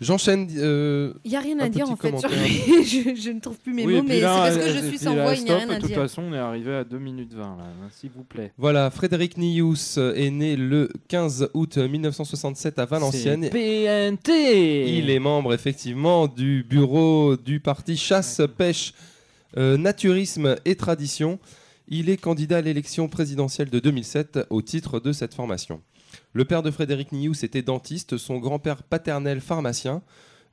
J'enchaîne. 0.00 0.48
euh, 0.56 1.12
Il 1.24 1.32
n'y 1.32 1.36
a 1.36 1.40
rien 1.40 1.58
à 1.58 1.68
dire 1.68 1.90
en 1.90 1.96
fait. 1.96 2.16
sur- 2.18 2.28
je, 2.30 3.20
je 3.20 3.30
ne 3.30 3.40
trouve 3.40 3.56
plus 3.56 3.72
mes 3.74 3.84
Oui, 3.84 3.96
mots, 3.96 4.04
mais 4.06 4.16
c'est 4.20 4.20
parce 4.26 4.56
que 4.56 4.60
euh, 4.62 4.80
je 4.80 4.86
suis 4.86 4.98
sans 4.98 5.14
voix, 5.14 5.34
il 5.34 5.42
n'y 5.42 5.50
a 5.50 5.56
rien 5.56 5.68
à 5.70 5.74
De 5.74 5.80
toute 5.80 5.88
dire. 5.88 5.96
façon, 5.96 6.22
on 6.22 6.32
est 6.34 6.38
arrivé 6.38 6.72
à 6.72 6.84
2 6.84 6.98
minutes 7.00 7.34
20, 7.34 7.42
là, 7.56 7.64
hein, 7.64 7.88
s'il 7.90 8.10
vous 8.10 8.22
plaît. 8.22 8.52
Voilà, 8.58 8.90
Frédéric 8.92 9.36
Nius 9.38 9.96
euh, 9.98 10.14
est 10.14 10.30
né 10.30 10.54
le 10.54 10.88
15 11.08 11.48
août 11.52 11.78
1967 11.78 12.78
à 12.78 12.84
Valenciennes. 12.84 13.50
PNT 13.50 14.98
Il 14.98 15.10
est 15.10 15.18
membre 15.18 15.52
effectivement 15.52 16.28
du 16.28 16.62
bureau 16.68 17.36
du 17.36 17.58
parti 17.58 17.96
Chasse, 17.96 18.40
Pêche, 18.56 18.92
euh, 18.94 19.02
Naturisme 19.56 20.56
et 20.64 20.76
Tradition. 20.76 21.38
Il 21.88 22.10
est 22.10 22.16
candidat 22.18 22.58
à 22.58 22.60
l'élection 22.60 23.08
présidentielle 23.08 23.70
de 23.70 23.78
2007 23.80 24.40
au 24.50 24.60
titre 24.62 25.00
de 25.00 25.12
cette 25.12 25.32
formation. 25.34 25.80
Le 26.34 26.44
père 26.44 26.62
de 26.62 26.70
Frédéric 26.70 27.12
Nius 27.12 27.44
était 27.44 27.62
dentiste, 27.62 28.18
son 28.18 28.38
grand-père 28.38 28.82
paternel 28.82 29.40
pharmacien. 29.40 30.02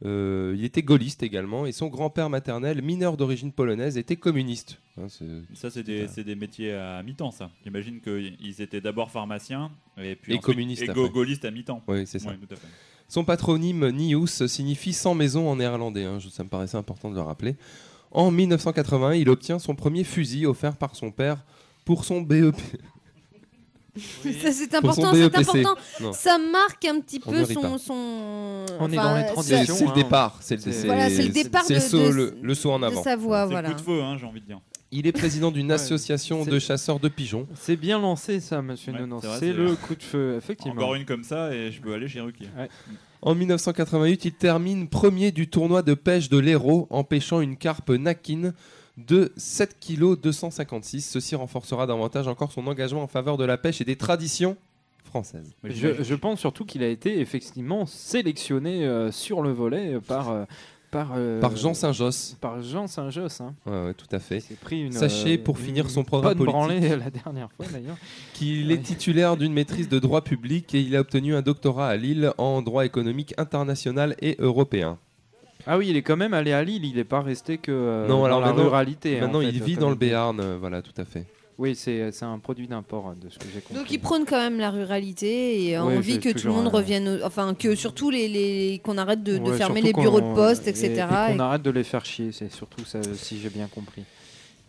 Euh, 0.06 0.54
il 0.58 0.66
était 0.66 0.82
gaulliste 0.84 1.24
également 1.24 1.66
et 1.66 1.72
son 1.72 1.88
grand-père 1.88 2.30
maternel, 2.30 2.82
mineur 2.82 3.16
d'origine 3.16 3.54
polonaise, 3.54 3.98
était 3.98 4.18
communiste. 4.18 4.78
Hein, 4.98 5.08
Ça, 5.54 5.70
c'est 5.70 5.84
des, 5.84 6.36
métiers 6.36 6.74
à 6.74 7.02
mi-temps, 7.02 7.32
ça. 7.32 7.50
J'imagine 7.64 8.02
qu'ils 8.02 8.62
étaient 8.62 8.82
d'abord 8.82 9.10
pharmaciens 9.12 9.72
et 9.98 10.16
puis 10.16 10.34
Et 10.34 10.36
ensuite- 10.38 10.42
communistes 10.46 10.82
et 10.84 10.90
après. 10.90 11.02
go- 11.02 11.10
gaullistes 11.10 11.46
à 11.46 11.52
mi-temps. 11.52 11.82
Oui, 11.88 12.06
c'est 12.06 12.20
ça. 12.20 12.30
Ouais, 12.30 12.38
tout 12.38 12.54
à 12.54 12.58
fait. 12.58 12.68
Son 13.08 13.24
patronyme 13.24 13.90
Nius 13.92 14.46
signifie 14.48 14.92
sans 14.94 15.16
maison 15.16 15.48
en 15.50 15.58
néerlandais. 15.58 16.04
hein, 16.06 16.18
ça 16.32 16.44
me 16.44 16.50
paraissait 16.50 16.78
important 16.78 17.10
de 17.10 17.16
le 17.16 17.22
rappeler. 17.22 17.56
En 18.16 18.32
1980, 18.32 19.16
il 19.16 19.30
obtient 19.30 19.60
son 19.60 19.76
premier 19.76 20.04
fusil 20.06 20.46
offert 20.46 20.76
par 20.78 20.96
son 20.96 21.12
père 21.12 21.38
pour 21.84 22.06
son 22.06 22.22
E 22.22 22.26
BEP. 22.26 22.56
Ça, 23.98 24.52
c'est 24.52 24.70
Pour 24.82 24.94
son 24.94 25.04
important, 25.06 25.14
c'est 25.14 25.24
important. 25.64 25.76
Non. 26.02 26.12
Ça 26.14 26.38
marque 26.38 26.84
un 26.86 27.00
petit 27.00 27.22
On 27.26 27.32
peu 27.32 27.46
son, 27.46 27.78
son. 27.78 27.94
On 28.80 28.92
est 28.92 28.98
enfin, 28.98 29.10
dans 29.12 29.18
les 29.18 29.26
transitions. 29.26 29.66
C'est 29.66 29.74
c'est 29.74 29.84
le 29.86 29.90
hein. 29.90 29.94
départ. 29.94 30.38
C'est 30.42 30.56
le, 30.56 30.62
C'est- 30.62 30.72
c'est- 30.74 30.88
Voilà, 30.88 31.10
c'est 31.10 31.24
le 31.24 31.30
départ 31.30 31.64
c'est 31.66 31.74
de- 31.76 31.80
le 31.80 31.86
saut, 31.86 31.98
de- 32.10 32.14
le, 32.14 32.38
le 32.42 32.56
saut 32.56 32.72
en 32.72 32.84
avant. 32.84 33.04
sa 33.04 33.16
voix, 33.16 33.44
C'est 33.46 33.52
voilà. 33.52 33.70
le 33.70 33.74
coup 33.76 33.80
de 33.82 33.86
feu, 33.86 34.02
hein, 34.02 34.18
j'ai 34.20 34.26
envie 34.26 34.42
de 34.42 34.46
dire. 34.48 34.60
Il 34.92 35.08
est 35.08 35.12
président 35.14 35.50
d'une 35.52 35.68
Ouais, 35.70 35.74
association 35.76 36.44
c'est- 36.44 36.52
de 36.52 36.60
chasseurs 36.60 37.00
de 37.00 37.08
pigeons. 37.10 37.48
C'est 37.56 37.76
bien 37.78 38.00
lancé, 38.00 38.40
ça, 38.42 38.62
monsieur 38.62 38.92
Ouais, 38.94 39.00
c'est 39.22 39.30
C'est 39.30 39.40
c'est- 39.40 39.54
le 39.54 39.76
coup 39.76 39.96
de 39.96 40.04
feu, 40.04 40.36
effectivement. 40.38 40.74
Encore 40.82 40.96
une 40.96 41.06
comme 41.06 41.24
ça 41.24 41.54
et 41.54 41.72
je 41.72 41.82
peux 41.82 41.94
aller 41.94 42.08
chez 42.10 42.20
Ruquier. 42.22 42.48
En 43.26 43.34
1988, 43.34 44.26
il 44.26 44.34
termine 44.34 44.88
premier 44.88 45.32
du 45.32 45.50
tournoi 45.50 45.82
de 45.82 45.96
pêche 45.96 46.30
de 46.30 46.38
l'Hérault 46.38 46.86
en 46.92 47.04
pêchant 47.04 47.42
une 47.42 47.58
carpe 47.58 47.90
nakin 47.90 48.54
de 48.98 49.34
7 49.36 49.78
kg 49.80 50.16
256. 50.22 51.02
Ceci 51.02 51.34
renforcera 51.36 51.88
davantage 51.88 52.28
encore 52.28 52.52
son 52.52 52.68
engagement 52.68 53.02
en 53.02 53.08
faveur 53.08 53.38
de 53.38 53.44
la 53.44 53.58
pêche 53.58 53.82
et 53.82 53.84
des 53.84 53.96
traditions 53.96 54.58
françaises. 55.06 55.56
Je, 55.64 56.14
pense 56.14 56.40
surtout 56.40 56.66
qu'il 56.66 56.84
a 56.84 56.88
été 56.88 57.20
effectivement 57.20 57.88
sélectionné 57.88 58.86
euh, 58.86 59.12
sur 59.12 59.42
le 59.42 59.52
volet 59.52 60.00
par, 60.08 60.30
euh, 60.30 60.46
par, 60.96 61.12
euh, 61.18 61.42
Par 61.42 61.58
Jean 61.58 61.74
Saint-Josse. 61.74 62.38
Par 62.40 62.62
Jean 62.62 62.88
Saint-Josse. 62.88 63.42
Hein. 63.42 63.54
Ouais, 63.66 63.86
ouais, 63.86 63.94
tout 63.94 64.08
à 64.14 64.20
fait. 64.20 64.40
C'est 64.40 64.58
pris 64.58 64.82
une, 64.82 64.94
Sachez, 64.94 65.38
euh, 65.38 65.44
pour 65.44 65.60
finir 65.60 65.90
son 65.90 66.06
programme 66.06 66.36
politique, 66.38 66.54
branlée 66.54 66.80
la 66.96 67.10
dernière 67.10 67.52
fois 67.52 67.66
d'ailleurs. 67.72 67.98
qu'il 68.34 68.72
est 68.72 68.82
titulaire 68.82 69.36
d'une 69.36 69.52
maîtrise 69.52 69.90
de 69.90 70.00
droit 70.00 70.22
public 70.22 70.74
et 70.74 70.80
il 70.80 70.96
a 70.96 71.02
obtenu 71.02 71.36
un 71.36 71.42
doctorat 71.42 71.90
à 71.90 71.98
Lille 71.98 72.32
en 72.38 72.62
droit 72.62 72.86
économique 72.86 73.34
international 73.38 74.16
et 74.22 74.38
européen. 74.40 74.98
Ah 75.68 75.78
oui, 75.78 75.88
il 75.90 75.98
est 75.98 76.04
quand 76.04 76.18
même 76.18 76.34
allé 76.34 76.54
à 76.54 76.64
Lille, 76.64 76.86
il 76.86 76.96
n'est 76.96 77.04
pas 77.04 77.22
resté 77.22 77.58
que 77.58 77.72
euh, 77.72 78.08
non, 78.08 78.20
dans 78.20 78.26
alors 78.26 78.40
la 78.40 78.48
maintenant, 78.48 78.64
ruralité. 78.66 79.20
maintenant 79.20 79.40
en 79.40 79.42
il 79.42 79.64
vit 79.64 79.74
comme 79.74 79.82
dans 79.82 79.90
le. 79.90 79.96
Béarn, 79.96 80.40
euh, 80.40 80.58
voilà, 80.60 80.82
tout 80.82 80.94
à 80.98 81.06
fait. 81.06 81.26
Oui, 81.58 81.74
c'est 81.76 82.12
c'est 82.12 82.26
un 82.26 82.38
produit 82.40 82.68
d'import 82.68 83.10
euh, 83.10 83.14
de 83.16 83.30
ce 83.30 83.40
que 83.40 83.46
j'ai 83.54 83.62
compris. 83.62 83.76
Donc 83.82 83.90
il 83.92 84.00
prône 84.00 84.26
quand 84.26 84.38
même 84.38 84.60
la 84.60 84.72
ruralité 84.72 85.64
et 85.64 85.76
a 85.78 85.86
Ouais, 85.86 85.96
envie 85.98 86.20
que 86.20 86.30
tout 86.30 86.48
le 86.48 86.54
monde 86.54 86.68
euh, 86.68 86.70
revienne, 86.70 87.08
au- 87.08 87.26
enfin 87.26 87.54
que 87.54 87.76
surtout 87.76 88.10
les, 88.10 88.28
les- 88.28 88.82
qu'on 88.84 88.98
arrête 88.98 89.24
de, 89.24 89.38
de 89.38 89.52
Ouais, 89.52 89.58
fermer 89.58 89.82
les 89.82 89.94
bureaux 89.94 90.20
de 90.22 90.34
poste, 90.34 90.68
et- 90.68 90.72
etc. 90.72 90.92
Et, 90.94 91.32
qu'on 91.32 91.38
et- 91.40 91.42
arrête 91.42 91.62
de 91.62 91.72
les 91.72 91.84
faire 91.86 92.04
chier, 92.06 92.32
c'est 92.34 92.52
surtout 92.52 92.84
ça, 92.84 93.00
si 93.14 93.40
j'ai 93.40 93.50
bien 93.50 93.68
compris. 93.68 94.04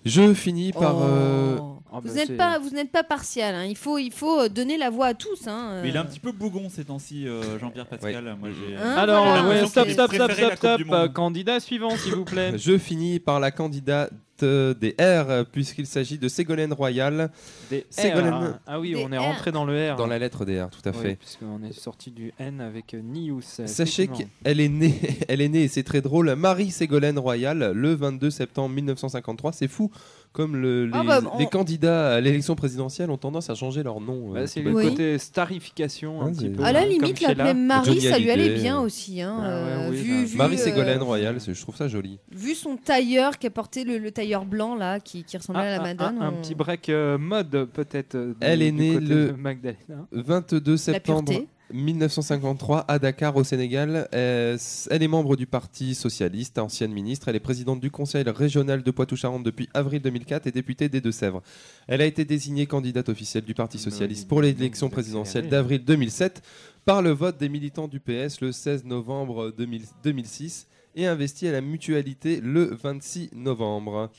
Je 0.04 0.32
finis 0.34 0.72
par. 0.72 0.96
Oh. 0.96 1.02
euh, 1.02 1.56
Ah 1.92 2.00
bah, 2.00 2.10
Vous 2.10 2.14
n'êtes 2.16 2.26
c'est- 2.28 2.36
pas, 2.36 2.58
vous 2.58 2.70
n'êtes 2.70 2.90
pas 2.92 3.02
partial. 3.04 3.54
hein. 3.54 3.64
Il 3.64 3.76
faut, 3.76 3.96
il 3.98 4.12
faut 4.12 4.40
euh, 4.40 4.48
donner 4.48 4.76
la 4.76 4.90
voix 4.90 5.06
à 5.06 5.14
tous. 5.14 5.46
hein, 5.48 5.80
Mais 5.82 5.88
il 5.88 5.94
est 5.94 5.98
euh. 5.98 6.02
un 6.02 6.04
petit 6.04 6.20
peu 6.20 6.30
bougon 6.30 6.68
ces 6.68 6.84
temps-ci, 6.84 7.26
euh, 7.26 7.58
Jean-Pierre 7.58 7.86
Pascal. 7.86 8.36
Moi, 8.38 8.50
Hein, 8.50 8.94
Alors, 8.96 9.24
voilà. 9.24 9.42
ouais, 9.42 9.54
l'impression 9.54 9.66
stop, 9.68 9.88
stop, 9.90 10.12
stop, 10.14 10.32
stop, 10.32 10.52
stop. 10.56 10.80
Euh, 10.92 11.08
Candidat 11.08 11.58
suivant, 11.58 11.96
s'il 11.96 12.14
vous 12.14 12.24
plaît. 12.24 12.52
Je 12.58 12.76
finis 12.76 13.18
par 13.18 13.40
la 13.40 13.50
candidate 13.50 14.12
euh, 14.42 14.74
des 14.74 14.90
R, 14.98 15.30
euh, 15.30 15.44
puisqu'il 15.44 15.86
s'agit 15.86 16.18
de 16.18 16.28
Ségolène 16.28 16.72
Royal, 16.72 17.30
Des 17.70 17.86
Ségolène- 17.90 18.32
R, 18.32 18.34
hein. 18.42 18.58
Ah 18.66 18.80
oui, 18.80 18.94
Des 18.94 19.04
on 19.04 19.12
est 19.12 19.18
rentré 19.18 19.52
dans 19.52 19.64
le 19.64 19.92
R. 19.92 19.96
dans 19.96 20.06
la 20.06 20.18
lettre 20.18 20.44
des 20.44 20.60
R, 20.62 20.68
tout 20.70 20.86
à 20.88 20.92
Oui, 20.92 21.02
fait. 21.02 21.16
puisqu'on 21.16 21.62
est 21.62 21.72
sorti 21.72 22.10
du 22.10 22.32
N 22.38 22.60
avec 22.60 22.94
euh, 22.94 23.00
Nius. 23.02 23.60
Sachez 23.66 24.04
effectivement. 24.04 24.30
qu'elle 24.44 24.60
est 24.60 24.68
née, 24.68 24.94
elle 25.28 25.40
est 25.40 25.48
née, 25.48 25.62
et 25.64 25.68
c'est 25.68 25.82
très 25.82 26.00
drôle, 26.00 26.34
Marie 26.34 26.70
Ségolène 26.70 27.18
Royal, 27.18 27.72
le 27.74 27.94
22 27.94 28.30
septembre 28.30 28.74
1953. 28.74 29.52
C'est 29.52 29.68
fou, 29.68 29.90
comme 30.36 30.54
le- 30.54 30.84
les, 30.84 30.90
Ah 30.92 31.02
bah, 31.02 31.20
on- 31.32 31.38
les 31.38 31.46
candidats 31.46 32.14
à 32.16 32.20
l'élection 32.20 32.54
présidentielle 32.56 33.10
ont 33.10 33.16
tendance 33.16 33.48
à 33.48 33.54
changer 33.54 33.82
leur 33.82 34.00
nom. 34.02 34.32
Bah, 34.34 34.40
euh, 34.40 34.46
c'est 34.46 34.60
tout 34.60 34.68
le. 34.68 34.74
Oui. 34.74 34.88
côté 34.90 35.16
starification 35.18 36.20
un 36.20 36.26
Ouais, 36.26 36.32
petit 36.32 36.40
c'est- 36.40 36.48
peu. 36.50 36.62
À 36.62 36.72
la 36.72 36.80
hein, 36.80 36.84
limite, 36.84 37.20
l'appeler. 37.22 37.54
Marie, 37.54 38.00
ça 38.02 38.18
lui 38.18 38.30
allait 38.30 38.54
bien 38.54 38.78
aussi. 38.80 39.22
hein, 39.22 39.34
Ah 39.40 39.42
ouais, 39.42 39.48
euh, 39.86 39.90
oui, 39.90 39.96
vu, 39.96 40.12
bah, 40.22 40.24
vu, 40.26 40.36
Marie 40.36 40.54
euh, 40.56 40.58
Ségolène 40.58 41.02
Royal, 41.02 41.40
c'est- 41.40 41.54
je 41.54 41.60
trouve 41.62 41.74
ça 41.74 41.88
joli. 41.88 42.18
vu 42.30 42.54
son 42.54 42.76
tailleur 42.76 43.38
qui 43.38 43.46
a 43.46 43.50
porté 43.50 43.84
le, 43.84 43.96
le 43.96 44.10
tailleur 44.10 44.44
blanc 44.44 44.74
là, 44.74 45.00
qui, 45.00 45.24
qui 45.24 45.38
ressemblait 45.38 45.62
à 45.62 45.78
la 45.78 45.80
Ah, 45.80 45.94
Madone. 45.94 46.22
un, 46.22 46.32
petit 46.32 46.54
break 46.54 46.90
euh, 46.90 47.16
mode 47.16 47.68
peut-être. 47.72 48.14
euh, 48.14 48.34
Elle 48.40 48.60
est 48.60 48.72
née 48.72 48.94
côté 48.94 49.06
le- 49.06 49.26
de 49.28 49.32
Magdalena. 49.32 50.06
22 50.12 50.76
septembre. 50.76 51.32
1953 51.72 52.84
à 52.86 52.98
Dakar 52.98 53.36
au 53.36 53.44
Sénégal. 53.44 54.08
Euh, 54.14 54.56
Elle 54.90 55.02
est 55.02 55.08
membre 55.08 55.36
du 55.36 55.46
Parti 55.46 55.94
socialiste, 55.94 56.58
ancienne 56.58 56.92
ministre. 56.92 57.28
Elle 57.28 57.36
est 57.36 57.40
présidente 57.40 57.80
du 57.80 57.90
Conseil 57.90 58.24
régional 58.26 58.82
de 58.82 58.90
Poitou-Charentes 58.90 59.42
depuis 59.42 59.68
avril 59.74 60.00
2004 60.00 60.46
et 60.46 60.52
députée 60.52 60.88
des 60.88 61.00
Deux-Sèvres. 61.00 61.42
Elle 61.88 62.00
a 62.00 62.06
été 62.06 62.24
désignée 62.24 62.66
candidate 62.66 63.08
officielle 63.08 63.44
du 63.44 63.54
Parti 63.54 63.78
socialiste 63.78 64.28
pour 64.28 64.42
l'élection 64.42 64.88
présidentielle 64.88 65.48
d'avril 65.48 65.84
2007 65.84 66.42
par 66.84 67.02
le 67.02 67.10
vote 67.10 67.38
des 67.38 67.48
militants 67.48 67.88
du 67.88 67.98
PS 67.98 68.40
le 68.40 68.52
16 68.52 68.84
novembre 68.84 69.52
2000 69.56 69.82
2006 70.04 70.68
et 70.94 71.06
investie 71.06 71.48
à 71.48 71.52
la 71.52 71.60
mutualité 71.60 72.40
le 72.40 72.64
26 72.82 73.30
novembre. 73.34 74.10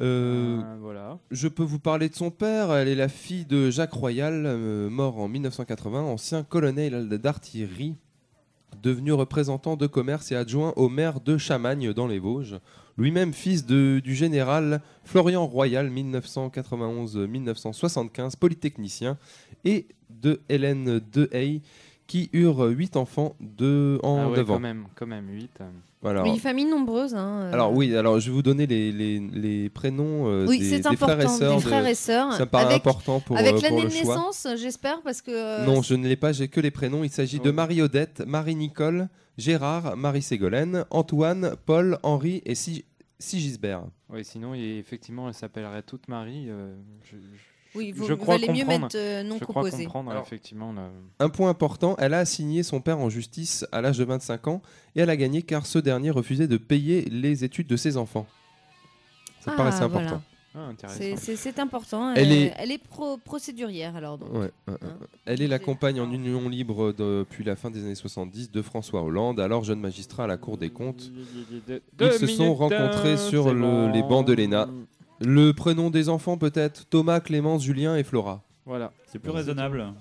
Euh, 0.00 0.62
voilà. 0.80 1.18
je 1.30 1.48
peux 1.48 1.62
vous 1.62 1.78
parler 1.78 2.08
de 2.08 2.14
son 2.14 2.30
père. 2.30 2.72
Elle 2.72 2.88
est 2.88 2.94
la 2.94 3.08
fille 3.08 3.44
de 3.44 3.70
Jacques 3.70 3.92
Royal, 3.92 4.44
euh, 4.46 4.88
mort 4.90 5.18
en 5.18 5.28
1980, 5.28 6.02
ancien 6.02 6.42
colonel 6.42 7.08
d'artillerie, 7.08 7.94
devenu 8.82 9.12
représentant 9.12 9.76
de 9.76 9.86
commerce 9.86 10.32
et 10.32 10.36
adjoint 10.36 10.72
au 10.76 10.88
maire 10.88 11.20
de 11.20 11.36
Chamagne 11.38 11.92
dans 11.92 12.06
les 12.06 12.18
Vosges. 12.18 12.58
Lui-même 12.96 13.32
fils 13.32 13.64
de- 13.66 14.00
du 14.02 14.14
général 14.14 14.80
Florian 15.04 15.46
Royal, 15.46 15.90
1991-1975, 15.90 18.36
polytechnicien, 18.36 19.16
et 19.64 19.86
de 20.10 20.40
Hélène 20.48 21.00
Dehaye, 21.12 21.62
qui 22.10 22.28
eurent 22.32 22.64
huit 22.64 22.96
enfants 22.96 23.36
de, 23.38 24.00
en 24.02 24.18
Ah 24.18 24.28
ouais, 24.30 24.36
9 24.38 24.46
quand 24.48 24.54
ans. 24.54 24.58
même, 24.58 24.84
quand 24.96 25.06
même, 25.06 25.28
8. 25.30 25.58
Voilà. 26.02 26.24
Oui, 26.24 26.38
famille 26.40 26.64
nombreuse. 26.64 27.14
hein, 27.14 27.42
euh. 27.42 27.52
Alors 27.52 27.72
oui, 27.72 27.94
alors 27.94 28.18
je 28.18 28.30
vais 28.30 28.34
vous 28.34 28.42
donner 28.42 28.66
les, 28.66 28.90
les- 28.90 29.20
les 29.20 29.68
prénoms 29.68 30.26
euh, 30.26 30.44
Oui, 30.48 30.58
des, 30.58 30.64
c'est 30.70 30.78
des 30.80 30.86
important, 30.88 31.06
frères 31.06 31.20
et 31.20 31.28
sœurs. 31.28 31.54
des 31.56 31.60
frères 31.62 31.86
et 31.86 31.94
sœurs. 31.94 32.32
Ça 32.32 32.40
me 32.40 32.50
paraît 32.50 32.64
Avec- 32.64 32.76
important 32.78 33.20
pour, 33.20 33.36
Avec 33.36 33.54
euh, 33.54 33.60
l'année 33.62 33.82
de 33.84 33.88
naissance, 33.88 34.44
j'espère, 34.56 35.02
parce 35.02 35.22
que. 35.22 35.30
euh, 35.30 35.64
Non, 35.66 35.82
je 35.82 35.94
ne 35.94 36.08
l'ai 36.08 36.16
pas, 36.16 36.32
j'ai 36.32 36.48
que 36.48 36.58
les 36.60 36.72
prénoms. 36.72 37.04
Il 37.04 37.10
s'agit 37.10 37.38
de 37.38 37.44
Ouais. 37.50 37.52
Marie-Odette, 37.52 38.24
Marie-Nicole, 38.26 39.08
Gérard, 39.38 39.96
Marie-Ségolène, 39.96 40.84
Antoine, 40.90 41.54
Paul, 41.64 41.98
Henri 42.02 42.42
et 42.44 42.56
Si- 42.56 42.84
Sigisbert. 43.20 43.82
Oui, 44.08 44.24
sinon, 44.24 44.54
il- 44.54 44.78
effectivement, 44.78 45.28
elle 45.28 45.34
s'appellerait 45.34 45.82
toute 45.82 46.08
Marie. 46.08 46.46
euh, 46.48 46.74
je, 47.04 47.16
je- 47.16 47.49
Oui, 47.74 47.92
vous 47.92 48.06
je 48.06 48.14
crois 48.14 48.34
valait 48.36 48.48
mieux 48.52 48.60
comprendre. 48.64 48.84
mettre 48.86 48.96
euh, 48.98 49.22
non 49.22 49.36
je 49.38 49.44
crois 49.44 49.62
composé. 49.62 49.84
comprendre, 49.84 50.10
Alors- 50.10 50.22
effectivement. 50.26 50.72
le- 50.72 50.80
Un 51.20 51.28
point 51.28 51.48
important, 51.50 51.94
elle 51.98 52.14
a 52.14 52.18
assigné 52.18 52.62
son 52.62 52.80
père 52.80 52.98
en 52.98 53.08
justice 53.08 53.64
à 53.72 53.80
l'âge 53.80 53.98
de 53.98 54.04
25 54.04 54.48
ans 54.48 54.60
et 54.96 55.00
elle 55.00 55.10
a 55.10 55.16
gagné 55.16 55.42
car 55.42 55.66
ce 55.66 55.78
dernier 55.78 56.10
refusait 56.10 56.48
de 56.48 56.56
payer 56.56 57.02
les 57.02 57.44
études 57.44 57.68
de 57.68 57.76
ses 57.76 57.96
enfants. 57.96 58.26
Ça 59.40 59.52
Ah, 59.54 59.56
paraissait 59.56 59.86
voilà. 59.86 60.06
important. 60.06 60.22
Ah. 60.52 60.72
C'est- 60.88 61.58
important. 61.60 62.12
Elle 62.12 62.26
Elle, 62.26 62.32
est- 62.32 62.54
elle 62.58 62.72
est 62.72 62.78
pro- 62.82 63.18
procédurière 63.18 63.94
alors. 63.94 64.18
Donc. 64.18 64.34
Ouais. 64.34 64.50
Hein. 64.66 64.76
Elle 65.24 65.42
est 65.42 65.46
la 65.46 65.60
compagne 65.60 66.00
en 66.00 66.10
union 66.10 66.48
libre 66.48 66.92
depuis 66.92 67.44
la 67.44 67.54
fin 67.54 67.70
des 67.70 67.84
années 67.84 67.94
70 67.94 68.50
de 68.50 68.60
François 68.60 69.00
Hollande, 69.04 69.38
alors 69.38 69.62
jeune 69.62 69.78
magistrat 69.78 70.24
à 70.24 70.26
la 70.26 70.36
Cour 70.38 70.56
des 70.58 70.70
comptes. 70.70 71.08
Ils 72.00 72.12
se 72.14 72.26
sont 72.26 72.52
rencontrés 72.52 73.16
sur 73.16 73.44
c'est 73.44 73.54
le- 73.54 73.60
bon. 73.60 73.92
les 73.92 74.02
bancs 74.02 74.26
de 74.26 74.32
l'ENA. 74.32 74.68
Le 75.20 75.52
prénom 75.52 75.90
des 75.90 76.08
enfants 76.08 76.38
peut-être 76.38 76.86
Thomas, 76.88 77.20
Clémence, 77.20 77.62
Julien 77.62 77.96
et 77.96 78.04
Flora. 78.04 78.42
Voilà. 78.64 78.92
C'est 79.06 79.18
plus 79.18 79.30
raisonnable. 79.30 79.92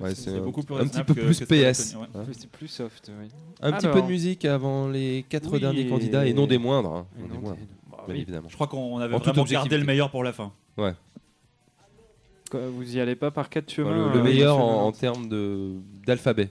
Ouais, 0.00 0.14
c'est 0.14 0.38
beaucoup 0.40 0.62
plus 0.62 0.74
un 0.76 0.78
raisonnable 0.78 1.04
petit 1.06 1.14
peu 1.14 1.20
que- 1.20 1.26
plus 1.26 1.40
que 1.40 1.44
PS. 1.46 1.96
ouais. 1.96 2.06
hein. 2.14 2.22
Plus- 2.24 2.34
C'est 2.34 2.48
plus 2.50 2.68
soft, 2.68 3.10
oui. 3.20 3.28
Un 3.60 3.72
petit 3.72 3.88
peu 3.88 4.00
de 4.02 4.06
musique 4.06 4.44
avant 4.44 4.86
les 4.88 5.24
quatre 5.28 5.52
Oui, 5.52 5.60
derniers 5.60 5.88
candidats 5.88 6.26
et 6.26 6.32
non 6.32 6.46
des 6.46 6.58
moindres. 6.58 6.92
hein. 6.94 7.06
Non 7.18 7.26
des 7.26 7.38
moindres, 7.38 7.56
des- 7.58 7.66
bah 7.90 8.04
bien 8.06 8.14
oui. 8.14 8.20
évidemment. 8.20 8.48
Je 8.48 8.54
crois 8.54 8.68
qu'on 8.68 8.98
avait 8.98 9.14
En 9.14 9.18
vraiment 9.18 9.42
gardé 9.44 9.76
le 9.76 9.84
meilleur 9.84 10.10
pour 10.10 10.22
la 10.22 10.32
fin. 10.32 10.52
Ouais. 10.78 10.92
Quoi, 12.52 12.60
Vous 12.68 12.96
y 12.96 13.00
allez 13.00 13.16
pas 13.16 13.30
par 13.32 13.48
quatre 13.48 13.70
chemins 13.72 13.90
le, 14.08 14.12
le 14.12 14.18
euh, 14.20 14.22
meilleur 14.22 14.58
en, 14.58 14.86
en 14.86 14.92
termes 14.92 15.28
de 15.28 15.72
d'alphabet. 16.06 16.50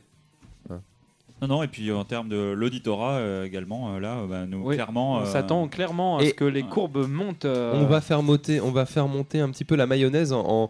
Non, 1.41 1.47
non, 1.47 1.63
et 1.63 1.67
puis 1.67 1.89
en 1.91 2.03
termes 2.03 2.27
de 2.27 2.51
l'auditorat 2.51 3.13
euh, 3.17 3.45
également, 3.45 3.93
euh, 3.95 3.99
là, 3.99 4.17
euh, 4.17 4.27
bah, 4.27 4.45
nous, 4.45 4.61
Oui, 4.65 4.75
clairement. 4.75 5.15
On 5.17 5.21
euh, 5.21 5.25
s'attend 5.25 5.67
clairement 5.69 6.17
à 6.17 6.23
et- 6.23 6.29
ce 6.29 6.33
que 6.33 6.43
les 6.43 6.63
courbes 6.63 7.07
montent. 7.07 7.45
euh, 7.45 7.73
On 7.75 7.85
va 7.85 8.01
faire 8.01 8.21
monter, 8.21 8.59
on 8.59 8.71
va 8.71 8.85
faire 8.85 9.07
monter 9.07 9.39
un 9.39 9.49
petit 9.49 9.63
peu 9.63 9.75
la 9.75 9.85
mayonnaise 9.87 10.33
en, 10.33 10.69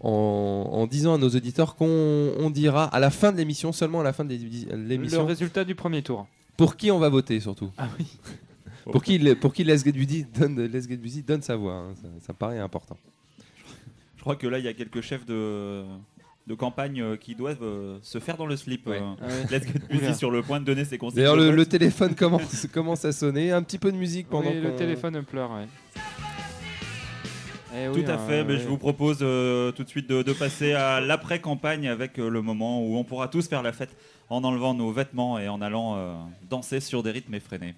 en, 0.00 0.10
en 0.10 0.86
disant 0.86 1.14
à 1.14 1.18
nos 1.18 1.28
auditeurs 1.30 1.74
qu'on 1.74 2.32
on 2.38 2.50
dira 2.50 2.84
à 2.84 3.00
la 3.00 3.10
fin 3.10 3.32
de 3.32 3.38
l'émission, 3.38 3.72
seulement 3.72 4.00
à 4.00 4.04
la 4.04 4.12
fin 4.12 4.24
de 4.24 4.30
l'é- 4.34 4.66
le 4.70 4.76
l'émission, 4.76 5.24
résultat 5.24 5.64
du 5.64 5.74
premier 5.74 6.02
tour. 6.02 6.26
pour 6.56 6.76
qui 6.76 6.90
on 6.90 6.98
va 6.98 7.08
voter 7.08 7.40
surtout? 7.40 7.70
Ah 7.78 7.88
oui. 7.98 8.06
Pour 8.92 9.02
qui, 9.04 9.18
le- 9.18 9.34
pour 9.36 9.52
qui 9.52 9.62
Les 9.62 9.76
donne, 10.34 10.58
Les 10.62 11.22
donne 11.22 11.42
sa 11.42 11.54
voix. 11.54 11.74
hein. 11.74 11.94
Ça, 12.00 12.08
ça 12.26 12.32
paraît 12.32 12.58
important. 12.58 12.96
Je 14.16 14.22
crois 14.22 14.36
que 14.36 14.46
là, 14.46 14.58
il 14.58 14.64
y 14.64 14.68
a 14.68 14.72
quelques 14.72 15.02
chefs 15.02 15.24
de, 15.26 15.84
de 16.46 16.54
campagne 16.54 17.00
euh, 17.00 17.16
qui 17.16 17.34
doivent 17.34 17.62
euh, 17.62 17.98
se 18.02 18.18
faire 18.18 18.36
dans 18.36 18.46
le 18.46 18.56
slip. 18.56 18.86
Ouais. 18.86 18.98
euh. 19.00 19.14
Ah 19.20 19.26
ouais. 19.26 19.58
Let's 19.58 19.66
Get 19.66 19.80
Busy 19.90 20.14
sur 20.14 20.30
le 20.30 20.42
point 20.42 20.60
de 20.60 20.64
donner 20.64 20.84
ses 20.84 20.98
conseils. 20.98 21.18
D'ailleurs, 21.18 21.36
le, 21.36 21.66
téléphone 21.66 22.14
commence, 22.14 22.66
commence 22.72 23.04
à 23.04 23.12
sonner. 23.12 23.52
Un 23.52 23.62
petit 23.62 23.78
peu 23.78 23.92
de 23.92 23.96
musique 23.96 24.28
pendant 24.28 24.50
Oui, 24.50 24.60
le 24.60 24.74
téléphone 24.74 25.22
pleure, 25.24 25.50
ouais. 25.52 25.66
Eh 27.72 27.86
Tout 27.92 28.00
oui, 28.00 28.04
à 28.06 28.14
hein, 28.14 28.18
fait, 28.26 28.42
mais 28.44 28.54
ouais. 28.54 28.58
je 28.58 28.66
vous 28.66 28.78
propose 28.78 29.18
euh, 29.22 29.70
tout 29.70 29.84
de 29.84 29.88
suite 29.88 30.08
de, 30.10 30.22
de 30.22 30.32
passer 30.32 30.72
à 30.72 31.00
l'après-campagne 31.00 31.86
avec 31.88 32.18
euh, 32.18 32.28
le 32.28 32.42
moment 32.42 32.82
où 32.84 32.96
on 32.96 33.04
pourra 33.04 33.28
tous 33.28 33.46
faire 33.46 33.62
la 33.62 33.72
fête 33.72 33.96
en 34.28 34.42
enlevant 34.42 34.74
nos 34.74 34.90
vêtements 34.90 35.38
et 35.38 35.48
en 35.48 35.62
allant 35.62 35.94
euh, 35.96 36.14
danser 36.48 36.80
sur 36.80 37.04
des 37.04 37.12
rythmes 37.12 37.34
effrénés. 37.34 37.74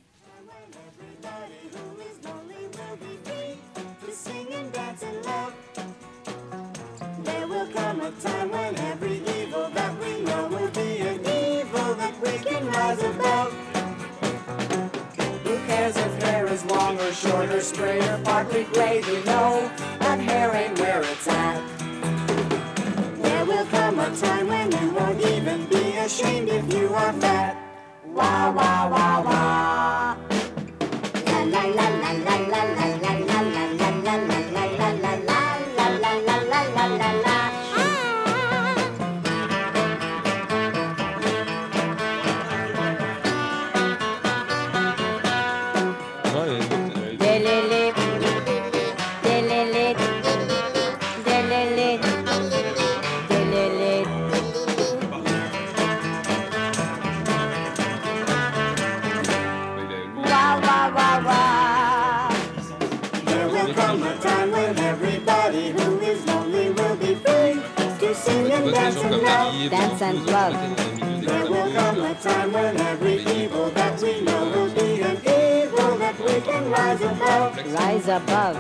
Long 17.24 17.34
or 17.34 17.46
short 17.46 17.50
or 17.50 17.60
straight 17.60 18.24
partly 18.24 18.64
gray? 18.64 19.02
We 19.06 19.22
know 19.24 19.70
that 20.00 20.18
hair 20.20 20.54
ain't 20.54 20.78
where 20.78 21.02
it's 21.02 21.28
at. 21.28 21.62
There 23.22 23.44
will 23.44 23.66
come 23.66 23.98
a 23.98 24.14
time 24.16 24.48
when 24.48 24.72
you 24.72 24.90
won't 24.90 25.20
even 25.20 25.66
be 25.66 25.96
ashamed 25.96 26.48
if 26.48 26.72
you 26.72 26.88
are 26.94 27.12
fat. 27.14 27.56
Wah 28.04 28.50
wah 28.50 28.88
wah 28.88 29.22
wah. 29.22 29.91
Dance 69.68 70.02
and 70.02 70.26
love. 70.26 70.54
mettez 70.54 70.74
dans 70.74 70.84
les 70.84 71.02
milieux 71.02 71.20
des 71.20 71.26
There 71.26 71.50
will 71.50 71.72
come 71.72 72.04
a 72.04 72.14
time 72.14 72.52
when 72.52 72.76
every 72.80 73.18
evil 73.22 73.70
that 73.70 74.02
we 74.02 74.20
know 74.22 74.44
will 74.50 74.70
be 74.74 75.02
an 75.02 75.16
evil 75.18 75.96
that 75.98 76.18
we 76.18 76.40
can 76.40 76.70
rise 76.70 77.00
above. 77.00 77.56
Rise 77.72 78.08
above. 78.08 78.56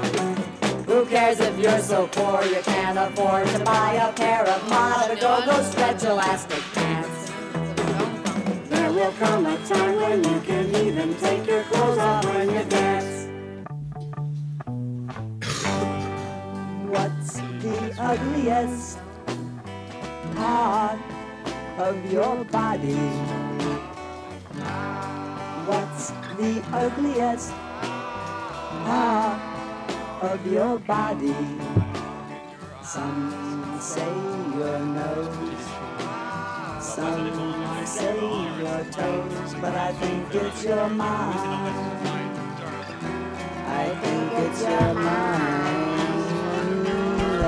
Who 0.86 1.04
cares 1.06 1.40
if 1.40 1.58
you're 1.58 1.80
so 1.80 2.06
poor 2.06 2.44
you 2.44 2.60
can't 2.62 2.98
afford 2.98 3.46
to 3.48 3.58
buy 3.64 3.94
a 3.94 4.12
pair 4.12 4.46
of 4.46 4.68
Mata 4.68 5.16
Go-Go 5.20 5.62
stretch 5.62 6.04
elastic 6.04 6.62
pants? 6.74 7.32
There 8.68 8.92
will 8.92 9.12
come 9.12 9.46
a 9.46 9.56
time 9.66 9.96
when 9.96 10.22
you 10.22 10.40
can 10.40 10.74
even 10.86 11.14
take 11.16 11.46
your 11.46 11.62
clothes 11.64 11.98
off 11.98 12.24
when 12.26 12.50
you 12.50 12.64
dance. 12.64 13.28
What's 16.88 17.36
the 17.62 17.94
ugliest 17.98 19.01
part 20.42 20.98
of 21.78 22.12
your 22.12 22.44
body? 22.58 23.02
What's 25.68 26.10
the 26.38 26.52
ugliest 26.72 27.52
part 28.86 29.40
of 30.30 30.38
your 30.46 30.78
body? 30.80 31.42
Some 32.82 33.78
say 33.80 34.14
your 34.58 34.80
nose, 34.98 35.64
some 36.94 37.86
say 37.86 38.18
your 38.62 38.82
toes, 38.96 39.54
but 39.62 39.74
I 39.88 39.92
think 40.00 40.34
it's 40.34 40.64
your 40.64 40.88
mind. 40.88 42.08
I 43.82 43.86
think 44.02 44.32
it's 44.44 44.62
your 44.62 44.94
mind. 44.94 45.92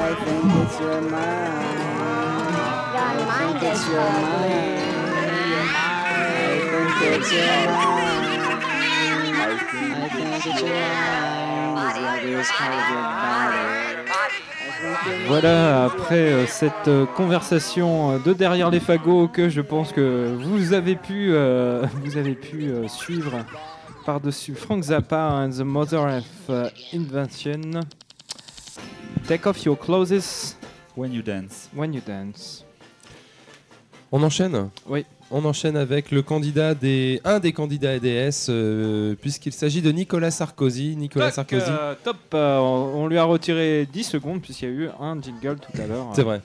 I 0.07 0.14
think 0.24 0.47
it's 0.62 0.80
your 0.80 1.01
mind. 1.01 1.93
It's 3.37 3.89
your. 3.89 3.99
I 3.99 5.18
think 6.99 7.16
it's 7.16 7.32
your 7.32 7.47
mind. 7.66 8.35
I 9.37 9.59
think 10.12 10.35
it's 10.35 10.47
your 10.47 10.62
mind. 13.01 13.74
Voilà, 15.26 15.85
après 15.85 16.32
euh, 16.32 16.47
cette 16.47 16.89
euh, 16.89 17.07
conversation 17.07 18.12
euh, 18.12 18.18
de 18.18 18.32
derrière 18.32 18.70
les 18.70 18.80
fagots 18.80 19.26
que 19.28 19.49
je 19.49 19.61
pense 19.61 19.93
que 19.93 20.35
vous 20.39 20.72
avez 20.72 20.95
pu, 20.95 21.32
euh, 21.32 21.87
vous 22.05 22.16
avez 22.16 22.35
pu 22.35 22.68
euh, 22.68 22.87
suivre 22.87 23.32
par-dessus 24.07 24.55
Frank 24.55 24.82
Zappa 24.85 25.30
and 25.32 25.51
the 25.51 25.64
Mother 25.64 26.20
of 26.49 26.70
Invention. 26.93 27.80
Take 29.26 29.47
off 29.47 29.64
your 29.64 29.76
clothes 29.76 30.57
When 30.95 31.12
you 31.12 31.22
dance. 31.22 31.68
when 31.74 31.93
you 31.93 32.01
dance. 32.01 32.63
On 34.16 34.22
enchaîne 34.22 34.70
Oui. 34.86 35.04
On 35.32 35.44
enchaîne 35.44 35.76
avec 35.76 36.12
le 36.12 36.22
candidat 36.22 36.76
des, 36.76 37.20
un 37.24 37.40
des 37.40 37.52
candidats 37.52 37.96
EDS, 37.96 38.46
euh, 38.48 39.16
puisqu'il 39.20 39.52
s'agit 39.52 39.82
de 39.82 39.90
Nicolas 39.90 40.30
Sarkozy. 40.30 40.94
Nicolas 40.94 41.32
Tac, 41.32 41.50
Sarkozy. 41.50 41.66
euh, 41.68 41.96
top, 42.04 42.18
euh, 42.32 42.58
on, 42.58 43.08
lui 43.08 43.18
a 43.18 43.24
retiré 43.24 43.88
10 43.92 44.04
secondes 44.04 44.40
puisqu'il 44.40 44.68
y 44.68 44.68
a 44.68 44.70
eu 44.72 44.88
un 45.00 45.20
jingle 45.20 45.56
tout 45.56 45.82
à 45.82 45.88
l'heure. 45.88 46.12
C'est 46.14 46.22
vrai. 46.22 46.42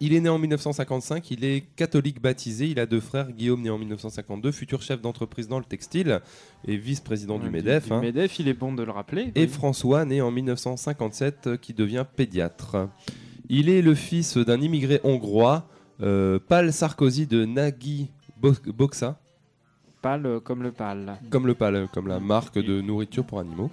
Il 0.00 0.12
est 0.12 0.18
né 0.18 0.28
en 0.28 0.40
1955, 0.40 1.30
il 1.30 1.44
est 1.44 1.64
catholique 1.76 2.20
baptisé, 2.20 2.66
il 2.66 2.80
a 2.80 2.86
deux 2.86 2.98
frères, 2.98 3.30
Guillaume 3.30 3.62
né 3.62 3.70
en 3.70 3.78
1952, 3.78 4.50
futur 4.50 4.82
chef 4.82 5.00
d'entreprise 5.00 5.46
dans 5.46 5.60
le 5.60 5.64
textile 5.64 6.20
et 6.66 6.76
vice-président 6.76 7.38
du 7.38 7.48
MEDEF. 7.48 7.86
du 7.86 7.92
hein. 7.92 8.00
MEDEF, 8.00 8.40
il 8.40 8.48
est 8.48 8.54
bon 8.54 8.74
de 8.74 8.82
le 8.82 8.90
rappeler. 8.90 9.30
Et 9.36 9.42
oui. 9.42 9.46
François, 9.46 10.04
né 10.04 10.20
en 10.20 10.32
1957, 10.32 11.46
euh, 11.46 11.56
qui 11.56 11.74
devient 11.74 12.04
pédiatre. 12.16 12.88
Il 13.48 13.68
est 13.68 13.82
le 13.82 13.94
fils 13.94 14.36
d'un 14.36 14.60
immigré 14.60 15.00
hongrois, 15.04 15.68
euh, 16.02 16.38
Pal 16.38 16.72
Sarkozy 16.72 17.26
de 17.26 17.44
Nagui 17.44 18.08
Bo- 18.40 18.52
Boxa, 18.66 19.18
Pâle 20.02 20.26
euh, 20.26 20.40
comme 20.40 20.62
le 20.62 20.72
pâle. 20.72 21.16
comme 21.30 21.46
le 21.46 21.54
Pal, 21.54 21.88
comme 21.92 22.06
la 22.08 22.20
marque 22.20 22.58
de 22.58 22.80
nourriture 22.80 23.24
pour 23.24 23.40
animaux. 23.40 23.70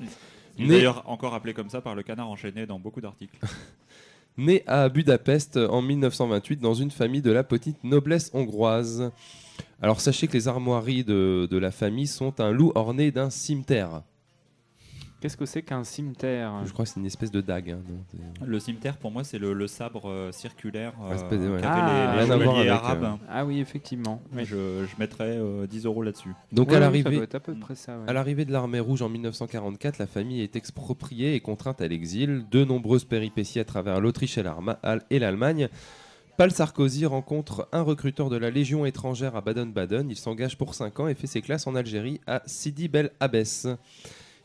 Né- 0.57 0.67
d'ailleurs 0.67 1.03
encore 1.09 1.33
appelé 1.33 1.53
comme 1.53 1.69
ça 1.69 1.81
par 1.81 1.95
le 1.95 2.03
canard 2.03 2.29
enchaîné 2.29 2.65
dans 2.65 2.79
beaucoup 2.79 3.01
d'articles. 3.01 3.37
Né 4.35 4.63
à 4.65 4.89
Budapest 4.89 5.57
en 5.57 5.83
1928 5.83 6.59
dans 6.59 6.73
une 6.73 6.89
famille 6.89 7.21
de 7.21 7.31
la 7.31 7.43
petite 7.43 7.83
noblesse 7.83 8.31
hongroise. 8.33 9.11
Alors 9.79 10.01
sachez 10.01 10.25
que 10.27 10.33
les 10.33 10.47
armoiries 10.47 11.03
de, 11.03 11.47
de 11.51 11.57
la 11.59 11.69
famille 11.69 12.07
sont 12.07 12.39
un 12.41 12.49
loup 12.51 12.71
orné 12.73 13.11
d'un 13.11 13.29
cimetière. 13.29 14.01
Qu'est-ce 15.23 15.37
que 15.37 15.45
c'est 15.45 15.61
qu'un 15.61 15.85
cimetière? 15.85 16.51
Je 16.65 16.73
crois 16.73 16.83
que 16.83 16.91
c'est 16.91 16.99
une 16.99 17.05
espèce 17.05 17.31
de 17.31 17.39
dague. 17.39 17.71
hein, 17.71 17.79
c'est- 18.11 18.45
Le 18.45 18.59
cimetière, 18.59 18.97
pour 18.97 19.09
moi, 19.09 19.23
c'est 19.23 19.37
le, 19.39 19.53
le 19.53 19.67
sabre 19.67 20.09
euh, 20.09 20.33
circulaire 20.33 20.91
euh, 21.01 21.15
ouais. 21.15 21.61
qu'avaient 21.61 21.63
Ah, 21.63 22.11
les, 22.17 22.19
les 22.19 22.23
rien 22.25 22.33
à 22.33 22.35
voir 22.35 22.55
chevaliers 22.55 22.69
avec, 22.69 22.83
arabes. 22.83 23.03
euh, 23.05 23.25
Ah 23.29 23.45
oui, 23.45 23.61
effectivement. 23.61 24.21
Oui. 24.35 24.43
Je, 24.43 24.85
je 24.85 24.95
mettrais 24.99 25.37
euh, 25.37 25.65
10 25.65 25.85
euros 25.85 26.03
là-dessus. 26.03 26.33
Donc 26.51 26.67
Ouais, 26.67 26.73
à 26.73 26.75
ça 26.75 26.79
l'arrivée 26.81 27.15
doit 27.15 27.23
être 27.23 27.35
à 27.35 27.39
peu 27.39 27.53
près 27.55 27.75
ça. 27.75 27.93
ouais. 27.97 28.03
À 28.09 28.11
l'arrivée 28.11 28.43
de 28.43 28.51
l'armée 28.51 28.81
rouge 28.81 29.01
en 29.01 29.07
1944, 29.07 29.97
la 29.97 30.07
famille 30.07 30.41
est 30.41 30.57
expropriée 30.57 31.35
et 31.35 31.39
contrainte 31.39 31.79
à 31.79 31.87
l'exil. 31.87 32.43
De 32.51 32.65
nombreuses 32.65 33.05
péripéties 33.05 33.61
à 33.61 33.63
travers 33.63 34.01
l'Autriche 34.01 34.37
et 34.37 34.43
l'Arma- 34.43 34.77
Al- 34.83 35.03
et 35.09 35.19
l'Allemagne. 35.19 35.69
Paul 36.35 36.51
Sarkozy 36.51 37.05
rencontre 37.05 37.69
un 37.71 37.81
recruteur 37.83 38.29
de 38.29 38.35
la 38.35 38.49
Légion 38.49 38.85
étrangère 38.85 39.37
à 39.37 39.41
Baden-Baden. 39.41 40.09
Il 40.09 40.17
s'engage 40.17 40.57
pour 40.57 40.73
5 40.75 40.99
ans 40.99 41.07
et 41.07 41.13
fait 41.13 41.27
ses 41.27 41.41
classes 41.41 41.65
en 41.65 41.75
Algérie 41.75 42.19
à 42.27 42.41
Sidi 42.45 42.89
Bel 42.89 43.11
Abbès. 43.21 43.67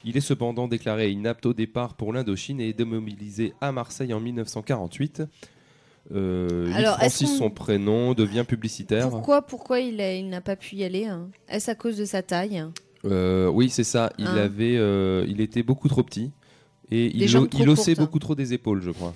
Il 0.05 0.16
est 0.16 0.20
cependant 0.20 0.68
déclaré 0.68 1.11
inapte 1.11 1.44
au 1.46 1.53
départ 1.55 1.94
pour 1.94 2.12
l'Indochine 2.12 2.61
et 2.61 2.68
est 2.68 2.72
démobilisé 2.72 3.53
à 3.61 3.72
Marseille 3.72 4.12
en 4.14 4.20
1948. 4.20 5.22
Euh, 6.14 6.70
Alors, 6.74 6.96
il 7.01 7.05
qu'on- 7.26 7.36
son 7.36 7.51
prénom, 7.51 8.14
devient 8.14 8.44
publicitaire. 8.46 9.11
Pourquoi, 9.11 9.42
pourquoi 9.42 9.80
il, 9.80 10.01
a- 10.01 10.14
il 10.14 10.28
n'a 10.28 10.40
pas 10.40 10.57
pu 10.57 10.76
y 10.76 10.84
aller 10.84 11.05
hein? 11.07 11.28
Est-ce 11.49 11.70
à 11.70 11.74
cause 11.74 11.96
de 11.99 12.05
sa 12.05 12.22
taille? 12.22 12.64
Euh, 13.05 13.49
oui, 13.49 13.68
c'est 13.68 13.84
ça. 13.84 14.11
Il 14.18 14.26
Hein. 14.26 14.36
avait, 14.36 14.76
euh, 14.76 15.24
il 15.28 15.40
était 15.40 15.62
beaucoup 15.62 15.88
trop 15.88 16.03
petit 16.03 16.30
et 16.90 17.09
Des 17.11 17.14
il, 17.14 17.20
il 17.20 17.28
beaucoup 18.01 18.18
trop 18.18 18.34
des 18.34 18.55
épaules, 18.55 18.80
je 18.82 18.90
crois. 18.90 19.14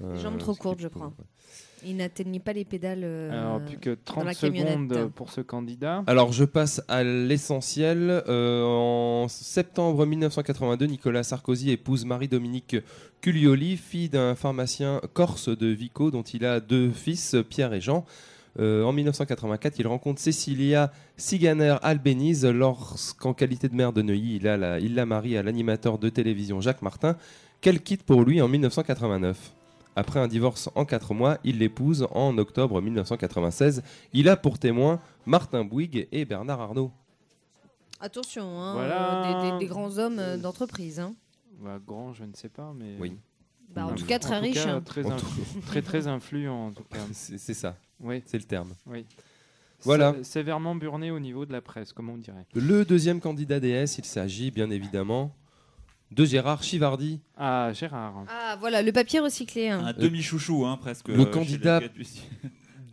Des 0.00 0.18
jambes 0.20 0.38
trop 0.38 0.54
courtes, 0.54 0.80
je 0.80 0.88
crois. 0.88 1.12
Il 1.86 1.96
n'atteignait 1.96 2.40
pas 2.40 2.52
les 2.52 2.64
pédales 2.64 3.02
euh, 3.04 3.30
Alors, 3.30 3.60
plus 3.60 3.78
que 3.78 3.90
dans 3.90 3.96
30 4.04 4.24
la 4.24 4.34
camionnette. 4.34 4.72
secondes 4.72 5.10
pour 5.14 5.30
ce 5.30 5.40
candidat. 5.40 6.02
Alors, 6.06 6.32
je 6.32 6.44
passe 6.44 6.82
à 6.88 7.04
l'essentiel. 7.04 8.22
Euh, 8.28 8.64
en 8.64 9.28
septembre 9.28 10.06
1982, 10.06 10.86
Nicolas 10.86 11.22
Sarkozy 11.22 11.70
épouse 11.70 12.04
Marie-Dominique 12.04 12.76
Culioli, 13.20 13.76
fille 13.76 14.08
d'un 14.08 14.34
pharmacien 14.34 15.00
corse 15.12 15.48
de 15.48 15.66
Vico, 15.66 16.10
dont 16.10 16.22
il 16.22 16.44
a 16.44 16.60
deux 16.60 16.90
fils, 16.90 17.36
Pierre 17.48 17.72
et 17.72 17.80
Jean. 17.80 18.04
Euh, 18.58 18.84
en 18.84 18.92
1984, 18.92 19.78
il 19.78 19.86
rencontre 19.86 20.20
Cecilia 20.20 20.92
Siganer 21.16 21.76
Albéniz 21.82 22.44
lorsqu'en 22.44 23.34
qualité 23.34 23.68
de 23.68 23.74
maire 23.74 23.92
de 23.92 24.02
Neuilly, 24.02 24.36
il, 24.36 24.48
a 24.48 24.56
la, 24.56 24.78
il 24.78 24.94
la 24.94 25.06
marie 25.06 25.36
à 25.36 25.42
l'animateur 25.42 25.98
de 25.98 26.08
télévision 26.08 26.60
Jacques 26.60 26.82
Martin, 26.82 27.16
qu'elle 27.60 27.80
quitte 27.80 28.04
pour 28.04 28.22
lui 28.22 28.40
en 28.40 28.48
1989. 28.48 29.54
Après 29.96 30.18
un 30.20 30.26
divorce 30.28 30.68
en 30.74 30.84
4 30.84 31.14
mois, 31.14 31.38
il 31.44 31.58
l'épouse 31.58 32.06
en 32.10 32.36
octobre 32.38 32.80
1996. 32.80 33.82
Il 34.12 34.28
a 34.28 34.36
pour 34.36 34.58
témoins 34.58 35.00
Martin 35.26 35.64
Bouygues 35.64 36.08
et 36.10 36.24
Bernard 36.24 36.60
Arnault. 36.60 36.90
Attention, 38.00 38.60
hein, 38.60 38.74
Voilà. 38.74 39.42
des, 39.44 39.50
des- 39.52 39.58
des 39.60 39.66
grands 39.66 39.98
hommes 39.98 40.18
euh, 40.18 40.36
d'entreprise. 40.36 41.00
hein. 41.00 41.14
Bah, 41.60 41.78
grand, 41.84 42.12
je 42.12 42.24
ne 42.24 42.32
sais 42.34 42.48
pas, 42.48 42.72
mais. 42.76 42.96
Oui. 42.98 43.16
Bah, 43.74 43.86
en 43.86 43.92
Mm. 43.92 43.94
tout 43.94 44.06
cas, 44.06 44.18
très 44.18 44.38
riche, 44.40 44.66
hein. 44.66 44.82
très, 44.84 45.04
En 45.06 45.10
influ- 45.16 45.20
tout- 45.54 45.60
très, 45.66 45.82
très 45.82 46.06
influent, 46.06 46.66
en 46.66 46.72
tout 46.72 46.84
cas. 46.84 46.98
C'est 47.12 47.54
ça, 47.54 47.76
Oui, 48.00 48.22
c'est 48.26 48.38
le 48.38 48.44
terme. 48.44 48.74
oui. 48.86 49.04
Voilà. 49.82 50.14
Sé- 50.14 50.24
Sévèrement 50.24 50.74
burné 50.74 51.10
au 51.10 51.18
niveau 51.20 51.44
de 51.46 51.52
la 51.52 51.60
presse, 51.60 51.92
comme 51.92 52.08
on 52.08 52.16
dirait. 52.16 52.46
Le 52.54 52.84
deuxième 52.84 53.20
candidat 53.20 53.60
DS, 53.60 53.98
il 53.98 54.04
s'agit 54.04 54.50
bien 54.50 54.70
évidemment 54.70 55.30
de 56.14 56.24
Gérard 56.24 56.62
Chivardi. 56.62 57.20
Ah, 57.36 57.72
Gérard. 57.72 58.24
Ah, 58.28 58.56
voilà, 58.60 58.82
le 58.82 58.92
papier 58.92 59.20
recyclé. 59.20 59.68
hein. 59.68 59.84
Un 59.86 59.92
demi-chouchou, 59.92 60.64
hein, 60.64 60.76
presque. 60.80 61.08
Le 61.08 61.14
euh, 61.14 61.24
chez 61.24 61.30
candidat 61.30 61.80
les 61.80 61.88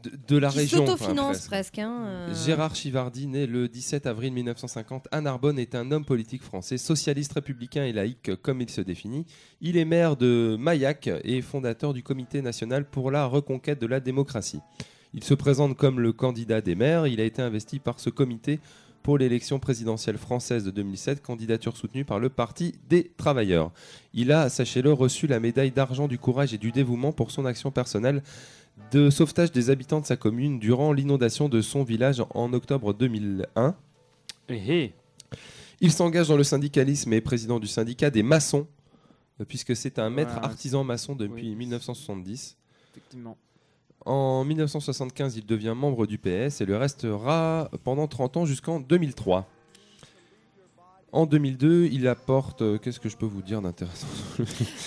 de, 0.03 0.11
de 0.29 0.37
la 0.37 0.49
qui 0.49 0.57
région. 0.59 0.81
enfin, 0.83 0.91
s'autofinance 0.97 1.47
presque. 1.47 1.47
presque. 1.51 1.79
hein, 1.79 2.03
euh. 2.05 2.33
Gérard 2.45 2.73
Chivardi, 2.75 3.27
né 3.27 3.45
le 3.45 3.67
17 3.67 4.07
avril 4.07 4.33
1950 4.33 5.07
à 5.11 5.21
Narbonne, 5.21 5.59
est 5.59 5.75
un 5.75 5.91
homme 5.91 6.05
politique 6.05 6.41
français, 6.41 6.77
socialiste, 6.79 7.33
républicain 7.33 7.85
et 7.85 7.93
laïque 7.93 8.31
comme 8.41 8.61
il 8.61 8.69
se 8.69 8.81
définit. 8.81 9.25
Il 9.61 9.77
est 9.77 9.85
maire 9.85 10.15
de 10.17 10.57
Maillac 10.59 11.07
et 11.23 11.41
fondateur 11.43 11.93
du 11.93 12.01
Comité 12.01 12.41
national 12.41 12.85
pour 12.89 13.11
la 13.11 13.25
reconquête 13.27 13.79
de 13.79 13.85
la 13.87 13.99
démocratie. 13.99 14.61
Il 15.13 15.23
se 15.25 15.33
présente 15.33 15.75
comme 15.77 15.99
le 15.99 16.13
candidat 16.13 16.61
des 16.61 16.73
maires. 16.73 17.05
Il 17.05 17.19
a 17.19 17.25
été 17.25 17.41
investi 17.41 17.79
par 17.79 17.99
ce 17.99 18.09
comité 18.09 18.59
pour 19.01 19.17
l'élection 19.17 19.59
présidentielle 19.59 20.17
française 20.17 20.63
de 20.63 20.71
2007, 20.71 21.21
candidature 21.21 21.75
soutenue 21.75 22.05
par 22.05 22.19
le 22.19 22.29
Parti 22.29 22.75
des 22.89 23.11
travailleurs. 23.17 23.71
Il 24.13 24.31
a, 24.31 24.49
sachez-le, 24.49 24.93
reçu 24.93 25.27
la 25.27 25.39
médaille 25.39 25.71
d'argent 25.71 26.07
du 26.07 26.17
courage 26.17 26.53
et 26.53 26.57
du 26.57 26.71
dévouement 26.71 27.11
pour 27.11 27.31
son 27.31 27.45
action 27.45 27.71
personnelle 27.71 28.23
de 28.91 29.09
sauvetage 29.09 29.51
des 29.51 29.69
habitants 29.69 29.99
de 29.99 30.05
sa 30.05 30.17
commune 30.17 30.59
durant 30.59 30.93
l'inondation 30.93 31.49
de 31.49 31.61
son 31.61 31.83
village 31.83 32.23
en 32.33 32.53
octobre 32.53 32.93
2001. 32.93 33.75
Eh, 34.49 34.61
eh. 34.67 34.93
Il 35.79 35.91
s'engage 35.91 36.27
dans 36.27 36.37
le 36.37 36.43
syndicalisme 36.43 37.11
et 37.13 37.17
est 37.17 37.21
président 37.21 37.59
du 37.59 37.67
syndicat 37.67 38.09
des 38.09 38.23
maçons. 38.23 38.67
puisque 39.47 39.75
c'est 39.75 39.97
un 39.97 40.11
maître 40.11 40.37
artisan 40.43 40.83
maçon 40.83 41.15
depuis 41.15 41.55
1970. 41.55 42.57
Effectivement. 42.91 43.37
En 44.05 44.43
1975, 44.43 45.37
il 45.37 45.45
devient 45.45 45.73
membre 45.75 46.07
du 46.07 46.17
PS 46.17 46.61
et 46.61 46.65
le 46.65 46.75
restera 46.77 47.69
pendant 47.83 48.07
30 48.07 48.37
ans 48.37 48.45
jusqu'en 48.45 48.79
2003. 48.79 49.47
En 51.13 51.25
2002, 51.25 51.89
il 51.91 52.07
apporte. 52.07 52.61
euh, 52.61 52.77
Qu'est-ce 52.77 52.99
que 53.01 53.09
je 53.09 53.17
peux 53.17 53.25
vous 53.25 53.41
dire 53.41 53.61
d'intéressant 53.61 54.07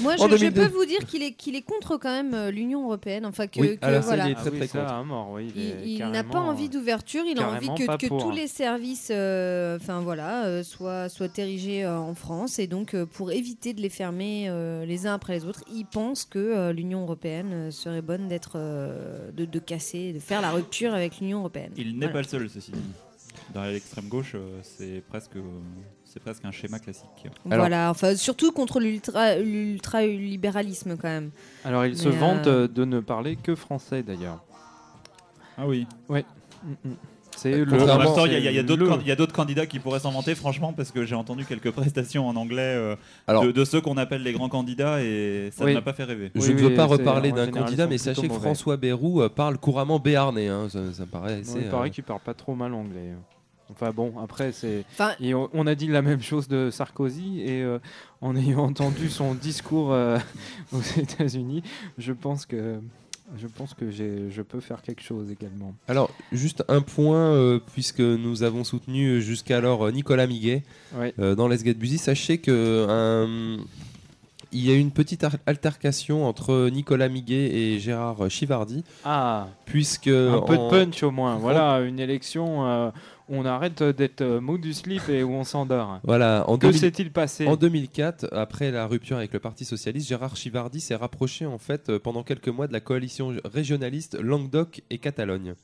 Moi, 0.01 0.15
En 0.19 0.27
je, 0.29 0.37
je 0.37 0.47
2002. 0.47 0.61
peux 0.63 0.75
vous 0.75 0.87
dire 0.87 1.05
qu'il 1.07 1.23
est, 1.23 1.33
qu'il 1.33 1.55
est 1.55 1.61
contre 1.63 1.99
quand 1.99 2.09
même 2.11 2.33
euh, 2.33 2.51
l'Union 2.51 2.85
européenne. 2.85 3.27
Enfin, 3.27 3.47
que, 3.47 3.61
Oui, 3.61 3.77
que 3.79 3.85
alors 3.85 4.01
ça, 4.03 4.07
voilà. 4.09 4.29
il 4.29 4.31
est 4.33 4.35
très 4.35 4.49
Ah 4.49 4.53
oui, 4.53 4.59
très 4.61 4.67
ça, 4.69 4.79
contre. 4.81 4.93
à 4.95 5.03
mort, 5.05 5.31
oui, 5.33 5.53
il 5.55 5.61
est 5.63 5.77
Il, 5.85 5.89
il 5.93 5.99
n'a 5.99 6.25
pas 6.25 6.31
carrément, 6.31 6.49
envie 6.51 6.65
euh, 6.65 6.69
d'ouverture, 6.69 7.25
il 7.27 7.39
a 7.39 7.47
envie 7.51 7.67
carrément 7.67 7.87
pas 7.87 7.97
que, 7.99 8.03
que 8.05 8.09
pour, 8.09 8.23
tous 8.23 8.31
hein. 8.31 8.37
les 8.37 8.47
services 8.47 9.09
euh, 9.11 9.77
enfin, 9.77 10.01
voilà, 10.01 10.47
euh, 10.47 10.63
soient, 10.63 11.11
soient 11.11 11.29
érigés 11.37 11.85
euh, 11.85 11.99
en 11.99 12.15
France. 12.15 12.59
Et 12.59 12.67
donc, 12.69 12.95
euh, 12.95 13.05
pour 13.05 13.31
éviter 13.31 13.75
de 13.75 13.83
les 13.83 13.91
fermer 13.91 14.47
euh, 14.49 14.87
les 14.87 15.07
uns 15.07 15.13
après 15.15 15.35
les 15.35 15.45
autres, 15.45 15.63
il 15.75 15.85
pense 15.85 16.25
que 16.25 16.39
euh, 16.39 16.73
l'Union 16.73 17.03
européenne 17.03 17.51
euh, 17.53 17.71
serait 17.71 18.01
bonne 18.03 18.29
d'être, 18.29 18.53
euh, 18.57 19.31
de, 19.33 19.45
de 19.45 19.59
casser, 19.59 20.15
de 20.15 20.21
faire 20.21 20.41
la 20.41 20.53
rupture 20.53 20.95
avec 20.95 21.21
l'Union 21.21 21.41
européenne. 21.41 21.73
Il 21.77 21.93
n'est 21.99 22.07
Voilà. 22.07 22.13
pas 22.13 22.19
le 22.23 22.29
seul, 22.29 22.49
ceci 22.49 22.71
dit. 22.73 22.79
Dans 23.53 23.65
l'extrême 23.65 24.09
gauche, 24.09 24.33
euh, 24.37 24.61
c'est 24.63 25.03
presque, 25.09 25.33
c'est 26.15 26.21
presque 26.21 26.45
un 26.45 26.53
schéma 26.53 26.79
classique. 26.79 27.09
Voilà, 27.45 27.91
enfin, 27.91 28.15
surtout 28.15 28.53
contre 28.53 28.79
l'ultra- 28.79 29.35
l'ultra-libéralisme 29.37 30.97
quand 30.97 31.09
même. 31.09 31.31
Alors, 31.65 31.85
il 31.87 31.99
se 31.99 32.09
Mais, 32.09 32.17
vante 32.17 32.47
euh, 32.47 32.65
euh, 32.65 32.69
de 32.69 32.85
ne 32.85 33.01
parler 33.01 33.35
que 33.35 33.57
français 33.57 34.05
d'ailleurs. 34.05 34.43
Ah 35.59 35.67
oui. 35.67 35.87
Mm, 36.09 36.15
mm. 36.85 36.93
C'est 37.37 37.53
En 37.55 37.65
le. 37.65 37.65
même 37.67 37.79
temps, 37.87 38.15
c'est 38.15 38.27
il 38.27 38.33
y 38.33 38.37
a- 38.37 38.39
il 38.39 38.45
y 38.45 38.49
a, 38.49 38.51
il 38.53 38.65
d'autres 38.65 38.85
le- 38.97 39.03
il 39.27 39.33
candidats 39.33 39.67
qui 39.67 39.81
pourraient 39.81 39.99
s'en 39.99 40.13
vanter, 40.13 40.37
franchement, 40.37 40.73
parce 40.73 40.93
que 40.93 41.05
j'ai 41.05 41.17
entendu 41.17 41.45
quelques 41.45 41.71
prestations 41.93 42.29
en 42.29 42.37
anglais 42.37 42.63
euh, 42.77 42.95
Alors- 43.27 43.43
de, 43.45 43.51
de 43.51 43.65
ceux 43.65 43.81
qu'on 43.81 43.97
appelle 43.97 44.23
les 44.23 44.33
grands 44.33 44.49
candidats 44.49 45.03
et 45.03 45.51
ça 45.53 45.65
Oui. 45.65 45.73
ne 45.73 45.77
m'a 45.79 45.83
pas 45.83 45.95
fait 45.95 46.05
rêver. 46.05 46.31
Je 46.37 46.53
ne 46.53 46.59
veux 46.59 46.75
pas 46.75 46.85
reparler 46.87 47.33
d'un 47.33 47.51
candidat, 47.51 47.87
ils 47.87 47.91
mais 47.91 47.99
sachez 47.99 48.29
que. 48.29 48.35
François 48.35 48.77
Bayrou 48.77 49.21
euh, 49.21 49.29
parle 49.29 49.59
couramment 49.59 49.99
béarnais. 49.99 50.47
hein, 50.47 50.69
ça, 50.69 50.79
ça 50.93 51.03
me 51.03 51.07
paraît 51.09 51.41
assez, 51.41 51.59
il 51.59 51.69
paraît 51.71 51.89
euh, 51.89 51.91
qu'il 51.91 52.05
parle 52.05 52.21
pas 52.21 52.35
trop 52.35 52.55
mal 52.55 52.73
anglais. 52.73 53.15
Enfin 53.71 53.91
bon, 53.93 54.13
après 54.23 54.53
c'est. 54.53 54.85
Enfin- 54.93 55.13
Et 55.21 55.35
on, 55.35 55.67
a 55.67 55.75
dit 55.75 55.87
la 55.89 56.03
même 56.03 56.23
chose 56.23 56.49
de 56.49 56.71
Sarkozy 56.71 57.41
et 57.41 57.63
euh, 57.63 57.79
en 58.21 58.37
ayant 58.37 58.61
entendu 58.65 59.09
son 59.09 59.35
discours 59.35 59.93
euh, 59.93 60.19
aux 60.73 60.81
États-Unis, 61.01 61.63
je 61.99 62.13
pense 62.13 62.45
que 62.47 62.77
je 63.39 63.47
pense 63.47 63.73
que 63.73 63.91
je 63.91 64.43
peux 64.43 64.61
faire 64.61 64.83
quelque 64.83 65.03
chose 65.03 65.31
également. 65.31 65.75
Alors, 65.89 66.11
juste 66.31 66.63
un 66.69 66.83
point, 66.83 67.33
euh, 67.33 67.59
puisque 67.73 68.01
nous 68.01 68.43
avons 68.43 68.65
soutenu 68.65 69.23
jusqu'alors 69.23 69.91
Nicolas 69.91 70.27
Miguet 70.27 70.63
Ouais. 70.95 71.15
euh, 71.19 71.35
dans 71.35 71.49
Let's 71.49 71.65
Get 71.65 71.75
Busy, 71.75 71.97
sachez 71.97 72.37
que 72.39 72.87
un- 72.87 73.65
il 74.53 74.65
y 74.65 74.71
a 74.71 74.75
eu 74.75 74.79
une 74.79 74.93
petite 74.93 75.27
altercation 75.47 76.27
entre 76.29 76.69
Nicolas 76.71 77.09
Miguet 77.09 77.51
et 77.57 77.81
Gérard 77.81 78.31
Chivardi, 78.31 78.85
Ah, 79.05 79.49
puisque 79.65 80.07
un 80.07 80.43
peu 80.43 80.57
de 80.57 80.69
punch 80.71 81.03
au 81.03 81.11
moins. 81.11 81.37
Voilà, 81.37 81.81
une 81.81 81.99
élection. 81.99 82.65
euh, 82.67 82.91
on 83.29 83.45
arrête 83.47 83.83
d'être 83.83 84.21
euh, 84.21 84.41
mou 84.41 84.59
du 84.59 84.75
slip 84.75 85.09
et 85.09 85.23
où 85.23 85.33
on 85.33 85.45
s'endort. 85.45 86.01
Voilà, 86.05 86.45
en 86.49 86.57
que 86.59 86.67
2000 86.67 86.79
s'est-il 86.81 87.11
passé 87.13 87.47
En 87.47 87.57
2004, 87.57 88.29
après 88.33 88.71
la 88.71 88.87
rupture 88.87 89.17
avec 89.17 89.33
le 89.33 89.39
Parti 89.41 89.65
socialiste, 89.65 90.09
Gérard 90.09 90.37
Chivardi 90.37 90.81
s'est 90.81 90.95
rapproché 90.95 91.47
en 91.47 91.59
fait 91.59 91.89
euh, 91.89 91.99
pendant 91.99 92.23
quelques 92.23 92.49
mois 92.49 92.67
de 92.67 92.73
la 92.73 92.81
coalition 92.81 93.35
régionaliste 93.45 94.19
Languedoc 94.21 94.83
et 94.91 94.99
Catalogne. 94.99 95.55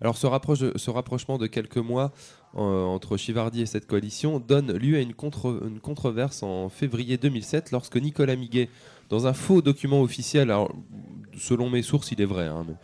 Alors 0.00 0.16
ce, 0.16 0.26
rapproche- 0.26 0.76
ce 0.76 0.90
rapprochement 0.90 1.38
de 1.38 1.46
quelques 1.46 1.76
mois 1.76 2.10
euh, 2.56 2.58
entre 2.84 3.16
Chivardi 3.16 3.62
et 3.62 3.66
cette 3.66 3.86
coalition 3.86 4.40
donne 4.40 4.72
lieu 4.72 4.96
à 4.96 5.00
une, 5.00 5.14
contre- 5.14 5.62
une 5.66 5.78
controverse 5.80 6.42
en 6.42 6.68
février 6.68 7.18
2007 7.18 7.70
lorsque 7.70 7.96
Nicolas 7.96 8.34
Miguet, 8.34 8.68
dans 9.10 9.26
un 9.28 9.32
faux 9.32 9.62
document 9.62 10.02
officiel, 10.02 10.50
alors, 10.50 10.74
selon 11.38 11.70
mes 11.70 11.82
sources 11.82 12.10
il 12.10 12.20
est 12.20 12.24
vrai, 12.26 12.46
hein, 12.46 12.64
mais- 12.66 12.74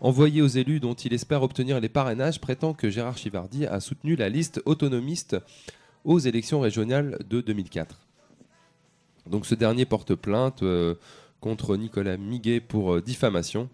envoyé 0.00 0.42
aux 0.42 0.46
élus 0.46 0.80
dont 0.80 0.94
il 0.94 1.12
espère 1.12 1.42
obtenir 1.42 1.80
les 1.80 1.88
parrainages, 1.88 2.40
prétend 2.40 2.74
que 2.74 2.90
Gérard 2.90 3.18
Chivardi 3.18 3.66
a 3.66 3.80
soutenu 3.80 4.16
la 4.16 4.28
liste 4.28 4.62
autonomiste 4.64 5.36
aux 6.04 6.18
élections 6.18 6.60
régionales 6.60 7.18
de 7.28 7.40
2004. 7.40 8.00
Donc 9.28 9.46
ce 9.46 9.54
dernier 9.54 9.84
porte 9.84 10.14
plainte 10.14 10.62
euh, 10.62 10.94
contre 11.40 11.76
Nicolas 11.76 12.16
Miguet 12.16 12.60
pour 12.60 12.94
euh, 12.94 13.02
diffamation. 13.02 13.68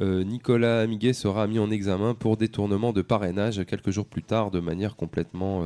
Euh, 0.00 0.24
Nicolas 0.24 0.86
Miguet 0.86 1.12
sera 1.12 1.46
mis 1.46 1.58
en 1.58 1.70
examen 1.70 2.14
pour 2.14 2.36
détournement 2.36 2.92
de 2.92 3.02
parrainage 3.02 3.64
quelques 3.66 3.90
jours 3.90 4.06
plus 4.06 4.22
tard 4.22 4.50
de 4.50 4.60
manière 4.60 4.96
complètement... 4.96 5.64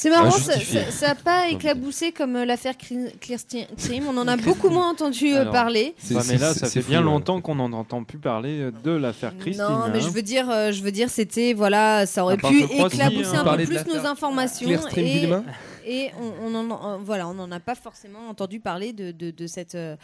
C'est 0.00 0.08
marrant, 0.08 0.30
ça 0.30 0.54
Injustifié. 0.54 1.06
n'a 1.08 1.14
pas 1.14 1.48
éclabousé 1.48 2.12
comme 2.12 2.34
euh, 2.36 2.46
l'affaire 2.46 2.72
Clearstream. 2.78 4.08
On 4.08 4.16
en 4.16 4.26
a 4.28 4.36
beaucoup 4.38 4.70
moins 4.70 4.88
entendu 4.88 5.34
euh, 5.34 5.42
Alors, 5.42 5.52
parler. 5.52 5.94
bah, 6.10 6.22
mais 6.26 6.38
là, 6.38 6.54
ça 6.54 6.70
fait 6.70 6.80
bien 6.80 7.00
fou, 7.00 7.04
ouais. 7.06 7.12
longtemps 7.12 7.42
qu'on 7.42 7.56
n'en 7.56 7.70
entend 7.74 8.02
plus 8.04 8.16
parler 8.16 8.60
euh, 8.60 8.70
de 8.82 8.92
l'affaire 8.92 9.36
Christine. 9.36 9.62
Non, 9.62 9.88
mais 9.92 9.98
hein. 9.98 10.00
je 10.00 10.08
veux 10.08 10.22
dire, 10.22 10.46
je 10.72 10.82
veux 10.82 10.90
dire, 10.90 11.10
c'était 11.10 11.52
voilà, 11.52 12.06
ça 12.06 12.24
aurait 12.24 12.38
part 12.38 12.50
pu 12.50 12.62
éclabousser 12.62 13.36
hein. 13.36 13.44
un 13.46 13.56
peu 13.58 13.64
plus 13.64 13.86
nos 13.94 14.06
informations 14.06 14.66
Clearstream 14.68 15.44
et, 15.84 16.06
et 16.06 16.10
on, 16.18 16.54
on 16.54 16.70
en, 16.70 16.98
voilà, 17.02 17.28
on 17.28 17.34
n'en 17.34 17.50
a 17.52 17.60
pas 17.60 17.74
forcément 17.74 18.26
entendu 18.30 18.58
parler 18.58 18.94
de, 18.94 19.10
de, 19.10 19.30
de 19.30 19.46
cette 19.46 19.76
de 19.76 19.98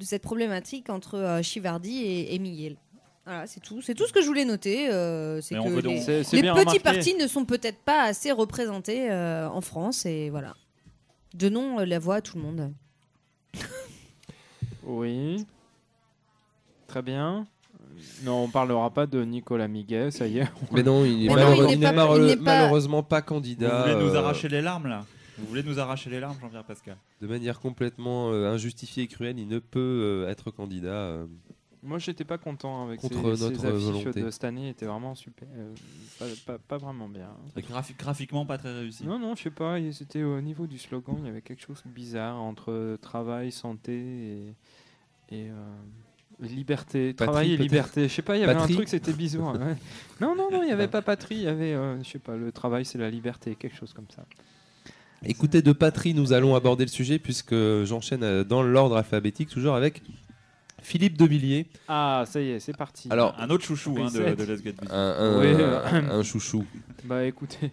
cette 0.00 0.22
problématique 0.22 0.88
entre 0.88 1.40
Chivardi 1.42 2.04
et, 2.04 2.34
et 2.34 2.38
Miguel. 2.38 2.76
Voilà, 3.24 3.46
c'est 3.46 3.60
tout. 3.60 3.80
C'est 3.82 3.94
tout 3.94 4.06
ce 4.06 4.12
que 4.12 4.20
je 4.20 4.26
voulais 4.26 4.44
noter. 4.44 4.90
euh, 4.90 5.40
c'est 5.40 5.54
que 5.54 5.60
les, 5.68 5.82
petits 6.22 6.50
remarqué. 6.50 6.80
partis 6.80 7.14
ne 7.14 7.26
sont 7.28 7.44
peut-être 7.44 7.78
pas 7.78 8.02
assez 8.02 8.32
représentés 8.32 9.10
euh, 9.10 9.48
en 9.48 9.60
France 9.60 10.06
et 10.06 10.28
voilà. 10.30 10.54
Donnons 11.34 11.78
euh, 11.80 11.84
la 11.84 11.98
voix 11.98 12.16
à 12.16 12.20
tout 12.20 12.36
le 12.36 12.42
monde. 12.42 12.72
Oui. 14.84 15.46
Très 16.88 17.02
bien. 17.02 17.46
Non, 18.24 18.44
on 18.44 18.48
parlera 18.48 18.90
pas 18.90 19.06
de 19.06 19.22
Nicolas 19.24 19.68
Miguet, 19.68 20.10
ça 20.10 20.26
y 20.26 20.38
est. 20.38 20.48
Mais 20.72 20.82
non, 20.82 21.04
il 21.04 21.28
n'est 21.28 21.34
malheureux- 21.34 22.36
pas- 22.36 22.42
malheureusement 22.42 23.02
pas 23.02 23.20
Vous 23.20 23.26
candidat. 23.26 23.82
voulez 23.82 23.94
nous 24.04 24.14
euh, 24.14 24.18
arracher 24.18 24.48
les 24.48 24.60
larmes 24.60 24.88
là? 24.88 25.04
Vous 25.38 25.46
voulez 25.46 25.62
nous 25.62 25.78
arracher 25.78 26.10
les 26.10 26.20
larmes, 26.20 26.36
Jean-Pierre 26.40 26.64
Pascal? 26.64 26.96
De 27.20 27.26
manière 27.26 27.60
complètement 27.60 28.30
euh, 28.32 28.52
injustifiée 28.52 29.04
et 29.04 29.06
cruelle, 29.06 29.38
il 29.38 29.48
ne 29.48 29.60
peut 29.60 30.24
euh, 30.26 30.28
être 30.30 30.50
candidat. 30.50 30.88
euh. 30.88 31.26
Moi, 31.84 31.98
j'étais 31.98 32.24
pas 32.24 32.38
content 32.38 32.84
avec 32.86 33.00
Contre 33.00 33.34
ces, 33.34 33.36
ces 33.36 33.44
notre 33.50 33.66
affiches 33.66 33.82
volonté. 33.82 34.22
de 34.22 34.30
cette 34.30 34.44
année. 34.44 34.68
étaient 34.68 34.86
vraiment 34.86 35.14
super. 35.16 35.48
euh, 35.56 35.74
pas, 36.18 36.26
pas- 36.52 36.58
pas 36.58 36.78
vraiment 36.78 37.08
bien. 37.08 37.28
Graphi- 37.56 37.94
Graphiquement, 37.98 38.46
pas 38.46 38.56
très 38.58 38.72
réussi. 38.72 39.04
Non, 39.04 39.18
non, 39.18 39.34
je 39.34 39.42
sais 39.42 39.50
pas. 39.50 39.78
C'était 39.90 40.22
au 40.22 40.40
niveau 40.40 40.66
du 40.68 40.78
slogan, 40.78 41.16
il 41.20 41.26
y 41.26 41.28
avait 41.30 41.42
quelque 41.42 41.62
chose 41.62 41.82
de 41.84 41.90
bizarre 41.90 42.40
entre 42.40 42.96
travail, 43.02 43.50
santé 43.50 43.92
et, 43.98 44.54
et 45.34 45.50
euh, 45.50 45.54
liberté. 46.40 47.14
Patrie, 47.14 47.26
travail 47.32 47.52
et 47.54 47.56
liberté. 47.56 48.08
Je 48.08 48.14
sais 48.14 48.22
pas, 48.22 48.36
il 48.36 48.40
y 48.40 48.44
avait 48.44 48.54
Patrie 48.54 48.72
un 48.74 48.76
truc, 48.76 48.88
c'était 48.88 49.12
bizarre. 49.12 49.54
ouais. 49.54 49.74
Non, 50.20 50.36
non, 50.36 50.50
non, 50.52 50.62
il 50.62 50.68
y 50.68 50.72
avait 50.72 50.86
pas 50.88 51.02
patrie. 51.02 51.34
Il 51.36 51.42
y 51.42 51.48
avait, 51.48 51.72
euh, 51.74 52.00
je 52.04 52.08
sais 52.08 52.18
pas, 52.20 52.36
le 52.36 52.52
travail, 52.52 52.84
c'est 52.84 52.98
la 52.98 53.10
liberté, 53.10 53.56
quelque 53.56 53.76
chose 53.76 53.92
comme 53.92 54.08
ça. 54.14 54.24
Écoutez, 55.24 55.62
de 55.62 55.72
patrie, 55.72 56.14
nous 56.14 56.32
allons 56.32 56.56
aborder 56.56 56.84
le 56.84 56.90
sujet 56.90 57.20
puisque 57.20 57.54
j'enchaîne 57.84 58.24
euh, 58.24 58.42
dans 58.44 58.62
l'ordre 58.62 58.96
alphabétique, 58.96 59.48
toujours 59.50 59.74
avec 59.76 60.02
Philippe 60.82 61.16
Devilliers. 61.16 61.66
Ah, 61.88 62.24
ça 62.26 62.40
y 62.40 62.50
est, 62.50 62.60
c'est 62.60 62.76
parti. 62.76 63.08
Alors, 63.10 63.34
Un 63.38 63.48
autre 63.50 63.64
chouchou 63.64 63.96
hein, 63.98 64.10
de, 64.12 64.20
Let's 64.20 64.62
Get 64.62 64.72
Busy. 64.72 64.90
un, 64.90 64.96
un- 64.98 65.40
Oui, 65.40 65.46
un- 65.48 65.58
euh, 65.60 66.18
un 66.20 66.22
chouchou. 66.24 66.64
Bah 67.04 67.24
écoutez, 67.24 67.70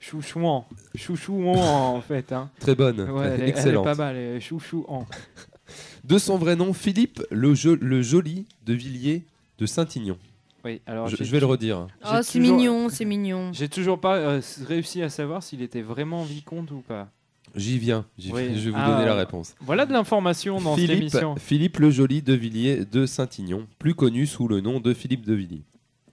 chouchouan, 0.00 0.66
chouchouan 0.94 1.56
en 1.56 2.00
fait. 2.00 2.32
Hein. 2.32 2.50
Très 2.60 2.74
bonne, 2.74 3.00
Ouais, 3.10 3.26
elle, 3.26 3.32
est, 3.32 3.34
elle 3.34 3.42
est 3.42 3.48
excellente. 3.48 3.84
pas 3.84 3.94
mal, 3.94 4.40
chouchouan. 4.40 5.06
De 6.04 6.18
son 6.18 6.38
vrai 6.38 6.54
nom, 6.54 6.72
Philippe 6.72 7.22
le, 7.30 7.54
Jo- 7.54 7.74
le 7.80 8.00
Joli 8.00 8.46
de 8.64 8.72
Villiers 8.74 9.24
de 9.58 9.66
Saint-Ignon. 9.66 10.16
Oui, 10.64 10.80
alors 10.86 11.08
Je, 11.08 11.22
vais 11.24 11.40
le 11.40 11.46
redire. 11.46 11.86
J'ai 12.04 12.08
Oh, 12.12 12.22
c'est 12.22 12.38
toujours- 12.38 12.56
mignon, 12.56 12.88
c'est 12.88 13.04
mignon. 13.04 13.50
J'ai 13.54 13.68
toujours 13.68 14.00
pas 14.00 14.16
euh, 14.16 14.40
réussi 14.66 15.02
à 15.02 15.08
savoir 15.08 15.42
s'il 15.42 15.62
était 15.62 15.82
vraiment 15.82 16.22
vicomte 16.22 16.70
ou 16.70 16.82
pas. 16.86 17.08
J'y 17.56 17.78
viens, 17.78 18.04
j'y 18.18 18.32
Oui. 18.32 18.48
viens, 18.48 18.54
je 18.58 18.64
vais 18.66 18.70
vous 18.70 18.76
Ah, 18.78 18.90
donner 18.92 19.06
la 19.06 19.14
réponse. 19.14 19.54
Voilà 19.60 19.86
de 19.86 19.92
l'information 19.92 20.60
dans 20.60 20.76
cette 20.76 20.90
émission. 20.90 21.36
Philippe 21.36 21.78
le 21.78 21.90
Joli 21.90 22.20
de 22.22 22.34
Villiers 22.34 22.84
de 22.84 23.06
Saint-Ignon, 23.06 23.66
plus 23.78 23.94
connu 23.94 24.26
sous 24.26 24.46
le 24.46 24.60
nom 24.60 24.78
de 24.78 24.92
Philippe 24.92 25.24
de 25.24 25.32
Villiers. 25.34 25.64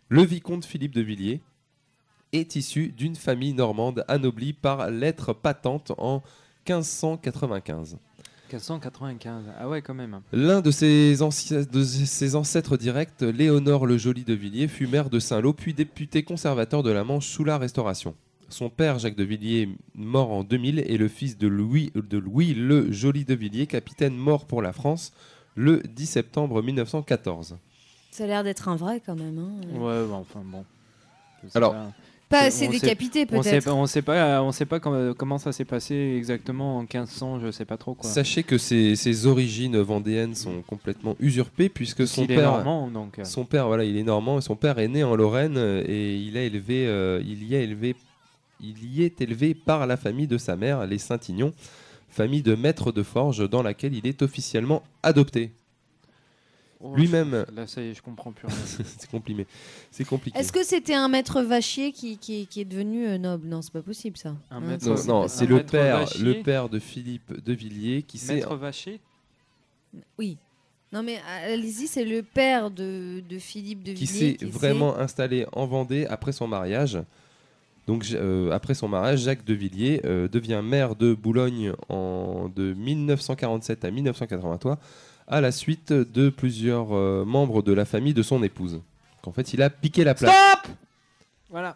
Le 0.09 0.23
vicomte 0.23 0.63
Philippe 0.65 0.95
de 0.95 1.01
Villiers 1.01 1.41
est 2.31 2.55
issu 2.55 2.93
d'une 2.95 3.15
famille 3.15 3.53
normande 3.53 4.05
anoblie 4.07 4.53
par 4.53 4.89
lettre 4.89 5.33
patente 5.33 5.91
en 5.97 6.23
1595. 6.67 7.97
495, 8.49 9.45
ah 9.59 9.67
ouais 9.67 9.81
quand 9.81 9.95
même. 9.95 10.21
L'un 10.31 10.61
de 10.61 10.69
de 10.69 11.83
ses 11.83 12.35
ancêtres 12.35 12.77
directs, 12.77 13.21
Léonore 13.21 13.87
le 13.87 13.97
Joli 13.97 14.23
de 14.23 14.33
Villiers, 14.33 14.67
fut 14.67 14.85
maire 14.85 15.09
de 15.09 15.19
Saint-Lô, 15.19 15.53
puis 15.53 15.73
député 15.73 16.21
conservateur 16.23 16.83
de 16.83 16.91
la 16.91 17.03
Manche 17.03 17.25
sous 17.27 17.43
la 17.43 17.57
Restauration. 17.57 18.13
Son 18.53 18.69
père, 18.69 18.99
Jacques 18.99 19.15
de 19.15 19.23
Villiers, 19.23 19.67
mort 19.95 20.31
en 20.31 20.43
2000, 20.43 20.79
est 20.79 20.97
le 20.97 21.07
fils 21.07 21.39
de 21.39 21.47
Louis, 21.47 21.91
de 21.95 22.19
Louis 22.19 22.53
le 22.53 22.91
Joli 22.91 23.25
de 23.25 23.33
Villiers, 23.33 23.65
capitaine 23.65 24.15
mort 24.15 24.45
pour 24.45 24.61
la 24.61 24.73
France 24.73 25.11
le 25.55 25.81
10 25.89 26.05
septembre 26.05 26.61
1914. 26.61 27.57
Ça 28.11 28.23
a 28.23 28.27
l'air 28.27 28.43
d'être 28.43 28.67
un 28.69 28.75
vrai 28.75 29.01
quand 29.03 29.15
même. 29.15 29.39
hein. 29.39 29.77
Ouais, 29.79 30.07
bah, 30.07 30.15
enfin 30.21 30.41
bon. 30.45 30.63
Alors, 31.55 31.75
pas. 32.29 32.41
Assez 32.41 32.67
décapité, 32.67 33.25
peut-être. 33.25 33.71
On 33.73 33.85
sait 33.87 34.01
pas, 34.03 34.41
on 34.43 34.51
sait 34.51 34.65
pas 34.65 34.79
comment, 34.79 35.13
comment 35.15 35.37
ça 35.39 35.51
s'est 35.51 35.65
passé 35.65 36.13
exactement 36.17 36.77
en 36.77 36.81
1500, 36.81 37.39
je 37.39 37.49
sais 37.51 37.65
pas 37.65 37.77
trop 37.77 37.95
quoi. 37.95 38.07
Sachez 38.09 38.43
que 38.43 38.59
ses, 38.59 38.95
ses 38.95 39.25
origines 39.25 39.77
vendéennes 39.79 40.35
sont 40.35 40.61
complètement 40.61 41.15
usurpées 41.19 41.69
puisque 41.69 42.07
son 42.07 42.23
Il 42.23 42.31
est 42.31 42.35
père, 42.35 42.51
normand, 42.51 42.87
donc, 42.89 43.17
euh. 43.19 43.23
son 43.23 43.45
père, 43.45 43.67
voilà, 43.67 43.83
il 43.83 43.97
est 43.97 44.03
normand 44.03 44.37
et 44.37 44.41
son 44.41 44.55
père 44.55 44.77
est 44.79 44.87
né 44.87 45.03
en 45.03 45.15
Lorraine 45.15 45.57
et 45.87 46.15
il 46.17 46.37
a 46.37 46.41
élevé, 46.43 46.85
euh, 46.87 47.19
il 47.25 47.47
y 47.47 47.55
a 47.55 47.59
élevé, 47.59 47.95
il 48.59 48.93
y 48.93 49.03
est 49.03 49.19
élevé 49.21 49.53
par 49.53 49.85
la 49.87 49.97
famille 49.97 50.27
de 50.27 50.37
sa 50.37 50.55
mère, 50.55 50.85
les 50.87 50.97
Saint-Ignon, 50.97 51.53
famille 52.09 52.41
de 52.43 52.55
maîtres 52.55 52.91
de 52.91 53.03
forge 53.03 53.49
dans 53.49 53.63
laquelle 53.63 53.93
il 53.95 54.05
est 54.07 54.21
officiellement 54.21 54.83
adopté. 55.01 55.51
Oh, 56.85 56.93
Lui-même. 56.95 57.45
Là, 57.55 57.65
ça 57.65 57.81
y 57.81 57.87
est, 57.89 57.93
je 57.93 58.01
comprends 58.01 58.33
plus 58.33 58.45
rien. 58.47 58.55
c'est 58.65 59.09
compliqué. 59.09 59.47
C'est 59.89 60.03
compliqué. 60.05 60.37
Est-ce 60.37 60.51
que 60.51 60.65
c'était 60.65 60.93
un 60.95 61.07
maître 61.07 61.41
vachier 61.41 61.93
qui, 61.93 62.17
qui, 62.17 62.45
qui 62.45 62.59
est 62.59 62.65
devenu 62.65 63.07
euh, 63.07 63.17
noble? 63.17 63.47
Non, 63.47 63.61
c'est 63.61 63.71
pas 63.71 63.81
possible 63.81 64.17
ça. 64.17 64.35
Un 64.51 64.57
Hein, 64.57 64.59
maître- 64.59 64.87
Non, 64.89 64.97
c'est 64.97 65.07
non, 65.07 65.27
c'est 65.29 65.45
le 65.45 65.63
père, 65.63 65.99
vachier. 65.99 66.21
le 66.23 66.41
père 66.43 66.67
de 66.67 66.79
Philippe 66.79 67.41
de 67.41 67.53
Villiers 67.53 68.03
qui 68.03 68.17
s'est 68.17 68.35
Maître 68.35 68.55
Vacher 68.55 68.99
Oui. 70.17 70.37
Non 70.91 71.01
mais 71.01 71.19
allez-y, 71.45 71.87
c'est 71.87 72.05
le 72.05 72.21
père 72.21 72.69
de, 72.69 73.23
de 73.27 73.39
Philippe 73.39 73.81
de 73.83 73.93
qui 73.93 74.05
Villiers 74.05 74.37
s'est 74.39 74.45
vraiment 74.45 74.95
installé 74.97 75.45
en 75.53 75.65
Vendée 75.65 76.05
après 76.05 76.31
son 76.33 76.47
mariage. 76.47 76.99
Donc 77.87 78.05
euh, 78.13 78.49
après 78.51 78.73
son 78.75 78.87
mariage, 78.87 79.19
Jacques 79.21 79.43
de 79.45 79.53
Villiers 79.53 80.01
euh, 80.05 80.27
devient 80.29 80.61
maire 80.63 80.95
de 80.95 81.13
Boulogne 81.13 81.73
en, 81.89 82.49
de 82.55 82.73
1947 82.73 83.83
à 83.85 83.91
1983 83.91 84.77
à 85.27 85.41
la 85.41 85.51
suite 85.51 85.91
de 85.91 86.29
plusieurs 86.29 86.95
euh, 86.95 87.25
membres 87.25 87.61
de 87.61 87.73
la 87.73 87.85
famille 87.85 88.13
de 88.13 88.23
son 88.23 88.41
épouse. 88.43 88.81
En 89.25 89.31
fait, 89.31 89.53
il 89.53 89.61
a 89.61 89.69
piqué 89.69 90.03
la 90.03 90.13
place. 90.15 90.31
Stop 90.33 90.73
Voilà. 91.49 91.75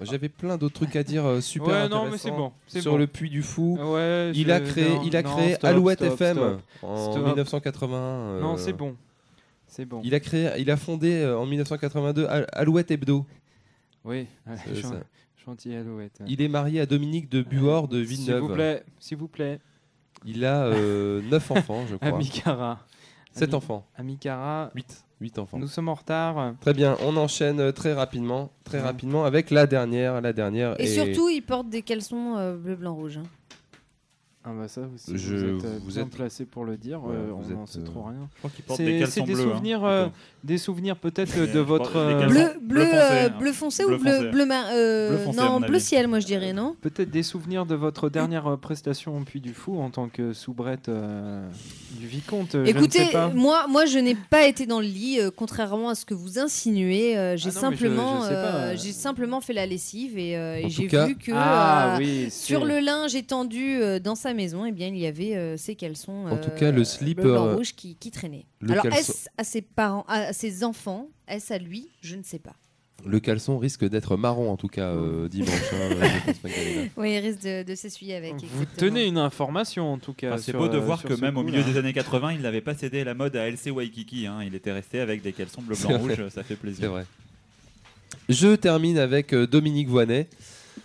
J'avais 0.00 0.28
plein 0.28 0.56
d'autres 0.58 0.74
trucs 0.74 0.96
à 0.96 1.04
dire 1.04 1.24
euh, 1.24 1.40
super 1.40 1.68
Ouais, 1.68 1.88
non, 1.88 2.04
mais 2.06 2.30
bon, 2.32 2.52
c'est 2.66 2.80
sur 2.80 2.92
bon. 2.92 2.98
le 2.98 3.06
Puy 3.06 3.30
du 3.30 3.42
Fou. 3.42 3.78
Ouais, 3.80 4.32
il 4.34 4.46
je- 4.48 4.50
a 4.52 4.58
créé, 4.60 4.88
non, 4.88 5.02
il 5.04 5.16
a 5.16 5.22
non, 5.22 5.30
créé 5.36 5.54
stop, 5.54 5.64
Alouette 5.64 5.98
stop, 6.04 6.12
FM 6.20 6.36
stop. 6.36 6.60
en 6.82 7.12
Stop. 7.12 7.24
1980. 7.26 7.96
euh, 7.98 8.40
Non, 8.40 8.56
c'est 8.56 8.72
bon. 8.72 8.96
C'est 9.68 9.84
bon. 9.84 10.00
Il 10.02 10.12
a 10.16 10.18
créé, 10.20 10.50
il 10.58 10.68
a 10.72 10.76
fondé 10.76 11.20
euh, 11.22 11.38
en 11.38 11.46
1982 11.46 12.26
Al- 12.26 12.46
Alouette 12.52 12.90
Hebdo. 12.90 13.24
Oui, 14.04 14.26
C'est 14.64 14.82
Il 16.26 16.40
est 16.42 16.48
marié 16.48 16.80
à 16.80 16.86
Dominique 16.86 17.28
de 17.30 17.42
Buor 17.42 17.88
de 17.88 18.04
S'il 18.04 18.16
Villeneuve. 18.18 18.40
vous 18.42 18.48
plaît, 18.54 18.84
s'il 18.98 19.18
vous 19.18 19.28
plaît. 19.28 19.60
Il 20.24 20.44
a 20.44 20.70
9 21.20 21.50
enfants, 21.50 21.84
je 21.90 21.96
crois. 21.96 22.08
Amicara. 22.08 22.78
7 23.32 23.44
Ami- 23.48 23.54
enfants. 23.54 23.86
Amicara. 23.96 24.70
8. 24.74 25.04
8 25.20 25.38
enfants. 25.38 25.58
Nous 25.58 25.68
sommes 25.68 25.88
en 25.88 25.94
retard. 25.94 26.54
Très 26.60 26.74
bien, 26.74 26.96
on 27.04 27.16
enchaîne 27.16 27.60
euh, 27.60 27.72
très 27.72 27.92
rapidement, 27.92 28.50
très 28.64 28.78
Ouais. 28.78 28.84
rapidement 28.84 29.24
avec 29.24 29.50
la 29.50 29.66
dernière, 29.66 30.20
la 30.20 30.32
dernière. 30.32 30.78
Et, 30.80 30.86
surtout, 30.86 31.28
il 31.28 31.42
porte 31.42 31.68
des 31.70 31.82
caleçons 31.82 32.36
euh, 32.36 32.56
bleu, 32.56 32.74
blanc, 32.76 32.94
rouge. 32.94 33.18
hein. 33.18 33.22
Ah 34.44 34.50
bah 34.58 34.66
ça, 34.66 34.80
aussi, 34.92 35.16
Je- 35.16 35.36
vous 35.36 35.44
êtes, 35.58 35.64
euh, 35.64 35.78
vous 35.84 35.92
bien 35.92 36.02
êtes- 36.02 36.10
placé 36.10 36.44
pour 36.44 36.64
le 36.64 36.76
dire. 36.76 36.98
Euh, 37.08 37.28
vous 37.30 37.52
on 37.54 37.58
n'en 37.60 37.66
sait 37.66 37.78
euh, 37.78 37.84
trop 37.84 38.02
rien. 38.02 38.28
Je 38.34 38.38
crois 38.40 38.76
C'est- 38.76 38.84
des 38.84 39.06
c'est 39.06 39.20
hein, 39.20 39.36
souvenirs, 39.36 39.84
euh, 39.84 40.08
des 40.42 40.58
souvenirs 40.58 40.96
peut-être 40.96 41.52
de 41.52 41.60
votre 41.60 41.94
euh, 41.96 42.26
Bleu, 42.26 42.50
bleu, 42.60 42.60
bleu 42.60 42.84
foncé, 42.86 42.96
euh, 42.96 43.28
hein. 43.28 43.34
bleu 43.38 43.52
foncé 43.52 43.84
Bleu 43.84 43.94
ou 43.94 43.98
bleu, 44.00 44.30
bleu, 44.32 44.46
mar- 44.46 44.64
euh, 44.72 45.24
foncé, 45.24 45.38
Non, 45.38 45.60
bleu 45.60 45.74
avis. 45.76 45.80
ciel, 45.80 46.08
moi 46.08 46.18
je 46.18 46.26
dirais, 46.26 46.52
non 46.52 46.74
Peut-être 46.80 47.12
des 47.12 47.22
souvenirs 47.22 47.66
de 47.66 47.76
votre 47.76 48.10
dernière 48.10 48.48
euh, 48.48 48.56
prestation 48.56 49.16
au 49.16 49.20
Puy 49.20 49.40
du 49.40 49.54
Fou 49.54 49.78
en 49.80 49.90
tant 49.90 50.08
que 50.08 50.32
soubrette 50.32 50.88
euh, 50.88 51.48
du 52.00 52.08
vicomte. 52.08 52.48
je 52.54 52.58
ne 52.58 52.66
Écoutez, 52.66 53.04
sais 53.06 53.12
pas. 53.12 53.28
moi, 53.28 53.66
moi, 53.68 53.86
je 53.86 53.98
n'ai 54.00 54.16
pas 54.16 54.44
été 54.48 54.66
dans 54.66 54.80
le 54.80 54.86
lit, 54.86 55.20
euh, 55.20 55.30
contrairement 55.30 55.90
à 55.90 55.94
ce 55.94 56.04
que 56.04 56.14
vous 56.14 56.40
insinuez. 56.40 57.16
euh, 57.16 57.36
j'ai 57.36 57.50
Ah 57.50 57.60
simplement, 57.60 58.24
euh, 58.24 58.28
euh. 58.32 58.76
j'ai 58.76 58.90
simplement 58.90 59.40
fait 59.40 59.52
la 59.52 59.66
lessive 59.66 60.18
et, 60.18 60.64
j'ai 60.66 60.88
vu 60.88 61.14
que 61.16 61.30
Ah 61.32 61.96
sur 62.30 62.64
le 62.64 62.80
linge 62.80 63.14
étendu 63.14 63.78
dans 64.02 64.16
sa 64.16 64.31
maison, 64.34 64.64
eh 64.64 64.72
bien, 64.72 64.88
il 64.88 64.98
y 64.98 65.06
avait 65.06 65.36
euh, 65.36 65.56
ces 65.56 65.74
caleçons. 65.76 66.26
En 66.26 66.36
tout 66.36 66.50
cas, 66.50 66.70
le 66.70 66.84
slip, 66.84 67.20
bleu, 67.20 67.32
blanc, 67.32 67.46
euh, 67.48 67.54
rouge 67.56 67.74
qui, 67.74 67.96
qui 67.96 68.10
traînaient. 68.10 68.46
le 68.60 68.72
Alors, 68.72 68.84
caleçon- 68.84 68.98
est-ce 68.98 69.28
à 69.38 69.44
ses 69.44 69.62
parents, 69.62 70.04
à 70.08 70.32
ses 70.32 70.64
enfants, 70.64 71.08
est-ce 71.28 71.52
à 71.52 71.58
lui? 71.58 71.88
Je 72.00 72.16
ne 72.16 72.22
sais 72.22 72.38
pas. 72.38 72.54
Le 73.04 73.18
caleçon 73.18 73.58
risque 73.58 73.84
d'être 73.88 74.16
marron 74.16 74.48
en 74.52 74.56
tout 74.56 74.68
cas 74.68 74.90
euh, 74.90 75.28
dimanche. 75.28 75.50
hein. 75.72 76.88
Oui, 76.96 77.14
il 77.14 77.18
risque 77.18 77.42
de, 77.42 77.64
de 77.64 77.74
s'essuyer 77.74 78.14
avec. 78.14 78.34
Vous 78.34 78.44
exactement. 78.44 78.64
tenez 78.76 79.06
une 79.06 79.18
information 79.18 79.92
en 79.92 79.98
tout 79.98 80.12
cas. 80.12 80.34
Enfin, 80.34 80.38
c'est 80.42 80.52
beau 80.52 80.68
de 80.68 80.76
euh, 80.76 80.80
voir 80.80 81.02
que 81.02 81.14
même 81.14 81.36
au 81.36 81.42
milieu 81.42 81.62
là. 81.62 81.64
des 81.64 81.76
années 81.78 81.92
80, 81.92 82.34
il 82.34 82.42
n'avait 82.42 82.60
pas 82.60 82.74
cédé 82.76 83.02
la 83.02 83.14
mode 83.14 83.34
à 83.34 83.48
LC 83.50 83.70
Waikiki. 83.72 84.28
hein. 84.28 84.38
Il 84.46 84.54
était 84.54 84.70
resté 84.70 85.00
avec 85.00 85.20
des 85.20 85.32
caleçons 85.32 85.62
bleu, 85.62 85.74
blanc, 85.74 85.98
rouge. 85.98 86.28
Ça 86.28 86.44
fait 86.44 86.54
plaisir. 86.54 86.82
C'est 86.82 86.86
vrai. 86.86 87.04
Je 88.28 88.54
termine 88.54 88.98
avec 88.98 89.32
euh, 89.32 89.48
Dominique 89.48 89.88
Voynet. 89.88 90.28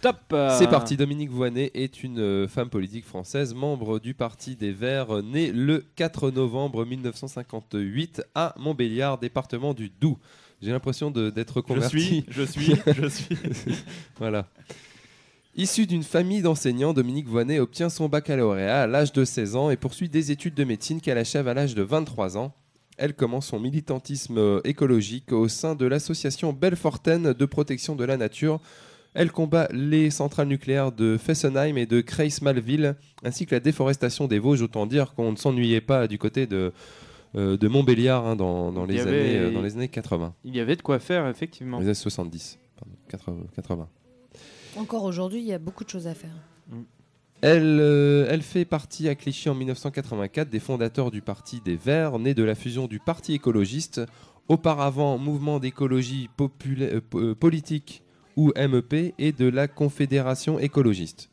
Top 0.02 0.18
C'est 0.58 0.70
parti. 0.70 0.98
Dominique 0.98 1.32
Voynet 1.32 1.72
est 1.74 2.04
une 2.04 2.20
euh, 2.20 2.48
femme 2.48 2.70
politique 2.70 3.06
française, 3.06 3.54
membre 3.54 4.00
du 4.00 4.14
Parti 4.14 4.56
des 4.56 4.72
Verts, 4.72 5.18
euh, 5.18 5.22
née 5.22 5.52
le 5.52 5.84
4 5.96 6.32
novembre 6.32 6.86
1958 6.86 8.24
à 8.36 8.54
Montbéliard, 8.58 9.18
département 9.18 9.74
du 9.74 9.90
Doubs. 9.90 10.18
J'ai 10.62 10.72
l'impression 10.72 11.12
d'être 11.12 11.62
converti. 11.62 12.00
suis, 12.00 12.26
je 12.30 12.44
suis, 12.44 12.76
je 12.96 13.08
suis. 13.08 13.38
voilà. 14.18 14.48
Issu 15.56 15.88
d'une 15.88 16.04
famille 16.04 16.42
d'enseignants, 16.44 16.94
Dominique 16.94 17.28
Voynet 17.28 17.60
obtient 17.60 17.90
son 17.90 18.10
baccalauréat 18.10 18.84
à 18.84 18.88
l'âge 18.88 19.12
de 19.12 19.26
16 19.26 19.56
ans 19.56 19.70
et 19.72 19.76
poursuit 19.76 20.10
des 20.10 20.32
études 20.32 20.54
de 20.54 20.64
médecine 20.64 21.02
qu'elle 21.02 21.18
achève 21.18 21.48
à 21.48 21.56
l'âge 21.56 21.74
de 21.74 21.82
23 21.82 22.38
ans. 22.38 22.54
Elle 22.98 23.16
commence 23.16 23.48
son 23.48 23.60
militantisme 23.60 24.38
euh, 24.38 24.62
écologique 24.64 25.32
au 25.32 25.48
sein 25.48 25.74
de 25.76 25.86
l'association 25.86 26.54
Belfortaine 26.54 27.34
de 27.34 27.46
protection 27.46 27.96
de 27.96 28.06
la 28.06 28.18
nature. 28.18 28.60
Elle 29.14 29.32
combat 29.32 29.68
les 29.72 30.10
centrales 30.12 30.48
nucléaires 30.48 30.92
de 30.92 31.18
Fessenheim 31.18 31.78
et 31.78 31.86
de 31.86 32.02
Creys-Malville, 32.02 32.96
ainsi 33.24 33.46
que 33.46 33.56
la 33.56 33.60
déforestation 33.60 34.28
des 34.28 34.38
Vosges. 34.40 34.62
Autant 34.62 34.86
dire 34.86 35.14
qu'on 35.16 35.32
ne 35.32 35.38
s'ennuyait 35.38 35.82
pas 35.82 36.08
du 36.08 36.18
côté 36.20 36.46
de, 36.46 36.72
euh, 37.36 37.58
de 37.58 37.68
Montbéliard 37.68 38.26
hein, 38.28 38.36
dans, 38.36 38.72
dans 38.72 38.86
Il 38.86 38.92
y 38.92 38.96
les 38.96 39.02
avait- 39.02 39.20
années, 39.20 39.38
euh, 39.38 39.52
dans 39.52 39.62
les 39.62 39.76
années 39.76 39.88
80. 39.88 40.34
Il 40.44 40.56
y 40.56 40.60
avait 40.60 40.76
de 40.76 40.82
quoi 40.84 41.00
faire 41.00 41.28
effectivement. 41.28 41.80
Les 41.80 41.86
années 41.86 41.94
70, 41.96 42.60
pardon, 42.80 42.96
80. 43.10 43.38
80. 43.56 43.88
Encore 44.76 45.04
aujourd'hui, 45.06 45.40
il 45.40 45.46
y 45.48 45.54
a 45.54 45.58
beaucoup 45.60 45.84
de 45.84 45.90
choses 45.90 46.06
à 46.08 46.14
faire. 46.14 46.30
Elle, 47.42 47.78
euh, 47.80 48.28
elle 48.30 48.42
fait 48.42 48.66
partie 48.66 49.08
à 49.10 49.16
Clichy 49.16 49.50
en 49.50 49.56
1984 49.56 50.50
des 50.50 50.60
fondateurs 50.60 51.12
du 51.12 51.22
Parti 51.22 51.62
des 51.64 51.76
Verts, 51.76 52.18
né 52.20 52.34
de 52.34 52.44
la 52.44 52.56
fusion 52.56 52.88
du 52.88 53.00
Parti 53.00 53.34
écologiste, 53.34 54.02
auparavant 54.48 55.18
Mouvement 55.18 55.60
d'écologie 55.60 56.30
euh, 56.40 57.36
politique 57.36 58.04
ou 58.38 58.54
MEP, 58.56 59.14
et 59.18 59.34
de 59.34 59.50
la 59.50 59.68
Confédération 59.68 60.60
écologiste. 60.60 61.30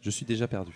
Je 0.00 0.10
suis 0.10 0.24
déjà 0.24 0.48
perdu. 0.48 0.72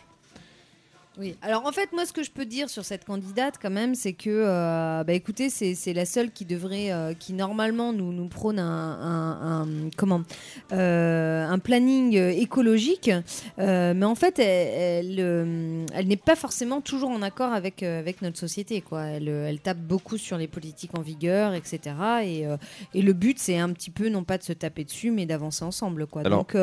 Oui. 1.18 1.34
Alors 1.42 1.64
en 1.66 1.72
fait, 1.72 1.92
moi, 1.92 2.04
ce 2.04 2.12
que 2.12 2.22
je 2.22 2.30
peux 2.30 2.44
dire 2.44 2.68
sur 2.68 2.84
cette 2.84 3.04
candidate, 3.04 3.54
quand 3.60 3.70
même, 3.70 3.94
c'est 3.94 4.12
que, 4.12 4.28
euh, 4.30 5.02
bah, 5.04 5.12
écoutez, 5.14 5.48
c'est 5.50 5.74
c'est 5.74 5.92
la 5.94 6.04
seule 6.04 6.30
qui 6.30 6.44
devrait, 6.44 6.92
euh, 6.92 7.14
qui 7.14 7.32
normalement 7.32 7.92
nous, 7.92 8.12
nous 8.12 8.28
prône 8.28 8.58
un, 8.58 8.64
un- 9.00 9.62
un- 9.62 9.90
comment, 9.96 10.22
euh, 10.72 11.46
un 11.46 11.58
planning 11.58 12.14
écologique, 12.16 13.10
mais 13.58 14.04
en 14.04 14.14
fait, 14.14 14.38
elle, 14.38 15.18
elle, 15.18 15.86
elle 15.94 16.06
n'est 16.08 16.16
pas 16.16 16.36
forcément 16.36 16.80
toujours 16.80 17.10
en 17.10 17.22
accord 17.22 17.52
avec 17.52 17.82
avec 17.82 18.20
notre 18.22 18.38
société, 18.38 18.80
quoi. 18.80 19.04
Elle, 19.04 19.28
elle 19.28 19.60
tape 19.60 19.78
beaucoup 19.78 20.18
sur 20.18 20.36
les 20.38 20.48
politiques 20.48 20.96
en 20.98 21.02
vigueur, 21.02 21.54
etc. 21.54 21.80
Et, 22.24 22.44
et 22.94 23.02
le 23.02 23.12
but, 23.12 23.38
c'est 23.38 23.58
un 23.58 23.70
petit 23.72 23.90
peu 23.90 24.08
non 24.08 24.24
pas 24.24 24.38
de 24.38 24.42
se 24.42 24.52
taper 24.52 24.84
dessus, 24.84 25.10
mais 25.10 25.26
d'avancer 25.26 25.64
ensemble, 25.64 26.06
quoi. 26.06 26.22
Alors- 26.22 26.40
Donc 26.40 26.54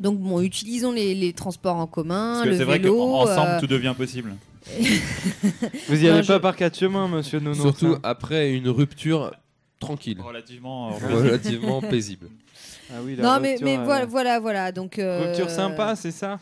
donc 0.00 0.18
bon, 0.18 0.40
utilisons 0.40 0.92
les, 0.92 1.14
les 1.14 1.32
transports 1.32 1.76
en 1.76 1.86
commun, 1.86 2.32
Parce 2.34 2.44
que 2.44 2.48
le 2.50 2.56
c'est 2.58 2.64
vrai 2.64 2.78
vélo. 2.78 2.96
qu'ensemble, 2.96 3.50
euh, 3.52 3.60
tout 3.60 3.66
devient 3.66 3.94
possible. 3.96 4.34
Vous 5.88 6.00
y 6.02 6.06
Non, 6.06 6.12
allez 6.14 6.22
je- 6.22 6.28
pas 6.28 6.40
par 6.40 6.56
quatre 6.56 6.78
chemins, 6.78 7.08
monsieur 7.08 7.40
Nono. 7.40 7.54
Surtout 7.60 7.94
ça. 7.94 8.00
après 8.02 8.52
une 8.52 8.68
rupture 8.68 9.32
tranquille, 9.80 10.18
Relativement. 10.20 10.90
relativement 11.10 11.80
paisible. 11.80 12.28
Ah 12.90 12.96
oui, 13.02 13.16
la 13.16 13.22
Non, 13.22 13.40
mais, 13.40 13.50
rupture, 13.50 13.66
mais 13.66 13.78
euh, 13.78 13.84
voilà, 13.84 14.06
voilà, 14.06 14.40
voilà. 14.40 14.72
Donc, 14.72 14.98
euh, 14.98 15.26
Rupture 15.26 15.50
sympa, 15.50 15.94
c'est 15.96 16.10
ça? 16.10 16.38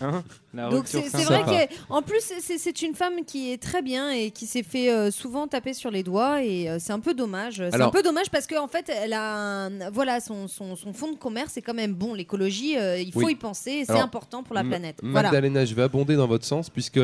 Hein 0.00 0.22
Donc 0.70 0.86
c'est 0.86 1.00
vrai 1.24 1.68
qu'en 1.88 2.02
plus 2.02 2.20
c'est- 2.40 2.82
une 2.82 2.94
femme 2.94 3.24
qui 3.26 3.52
est 3.52 3.60
très 3.60 3.82
bien 3.82 4.10
et 4.10 4.30
qui 4.30 4.46
s'est 4.46 4.62
fait 4.62 4.90
euh, 4.92 5.10
souvent 5.10 5.46
taper 5.48 5.74
sur 5.74 5.90
les 5.90 6.02
doigts 6.02 6.42
et 6.42 6.68
euh, 6.68 6.78
c'est 6.78 6.92
un 6.92 7.00
peu 7.00 7.14
dommage. 7.14 7.56
C'est 7.70 7.80
un 7.80 7.90
peu 7.90 8.02
dommage 8.02 8.30
parce 8.30 8.46
qu'en 8.46 8.68
fait 8.68 8.88
elle 8.88 9.12
a 9.12 9.36
un- 9.66 9.90
voilà 9.90 10.20
son, 10.20 10.46
son, 10.48 10.76
son 10.76 10.92
fond 10.92 11.10
de 11.12 11.16
commerce 11.18 11.56
est 11.56 11.62
quand 11.62 11.74
même 11.74 11.94
bon. 11.94 12.14
L'écologie 12.14 12.76
euh, 12.78 12.98
il 13.00 13.12
faut 13.12 13.24
Oui. 13.24 13.32
y 13.32 13.36
penser, 13.36 13.84
c'est 13.86 13.92
important 13.98 14.42
pour 14.42 14.54
la 14.54 14.62
planète. 14.64 14.98
Voilà. 15.02 15.30
Magdalena, 15.30 15.64
je 15.64 15.74
vais 15.74 15.82
abonder 15.82 16.14
dans 16.16 16.26
votre 16.28 16.44
sens 16.44 16.70
puisque 16.70 17.00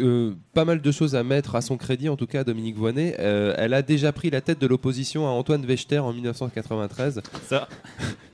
euh, 0.00 0.34
pas 0.52 0.64
mal 0.64 0.80
de 0.80 0.90
choses 0.92 1.14
à 1.14 1.22
mettre 1.22 1.54
à 1.54 1.60
son 1.60 1.76
crédit, 1.76 2.08
en 2.08 2.16
tout 2.16 2.26
cas 2.26 2.40
à 2.40 2.44
Dominique 2.44 2.76
Voynet. 2.76 3.16
Euh, 3.18 3.54
elle 3.56 3.74
a 3.74 3.82
déjà 3.82 4.12
pris 4.12 4.30
la 4.30 4.40
tête 4.40 4.60
de 4.60 4.66
l'opposition 4.66 5.26
à 5.26 5.30
Antoine 5.30 5.64
Wechter 5.64 5.98
en 5.98 6.12
1993. 6.12 7.22
Ça. 7.48 7.68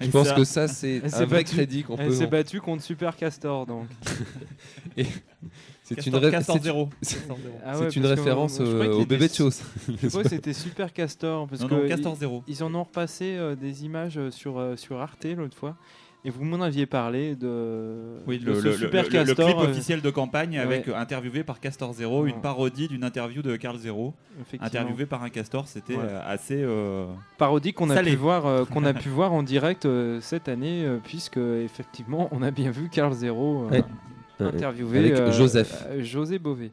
Je 0.01 0.09
pense 0.09 0.29
ça- 0.29 0.35
que 0.35 0.45
ça, 0.45 0.69
c'est 0.69 0.97
Elle 1.05 1.15
un 1.15 1.25
vrai 1.27 1.43
battue- 1.43 1.55
crédit 1.55 1.83
qu'on 1.85 1.97
Elle 1.97 2.09
peut. 2.09 2.15
s'est 2.15 2.27
battue 2.27 2.61
contre 2.61 2.83
Super 2.83 3.17
Castor, 3.17 3.67
donc. 3.67 3.87
Et 4.97 5.07
C'est 5.83 6.07
une, 6.07 6.15
ré-. 6.17 6.31
Ah 6.35 6.43
c'est 6.43 7.81
ouais, 7.81 7.89
une 7.91 8.07
référence 8.07 8.59
euh, 8.61 8.93
au 8.93 8.99
bébé 9.05 9.19
de 9.19 9.25
était- 9.25 9.35
chose. 9.35 9.61
Je 10.01 10.07
crois 10.09 10.23
que 10.23 10.29
c'était 10.29 10.53
Super 10.53 10.93
Castor 10.93 11.49
parce 11.49 11.63
Non, 11.63 11.69
que 11.69 11.75
non, 11.75 11.81
ils- 11.85 11.89
Castor 11.89 12.17
zéro. 12.17 12.45
Ils 12.47 12.63
en 12.63 12.73
ont 12.75 12.85
repassé 12.85 13.35
euh, 13.37 13.57
des 13.57 13.85
images 13.85 14.17
euh, 14.17 14.31
sur 14.31 14.59
euh, 14.59 14.77
sur 14.77 15.01
Arte 15.01 15.25
l'autre 15.37 15.57
fois. 15.57 15.77
Et 16.23 16.29
vous 16.29 16.45
m'en 16.45 16.61
aviez 16.61 16.85
parlé 16.85 17.35
de, 17.35 18.19
Oui, 18.27 18.39
de 18.39 18.45
le, 18.45 18.55
ce 18.61 18.65
le- 18.67 18.73
Super 18.75 19.05
le- 19.05 19.09
le- 19.09 19.19
le 19.21 19.25
Castor. 19.27 19.47
clip 19.49 19.59
euh, 19.59 19.71
officiel 19.71 20.03
de 20.03 20.11
campagne 20.11 20.59
avec 20.59 20.87
ouais. 20.87 20.93
euh, 20.93 20.99
interviewé 20.99 21.45
par 21.45 21.61
Castor 21.61 21.95
Zero, 21.95 22.27
une 22.27 22.43
parodie 22.43 22.89
d'une 22.89 23.05
interview 23.05 23.41
de 23.41 23.57
Carl 23.57 23.79
Zero, 23.79 24.13
interviewé 24.61 25.07
par 25.07 25.23
un 25.23 25.31
castor. 25.31 25.67
C'était 25.67 25.95
Ouais. 25.97 26.03
euh, 26.05 26.21
assez. 26.27 26.61
euh, 26.63 27.07
parodie 27.39 27.73
qu'on 27.73 27.89
a 27.89 28.03
pu 28.03 28.17
voir 28.17 28.45
euh, 28.47 28.65
qu'on 28.67 28.85
a 28.85 28.93
pu 29.03 29.09
voir 29.09 29.33
en 29.33 29.43
direct 29.43 29.87
euh, 29.87 30.21
cette 30.21 30.49
année 30.51 30.85
euh, 30.85 30.99
puisque 31.03 31.39
effectivement 31.39 32.29
on 32.33 32.43
a 32.43 32.51
bien 32.51 32.71
vu 32.71 32.91
Carl 32.91 33.15
Zero 33.15 33.67
euh, 33.71 33.71
Ouais. 33.71 33.85
Interviewé 34.47 34.99
Avec 34.99 35.13
euh, 35.13 35.33
Joseph. 35.33 35.87
José 36.01 36.39
Bové. 36.39 36.71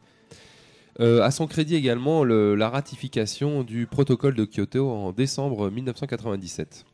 Euh, 0.99 1.21
à 1.21 1.31
son 1.31 1.47
crédit 1.47 1.75
également 1.75 2.23
le- 2.23 2.55
la 2.55 2.69
ratification 2.69 3.63
du 3.63 3.85
protocole 3.87 4.33
de 4.35 4.45
Kyoto 4.45 4.89
en 4.89 5.11
décembre 5.13 5.69
1997 5.69 6.85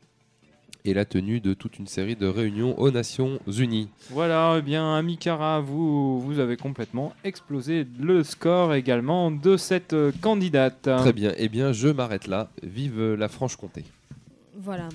et 0.86 0.92
la 0.92 1.06
tenue 1.06 1.40
de 1.40 1.54
toute 1.54 1.78
une 1.78 1.86
série 1.86 2.14
de 2.14 2.26
réunions 2.26 2.78
aux 2.78 2.90
Nations 2.90 3.38
Unies. 3.46 3.88
Voilà, 4.10 4.56
eh 4.58 4.62
bien 4.62 4.94
Amikara, 4.96 5.60
vous 5.60 6.20
vous 6.20 6.38
avez 6.38 6.58
complètement 6.58 7.14
explosé 7.24 7.86
le 7.98 8.22
score 8.22 8.74
également 8.74 9.30
de 9.30 9.56
cette 9.56 9.94
euh, 9.94 10.12
candidate. 10.20 10.82
Très 10.82 11.14
bien, 11.14 11.32
eh 11.38 11.48
bien 11.48 11.72
je 11.72 11.88
m'arrête 11.88 12.26
là. 12.26 12.50
Vive 12.62 13.14
la 13.14 13.28
Franche-Comté. 13.28 13.84
Voilà. 14.58 14.90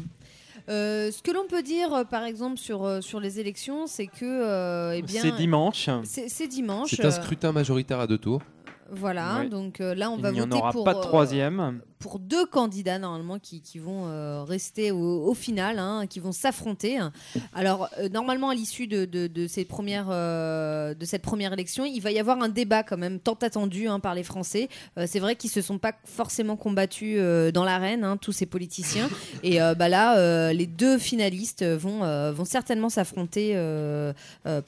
Euh, 0.69 1.09
ce 1.11 1.23
que 1.23 1.31
l'on 1.31 1.47
peut 1.47 1.63
dire, 1.63 1.91
euh, 1.91 2.03
par 2.03 2.23
exemple, 2.23 2.57
sur, 2.59 2.83
euh, 2.85 3.01
sur 3.01 3.19
les 3.19 3.39
élections, 3.39 3.87
c'est 3.87 4.05
que. 4.05 4.23
euh, 4.25 4.91
eh 4.95 5.01
bien, 5.01 5.23
C'est 5.23 5.31
dimanche. 5.31 5.89
C'est 6.03 6.29
c'est 6.29 6.47
dimanche. 6.47 6.91
C'est 6.91 7.03
un 7.03 7.09
scrutin 7.09 7.51
majoritaire 7.51 7.99
à 7.99 8.05
deux 8.05 8.19
tours. 8.19 8.43
Voilà, 8.91 9.39
Ouais. 9.39 9.49
donc 9.49 9.81
euh, 9.81 9.95
là, 9.95 10.11
on 10.11 10.17
Il 10.17 10.21
va 10.21 10.31
n'y 10.31 10.41
en 10.41 10.45
voter 10.45 10.57
aura 10.57 10.71
pour, 10.71 10.83
pas 10.83 10.93
de 10.93 10.99
euh, 10.99 11.01
troisième. 11.01 11.79
Pour 11.99 12.17
deux 12.19 12.45
candidats 12.45 12.97
normalement 12.97 13.39
qui, 13.39 13.61
qui 13.61 13.77
vont 13.77 14.05
euh, 14.07 14.43
rester 14.43 14.91
au, 14.91 15.25
au 15.27 15.33
final, 15.33 15.79
hein, 15.79 16.05
qui 16.09 16.19
vont 16.19 16.31
s'affronter. 16.31 16.97
Alors 17.53 17.89
euh, 17.99 18.07
normalement 18.09 18.49
à 18.49 18.55
l'issue 18.55 18.87
de, 18.87 19.05
de, 19.05 19.27
de 19.27 19.47
ces 19.47 19.65
premières, 19.65 20.07
euh, 20.09 20.93
de 20.93 21.05
cette 21.05 21.21
première 21.21 21.51
élection, 21.53 21.83
il 21.85 21.99
va 21.99 22.11
y 22.11 22.19
avoir 22.19 22.41
un 22.41 22.47
débat 22.49 22.83
quand 22.83 22.97
même 22.97 23.19
tant 23.19 23.37
attendu 23.41 23.87
hein, 23.87 23.99
par 23.99 24.15
les 24.15 24.23
Français. 24.23 24.69
Euh, 24.97 25.05
C'est 25.07 25.19
vrai 25.19 25.35
qu'ils 25.35 25.49
se 25.49 25.61
sont 25.61 25.77
pas 25.77 25.93
forcément 26.05 26.55
combattus 26.55 27.17
euh, 27.19 27.51
dans 27.51 27.65
l'arène, 27.65 28.03
hein, 28.05 28.17
tous 28.17 28.31
ces 28.31 28.45
politiciens. 28.45 29.09
Et 29.43 29.61
euh, 29.61 29.75
bah 29.75 29.89
là, 29.89 30.17
euh, 30.17 30.53
les 30.53 30.67
deux 30.67 30.97
finalistes 30.97 31.65
vont, 31.65 32.03
euh, 32.03 32.31
vont 32.31 32.45
certainement 32.45 32.89
s'affronter 32.89 33.55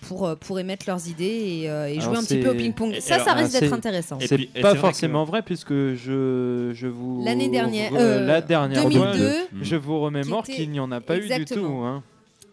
pour, 0.08 0.36
pour 0.38 0.60
émettre 0.60 0.86
leurs 0.88 1.08
idées 1.08 1.62
et, 1.64 1.70
euh, 1.70 2.00
jouer 2.02 2.18
un 2.18 2.24
petit 2.24 2.40
peu 2.40 2.50
au 2.50 2.56
ping-pong. 2.56 2.98
Ça, 3.00 3.16
alors, 3.16 3.28
ça 3.28 3.34
risque 3.36 3.60
d'être 3.60 3.74
intéressant. 3.74 4.20
Et 4.20 4.28
C'est 4.28 4.62
pas 4.62 4.76
forcément 4.76 5.24
vrai 5.24 5.42
puisque 5.44 5.72
je, 5.72 6.72
je 6.74 6.88
vous 6.88 7.21
L'année 7.24 7.50
dernière, 7.50 7.92
re- 7.92 7.98
euh, 8.00 8.26
la 8.26 8.42
dernière 8.42 8.84
2002, 8.84 9.30
fois, 9.30 9.34
je 9.62 9.76
vous 9.76 10.00
remémore 10.00 10.44
qu'il 10.44 10.70
n'y 10.72 10.80
en 10.80 10.92
a 10.92 11.02
pas 11.02 11.18
eu 11.18 11.22
du 11.22 11.26
Exactement. 11.26 11.68
tout. 11.68 11.74
hein. 11.86 12.04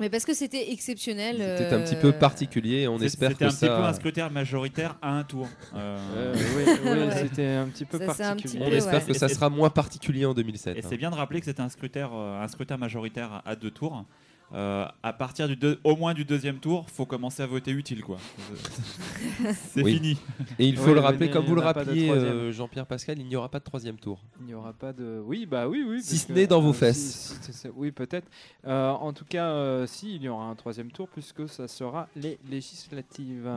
Mais 0.01 0.09
parce 0.11 0.25
que 0.25 0.33
c'était 0.33 0.71
exceptionnel. 0.71 1.37
C'était 1.59 1.75
un 1.75 1.81
petit 1.81 1.97
euh, 1.97 2.01
peu 2.01 2.13
particulier 2.13 2.87
on 2.87 3.01
espère 3.01 3.31
C'était 3.31 3.47
que 3.47 3.51
un 3.51 3.53
petit 3.53 3.67
peu 3.67 3.73
un 3.73 3.93
ça... 3.93 3.95
scrutin 3.95 4.29
majoritaire 4.29 4.97
à 5.03 5.11
un 5.19 5.25
tour. 5.25 5.49
Euh, 5.75 5.97
Euh, 6.17 6.35
oui, 6.57 6.65
oui, 6.85 6.91
Ouais. 6.91 7.17
c'était 7.23 7.47
un 7.47 7.67
petit 7.67 7.85
peu 7.85 7.99
Ça, 7.99 8.05
un 8.05 8.07
petit 8.07 8.19
particulier. 8.45 8.65
On 8.65 8.71
peu, 8.71 8.77
espère 8.77 9.01
ouais. 9.01 9.13
que 9.13 9.19
ça 9.19 9.29
sera 9.29 9.51
moins 9.51 9.71
particulier 9.71 10.25
en 10.25 10.35
2007. 10.35 10.77
Et 10.77 10.79
hein. 10.79 10.87
c'est 10.89 10.97
bien 10.97 11.11
de 11.11 11.17
rappeler 11.17 11.41
que 11.41 11.47
c'était 11.47 11.63
un 11.63 11.69
scrutin, 11.69 12.09
euh, 12.15 12.41
un 12.41 12.47
scrutin 12.47 12.77
majoritaire 12.77 13.43
à 13.45 13.57
deux 13.57 13.73
tours. 13.73 14.05
Euh, 14.55 14.87
à 15.03 15.13
partir 15.13 15.47
du 15.47 15.57
deux- 15.57 15.79
au 15.85 15.95
moins 15.95 16.15
du 16.15 16.25
deuxième 16.25 16.57
tour, 16.59 16.87
faut 16.91 17.05
commencer 17.05 17.43
à 17.43 17.47
voter 17.47 17.71
utile, 17.71 18.03
quoi. 18.03 18.17
C'est 19.75 19.83
Oui. 19.83 19.95
fini. 19.97 20.19
Et 20.59 20.67
il 20.69 20.77
faut 20.77 20.89
Oui, 20.89 20.95
le 20.95 21.01
rappeler, 21.01 21.31
comme 21.31 21.45
vous 21.45 21.55
le 21.55 21.61
rappeliez, 21.61 22.11
euh, 22.11 22.51
Jean-Pierre 22.53 22.87
Pascal, 22.87 23.19
il 23.19 23.27
n'y 23.27 23.37
aura 23.37 23.49
pas 23.51 23.59
de 23.59 23.65
troisième 23.65 23.97
tour. 23.99 24.21
Il 24.41 24.47
n'y 24.47 24.55
aura 24.55 24.73
pas 24.73 24.93
de. 24.93 25.21
Oui, 25.25 25.47
bah 25.47 25.69
oui, 25.69 25.85
oui. 25.87 26.01
Si 26.03 26.19
ce 26.19 26.33
n'est 26.33 26.47
dans 26.47 26.61
vos 26.61 26.71
euh, 26.71 26.73
fesses. 26.73 27.37
si- 27.43 27.53
si- 27.53 27.69
oui, 27.77 27.91
peut-être. 27.91 28.27
Euh, 28.67 28.91
en 28.91 29.13
tout 29.13 29.25
cas, 29.25 29.51
euh, 29.53 29.87
si, 29.87 30.15
il 30.17 30.23
y 30.23 30.29
aura 30.29 30.45
un 30.47 30.55
troisième 30.55 30.91
tour 30.91 31.09
puisque 31.09 31.49
ça 31.49 31.69
sera 31.69 32.09
les 32.17 32.39
législatives. 32.51 33.49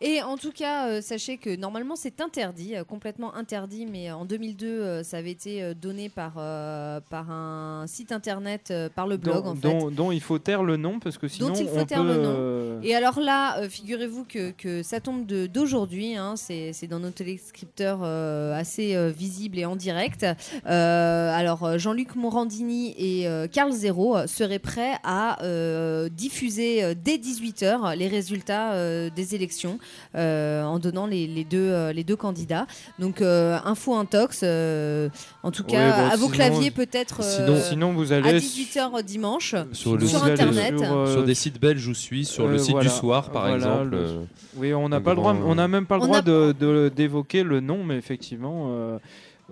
Et 0.00 0.22
en 0.22 0.36
tout 0.36 0.52
cas, 0.52 0.88
euh, 0.88 1.00
sachez 1.00 1.36
que 1.36 1.54
normalement 1.56 1.96
c'est 1.96 2.20
interdit, 2.20 2.76
euh, 2.76 2.84
complètement 2.84 3.34
interdit, 3.34 3.86
mais 3.86 4.10
en 4.10 4.24
2002 4.24 4.66
euh, 4.66 5.02
ça 5.02 5.18
avait 5.18 5.30
été 5.32 5.74
donné 5.74 6.08
par, 6.08 6.34
euh, 6.38 7.00
par 7.10 7.30
un 7.30 7.86
site 7.86 8.12
internet, 8.12 8.68
euh, 8.70 8.88
par 8.88 9.06
le 9.06 9.16
blog 9.16 9.44
dont, 9.44 9.50
en 9.50 9.54
fait. 9.54 9.60
dont- 9.68 9.90
dont 9.90 10.12
il 10.12 10.20
faut 10.20 10.29
taire 10.38 10.62
le 10.62 10.76
nom 10.76 11.00
parce 11.00 11.18
que 11.18 11.28
sinon 11.28 11.48
Dont 11.48 11.54
il 11.54 11.66
faut 11.68 11.78
on 11.78 11.84
taire 11.84 12.02
peut. 12.02 12.06
le 12.08 12.14
nom. 12.16 12.34
euh, 12.38 12.80
Et 12.82 12.94
alors 12.94 13.20
là, 13.20 13.58
euh, 13.58 13.68
figurez-vous 13.68 14.24
que, 14.24 14.50
que 14.52 14.82
ça 14.82 15.00
tombe 15.00 15.26
d'aujourd'hui, 15.26 16.16
hein, 16.16 16.34
c'est 16.36 16.72
c'est 16.72 16.86
dans 16.86 16.98
nos 17.00 17.10
téléscripteurs 17.10 18.00
euh, 18.02 18.54
assez 18.58 18.94
euh, 18.94 19.10
visible 19.10 19.58
et 19.58 19.64
en 19.64 19.76
direct. 19.76 20.24
Euh, 20.66 21.32
alors 21.34 21.78
Jean-Luc 21.78 22.14
Morandini 22.16 22.94
et 22.98 23.26
euh, 23.28 23.46
Carl 23.46 23.72
Zéro 23.72 24.26
seraient 24.26 24.58
prêts 24.58 24.94
à 25.04 25.42
euh, 25.42 26.08
diffuser 26.08 26.94
dès 26.94 27.16
18h 27.16 27.96
les 27.96 28.08
résultats 28.08 28.72
euh, 28.72 29.10
des 29.14 29.34
élections 29.34 29.78
euh, 30.14 30.62
en 30.62 30.78
donnant 30.78 31.06
les, 31.06 31.26
les 31.26 31.44
deux, 31.44 31.58
euh, 31.58 31.92
les 31.92 32.04
deux 32.04 32.16
candidats. 32.16 32.66
Donc 32.98 33.20
euh, 33.20 33.58
info 33.64 33.94
intox, 33.94 34.40
euh, 34.42 35.08
en 35.42 35.50
tout 35.50 35.62
Ouais, 35.64 35.72
cas 35.72 35.96
bon, 35.96 36.06
à 36.10 36.16
vos 36.16 36.24
sinon- 36.26 36.28
claviers 36.28 36.70
peut-être 36.70 37.22
Sinon- 37.22 37.54
euh, 37.54 37.60
sinon, 37.60 37.92
vous 37.92 38.12
à 38.12 38.16
allez 38.16 38.38
18h 38.40 39.02
dimanche. 39.02 39.54
Sur, 39.72 39.96
le 39.96 40.06
Sur 40.06 40.19
site- 40.20 40.30
Internet. 40.40 40.78
sur, 40.78 40.92
euh, 40.92 41.12
sur 41.12 41.24
des 41.24 41.34
sites 41.34 41.60
belges 41.60 41.86
où 41.88 41.94
je 41.94 41.98
suis, 41.98 42.24
sur 42.24 42.44
euh, 42.46 42.52
le 42.52 42.58
site 42.58 42.70
voilà, 42.72 42.88
du 42.90 42.94
soir 42.94 43.30
par 43.30 43.42
voilà, 43.48 43.56
exemple. 43.56 43.90
le- 43.90 43.96
euh, 43.98 44.22
Oui, 44.56 44.74
on 44.74 44.88
n'a 44.88 44.96
un 44.96 45.00
pas 45.00 45.10
le 45.10 45.16
droit, 45.16 45.34
grand- 45.34 45.48
on 45.50 45.54
n'a 45.54 45.68
même 45.68 45.86
pas 45.86 45.96
le 45.96 46.02
On 46.02 46.06
droit 46.06 46.18
a- 46.18 46.22
de- 46.22 46.88
d'évoquer 46.94 47.42
le 47.42 47.60
nom, 47.60 47.84
mais 47.84 47.96
effectivement, 47.96 48.66
euh, 48.70 48.98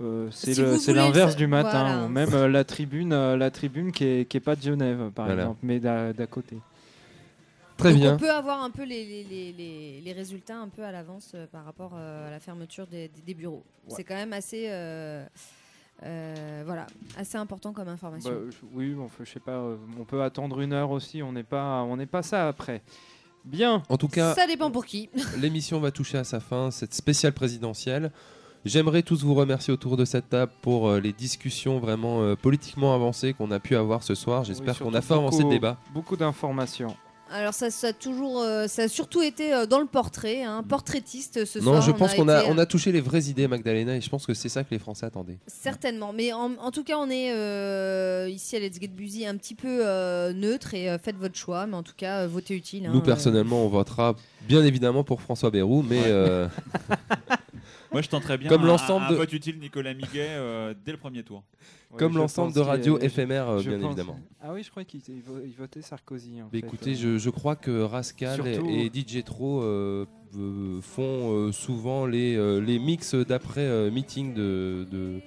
euh, 0.01 0.29
c'est 0.31 0.55
Si 0.55 0.93
l'inverse 0.93 1.37
du 1.37 1.47
matin. 1.47 1.85
voilà. 1.85 2.05
ou 2.05 2.09
Même 2.09 2.35
euh, 2.35 2.49
la 2.49 2.64
tribune, 2.64 3.12
euh, 3.12 3.37
la 3.37 3.51
tribune 3.51 3.93
qui 3.93 4.05
est, 4.05 4.25
qui 4.29 4.37
est 4.37 4.41
pas 4.41 4.57
de 4.57 4.62
Genève, 4.62 5.11
par 5.14 5.27
Voilà. 5.27 5.43
exemple, 5.43 5.61
mais 5.62 5.79
d'à 5.81 6.12
côté. 6.31 6.57
Très 7.77 7.93
Donc 7.93 8.01
bien. 8.01 8.14
on 8.14 8.16
peut 8.16 8.31
avoir 8.33 8.64
un 8.64 8.71
peu 8.71 8.83
les, 8.83 9.05
les, 9.05 9.23
les, 9.31 9.53
les- 9.57 10.01
les 10.05 10.12
résultats 10.12 10.57
un 10.59 10.66
peu 10.66 10.83
à 10.83 10.91
l'avance 10.91 11.31
euh, 11.37 11.47
par 11.47 11.64
rapport 11.64 11.93
euh, 11.95 12.27
à 12.27 12.31
la 12.33 12.41
fermeture 12.41 12.89
des, 12.89 13.07
des- 13.07 13.23
des 13.25 13.35
bureaux. 13.35 13.62
Ouais. 13.89 13.95
C'est 13.97 14.03
quand 14.03 14.16
même 14.16 14.33
assez, 14.33 14.64
euh, 16.05 16.63
voilà, 16.65 16.87
assez 17.17 17.37
important 17.39 17.73
comme 17.73 17.89
information. 17.89 18.31
Bah, 18.31 18.37
je- 18.51 18.67
oui, 18.77 18.91
bon, 18.93 19.09
je 19.19 19.25
sais 19.31 19.41
pas, 19.41 19.53
euh, 19.53 19.77
on 19.99 20.05
peut 20.05 20.23
attendre 20.23 20.61
une 20.61 20.73
heure 20.73 20.91
aussi. 20.91 21.23
On 21.23 21.33
n'est 21.33 21.43
pas, 21.43 21.83
on 21.83 21.97
n'est 21.97 22.07
pas 22.07 22.23
ça 22.23 22.49
après. 22.49 22.83
Bien. 23.45 23.83
En 23.89 23.97
tout 23.97 24.09
cas, 24.09 24.35
Ça 24.35 24.47
dépend 24.47 24.71
pour 24.71 24.85
qui. 24.85 25.09
l'émission 25.39 25.81
va 25.81 25.91
toucher 25.91 26.19
à 26.19 26.25
sa 26.25 26.41
fin, 26.41 26.71
cette 26.71 26.95
spéciale 26.95 27.33
présidentielle. 27.33 28.13
J'aimerais 28.65 29.03
tous 29.03 29.23
vous 29.25 29.35
remercier 29.35 29.73
autour 29.73 29.97
de 29.97 30.05
cette 30.05 30.29
table 30.29 30.53
pour 30.63 30.89
euh, 30.89 31.01
les 31.01 31.13
discussions 31.13 31.79
vraiment 31.79 32.23
euh, 32.23 32.35
politiquement 32.35 32.93
avancées 32.95 33.33
qu'on 33.33 33.51
a 33.53 33.61
pu 33.61 33.77
avoir 33.77 34.03
ce 34.03 34.15
soir. 34.15 34.45
J'espère 34.45 34.75
Oui, 34.81 34.87
qu'on 34.89 34.95
a 34.95 35.01
fait 35.01 35.15
avancer 35.15 35.45
le 35.45 35.49
débat. 35.51 35.79
Beaucoup 35.95 36.17
d'informations. 36.17 36.95
Alors 37.31 37.53
ça, 37.53 37.70
ça 37.70 37.89
a 37.89 37.93
toujours, 37.93 38.41
euh, 38.41 38.66
ça 38.68 38.83
a 38.83 38.89
surtout 38.89 39.20
été 39.22 39.53
euh, 39.53 39.66
dans 39.66 39.81
le 39.81 39.87
portrait, 39.87 40.43
hein, 40.45 40.62
portraitiste 40.66 41.45
ce 41.45 41.59
Non, 41.59 41.64
soir. 41.72 41.83
je 41.83 41.91
on 41.91 41.95
pense 41.95 42.14
qu'on 42.14 42.29
a, 42.29 42.41
été, 42.43 42.51
on 42.51 42.57
a 42.59 42.64
touché 42.66 42.91
les 42.91 43.01
vraies 43.03 43.24
idées, 43.24 43.47
Magdalena, 43.49 43.97
et 43.97 44.01
je 44.01 44.09
pense 44.09 44.26
que 44.26 44.33
c'est 44.35 44.49
ça 44.49 44.64
que 44.64 44.70
les 44.70 44.79
Français 44.79 45.05
attendaient. 45.07 45.39
Certainement, 45.47 46.12
mais 46.14 46.33
en, 46.33 46.53
en 46.59 46.70
tout 46.70 46.85
cas, 46.85 46.97
on 46.99 47.11
est 47.11 47.33
euh, 47.33 48.29
ici 48.31 48.57
à 48.57 48.61
Let's 48.61 48.81
Get 48.81 48.89
Busy 48.89 49.26
un 49.26 49.37
petit 49.37 49.55
peu 49.55 49.81
euh, 49.87 50.33
neutre 50.33 50.72
et 50.74 50.89
euh, 50.89 50.99
faites 50.99 51.16
votre 51.16 51.37
choix, 51.37 51.66
mais 51.66 51.76
en 51.76 51.83
tout 51.83 51.93
cas, 51.97 52.20
euh, 52.22 52.29
votez 52.29 52.55
utile. 52.55 52.87
hein, 52.87 52.91
Nous, 52.93 53.01
euh. 53.01 53.05
personnellement, 53.05 53.64
on 53.64 53.68
votera 53.68 54.14
bien 54.47 54.64
évidemment 54.64 55.05
pour 55.05 55.20
François 55.20 55.51
Bayrou, 55.51 55.83
mais 55.83 56.03
euh, 56.07 56.49
Moi, 57.93 58.03
je 58.03 58.09
tenterais 58.09 58.36
bien 58.39 58.49
Comme 58.49 58.64
un- 58.64 58.66
l'ensemble 58.66 59.07
un, 59.07 59.11
de- 59.11 59.16
vote 59.16 59.32
utile 59.32 59.59
Nicolas 59.59 59.95
Miguet 59.95 60.26
euh, 60.28 60.74
dès 60.84 60.93
le 60.93 60.99
premier 60.99 61.22
tour. 61.22 61.43
comme 61.97 62.16
l'ensemble 62.18 62.53
de 62.53 62.61
qu'il- 62.61 62.68
radio 62.68 62.99
je- 63.01 63.07
éphémère, 63.07 63.49
euh, 63.49 63.61
bien 63.62 63.78
pense- 63.78 63.86
évidemment. 63.93 64.18
Ah 64.43 64.51
oui, 64.53 64.62
je 64.62 64.70
crois 64.70 64.84
qu'il 64.84 65.01
il 65.09 65.22
vo- 65.22 65.41
il 65.45 65.55
votait 65.59 65.80
Sarkozy. 65.80 66.43
En 66.43 66.49
Mais 66.53 66.61
fait. 66.61 66.66
écoutez, 66.66 66.91
Euh, 66.93 66.95
je, 67.14 67.18
je 67.18 67.30
crois 67.30 67.57
que 67.57 67.82
Rascal 67.82 68.34
Surtout- 68.43 68.68
et 68.68 68.91
DJ 68.93 69.22
Tro 69.24 69.62
euh, 69.62 70.05
euh, 70.36 70.80
font 70.82 71.32
euh, 71.32 71.53
souvent 71.53 72.05
les, 72.05 72.36
euh, 72.36 72.61
les 72.61 72.78
mix 72.78 73.14
d'après 73.14 73.62
euh, 73.62 73.91
meeting 73.91 74.34
de, 74.34 74.86
de, 74.93 75.20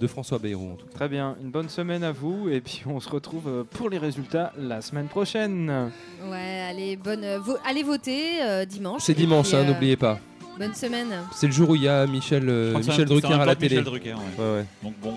de 0.00 0.06
François 0.08 0.38
Bayrou. 0.40 0.72
En 0.72 0.74
tout 0.74 0.86
cas. 0.86 0.92
Très 0.94 1.08
bien, 1.08 1.36
une 1.40 1.52
bonne 1.52 1.68
semaine 1.68 2.02
à 2.02 2.10
vous 2.10 2.48
et 2.48 2.60
puis 2.60 2.82
on 2.86 2.98
se 2.98 3.08
retrouve 3.08 3.46
euh, 3.46 3.62
pour 3.62 3.88
les 3.88 3.98
résultats 3.98 4.52
la 4.58 4.80
semaine 4.82 5.06
prochaine. 5.06 5.92
Ouais, 6.28 6.60
allez, 6.68 6.96
bonne, 6.96 7.24
vo- 7.36 7.56
allez 7.64 7.84
voter 7.84 8.42
euh, 8.42 8.64
dimanche. 8.64 9.02
C'est 9.04 9.12
et 9.12 9.14
dimanche, 9.14 9.50
puis, 9.50 9.56
hein, 9.56 9.60
euh, 9.60 9.72
n'oubliez 9.72 9.96
pas. 9.96 10.18
Bonne 10.58 10.74
semaine. 10.74 11.08
C'est 11.34 11.46
le 11.46 11.52
jour 11.52 11.70
où 11.70 11.74
il 11.76 11.82
y 11.82 11.88
a 11.88 12.06
Michel, 12.06 12.48
euh, 12.48 12.76
Michel 12.78 13.06
Drucker 13.06 13.32
à 13.32 13.38
la 13.38 13.54
Michel 13.54 13.56
télé. 13.58 13.82
Drucker, 13.82 14.14
ouais. 14.14 14.20
Ouais, 14.38 14.52
ouais. 14.58 14.64
Donc 14.82 14.94
bon. 15.00 15.14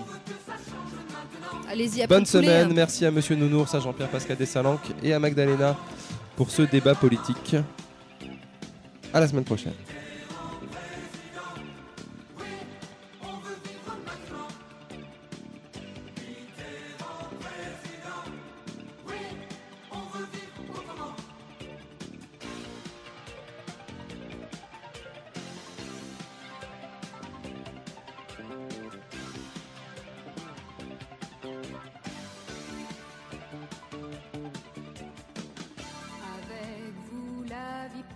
Allez-y, 1.70 2.06
Bonne 2.06 2.26
semaine, 2.26 2.68
hein. 2.70 2.74
merci 2.74 3.04
à 3.04 3.10
Monsieur 3.10 3.36
Nounours, 3.36 3.74
à 3.74 3.80
Jean-Pierre 3.80 4.08
Pascal 4.08 4.36
Dessalanque 4.36 4.88
et 5.02 5.12
à 5.12 5.18
Magdalena 5.18 5.76
pour 6.34 6.50
ce 6.50 6.62
débat 6.62 6.94
politique. 6.94 7.56
À 9.12 9.20
la 9.20 9.28
semaine 9.28 9.44
prochaine. 9.44 9.74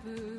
Peut 0.03 0.32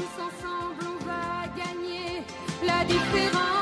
Tous 0.00 0.22
ensemble, 0.22 0.82
on 0.82 1.04
va 1.04 1.46
gagner 1.54 2.24
la 2.64 2.84
différence. 2.86 3.59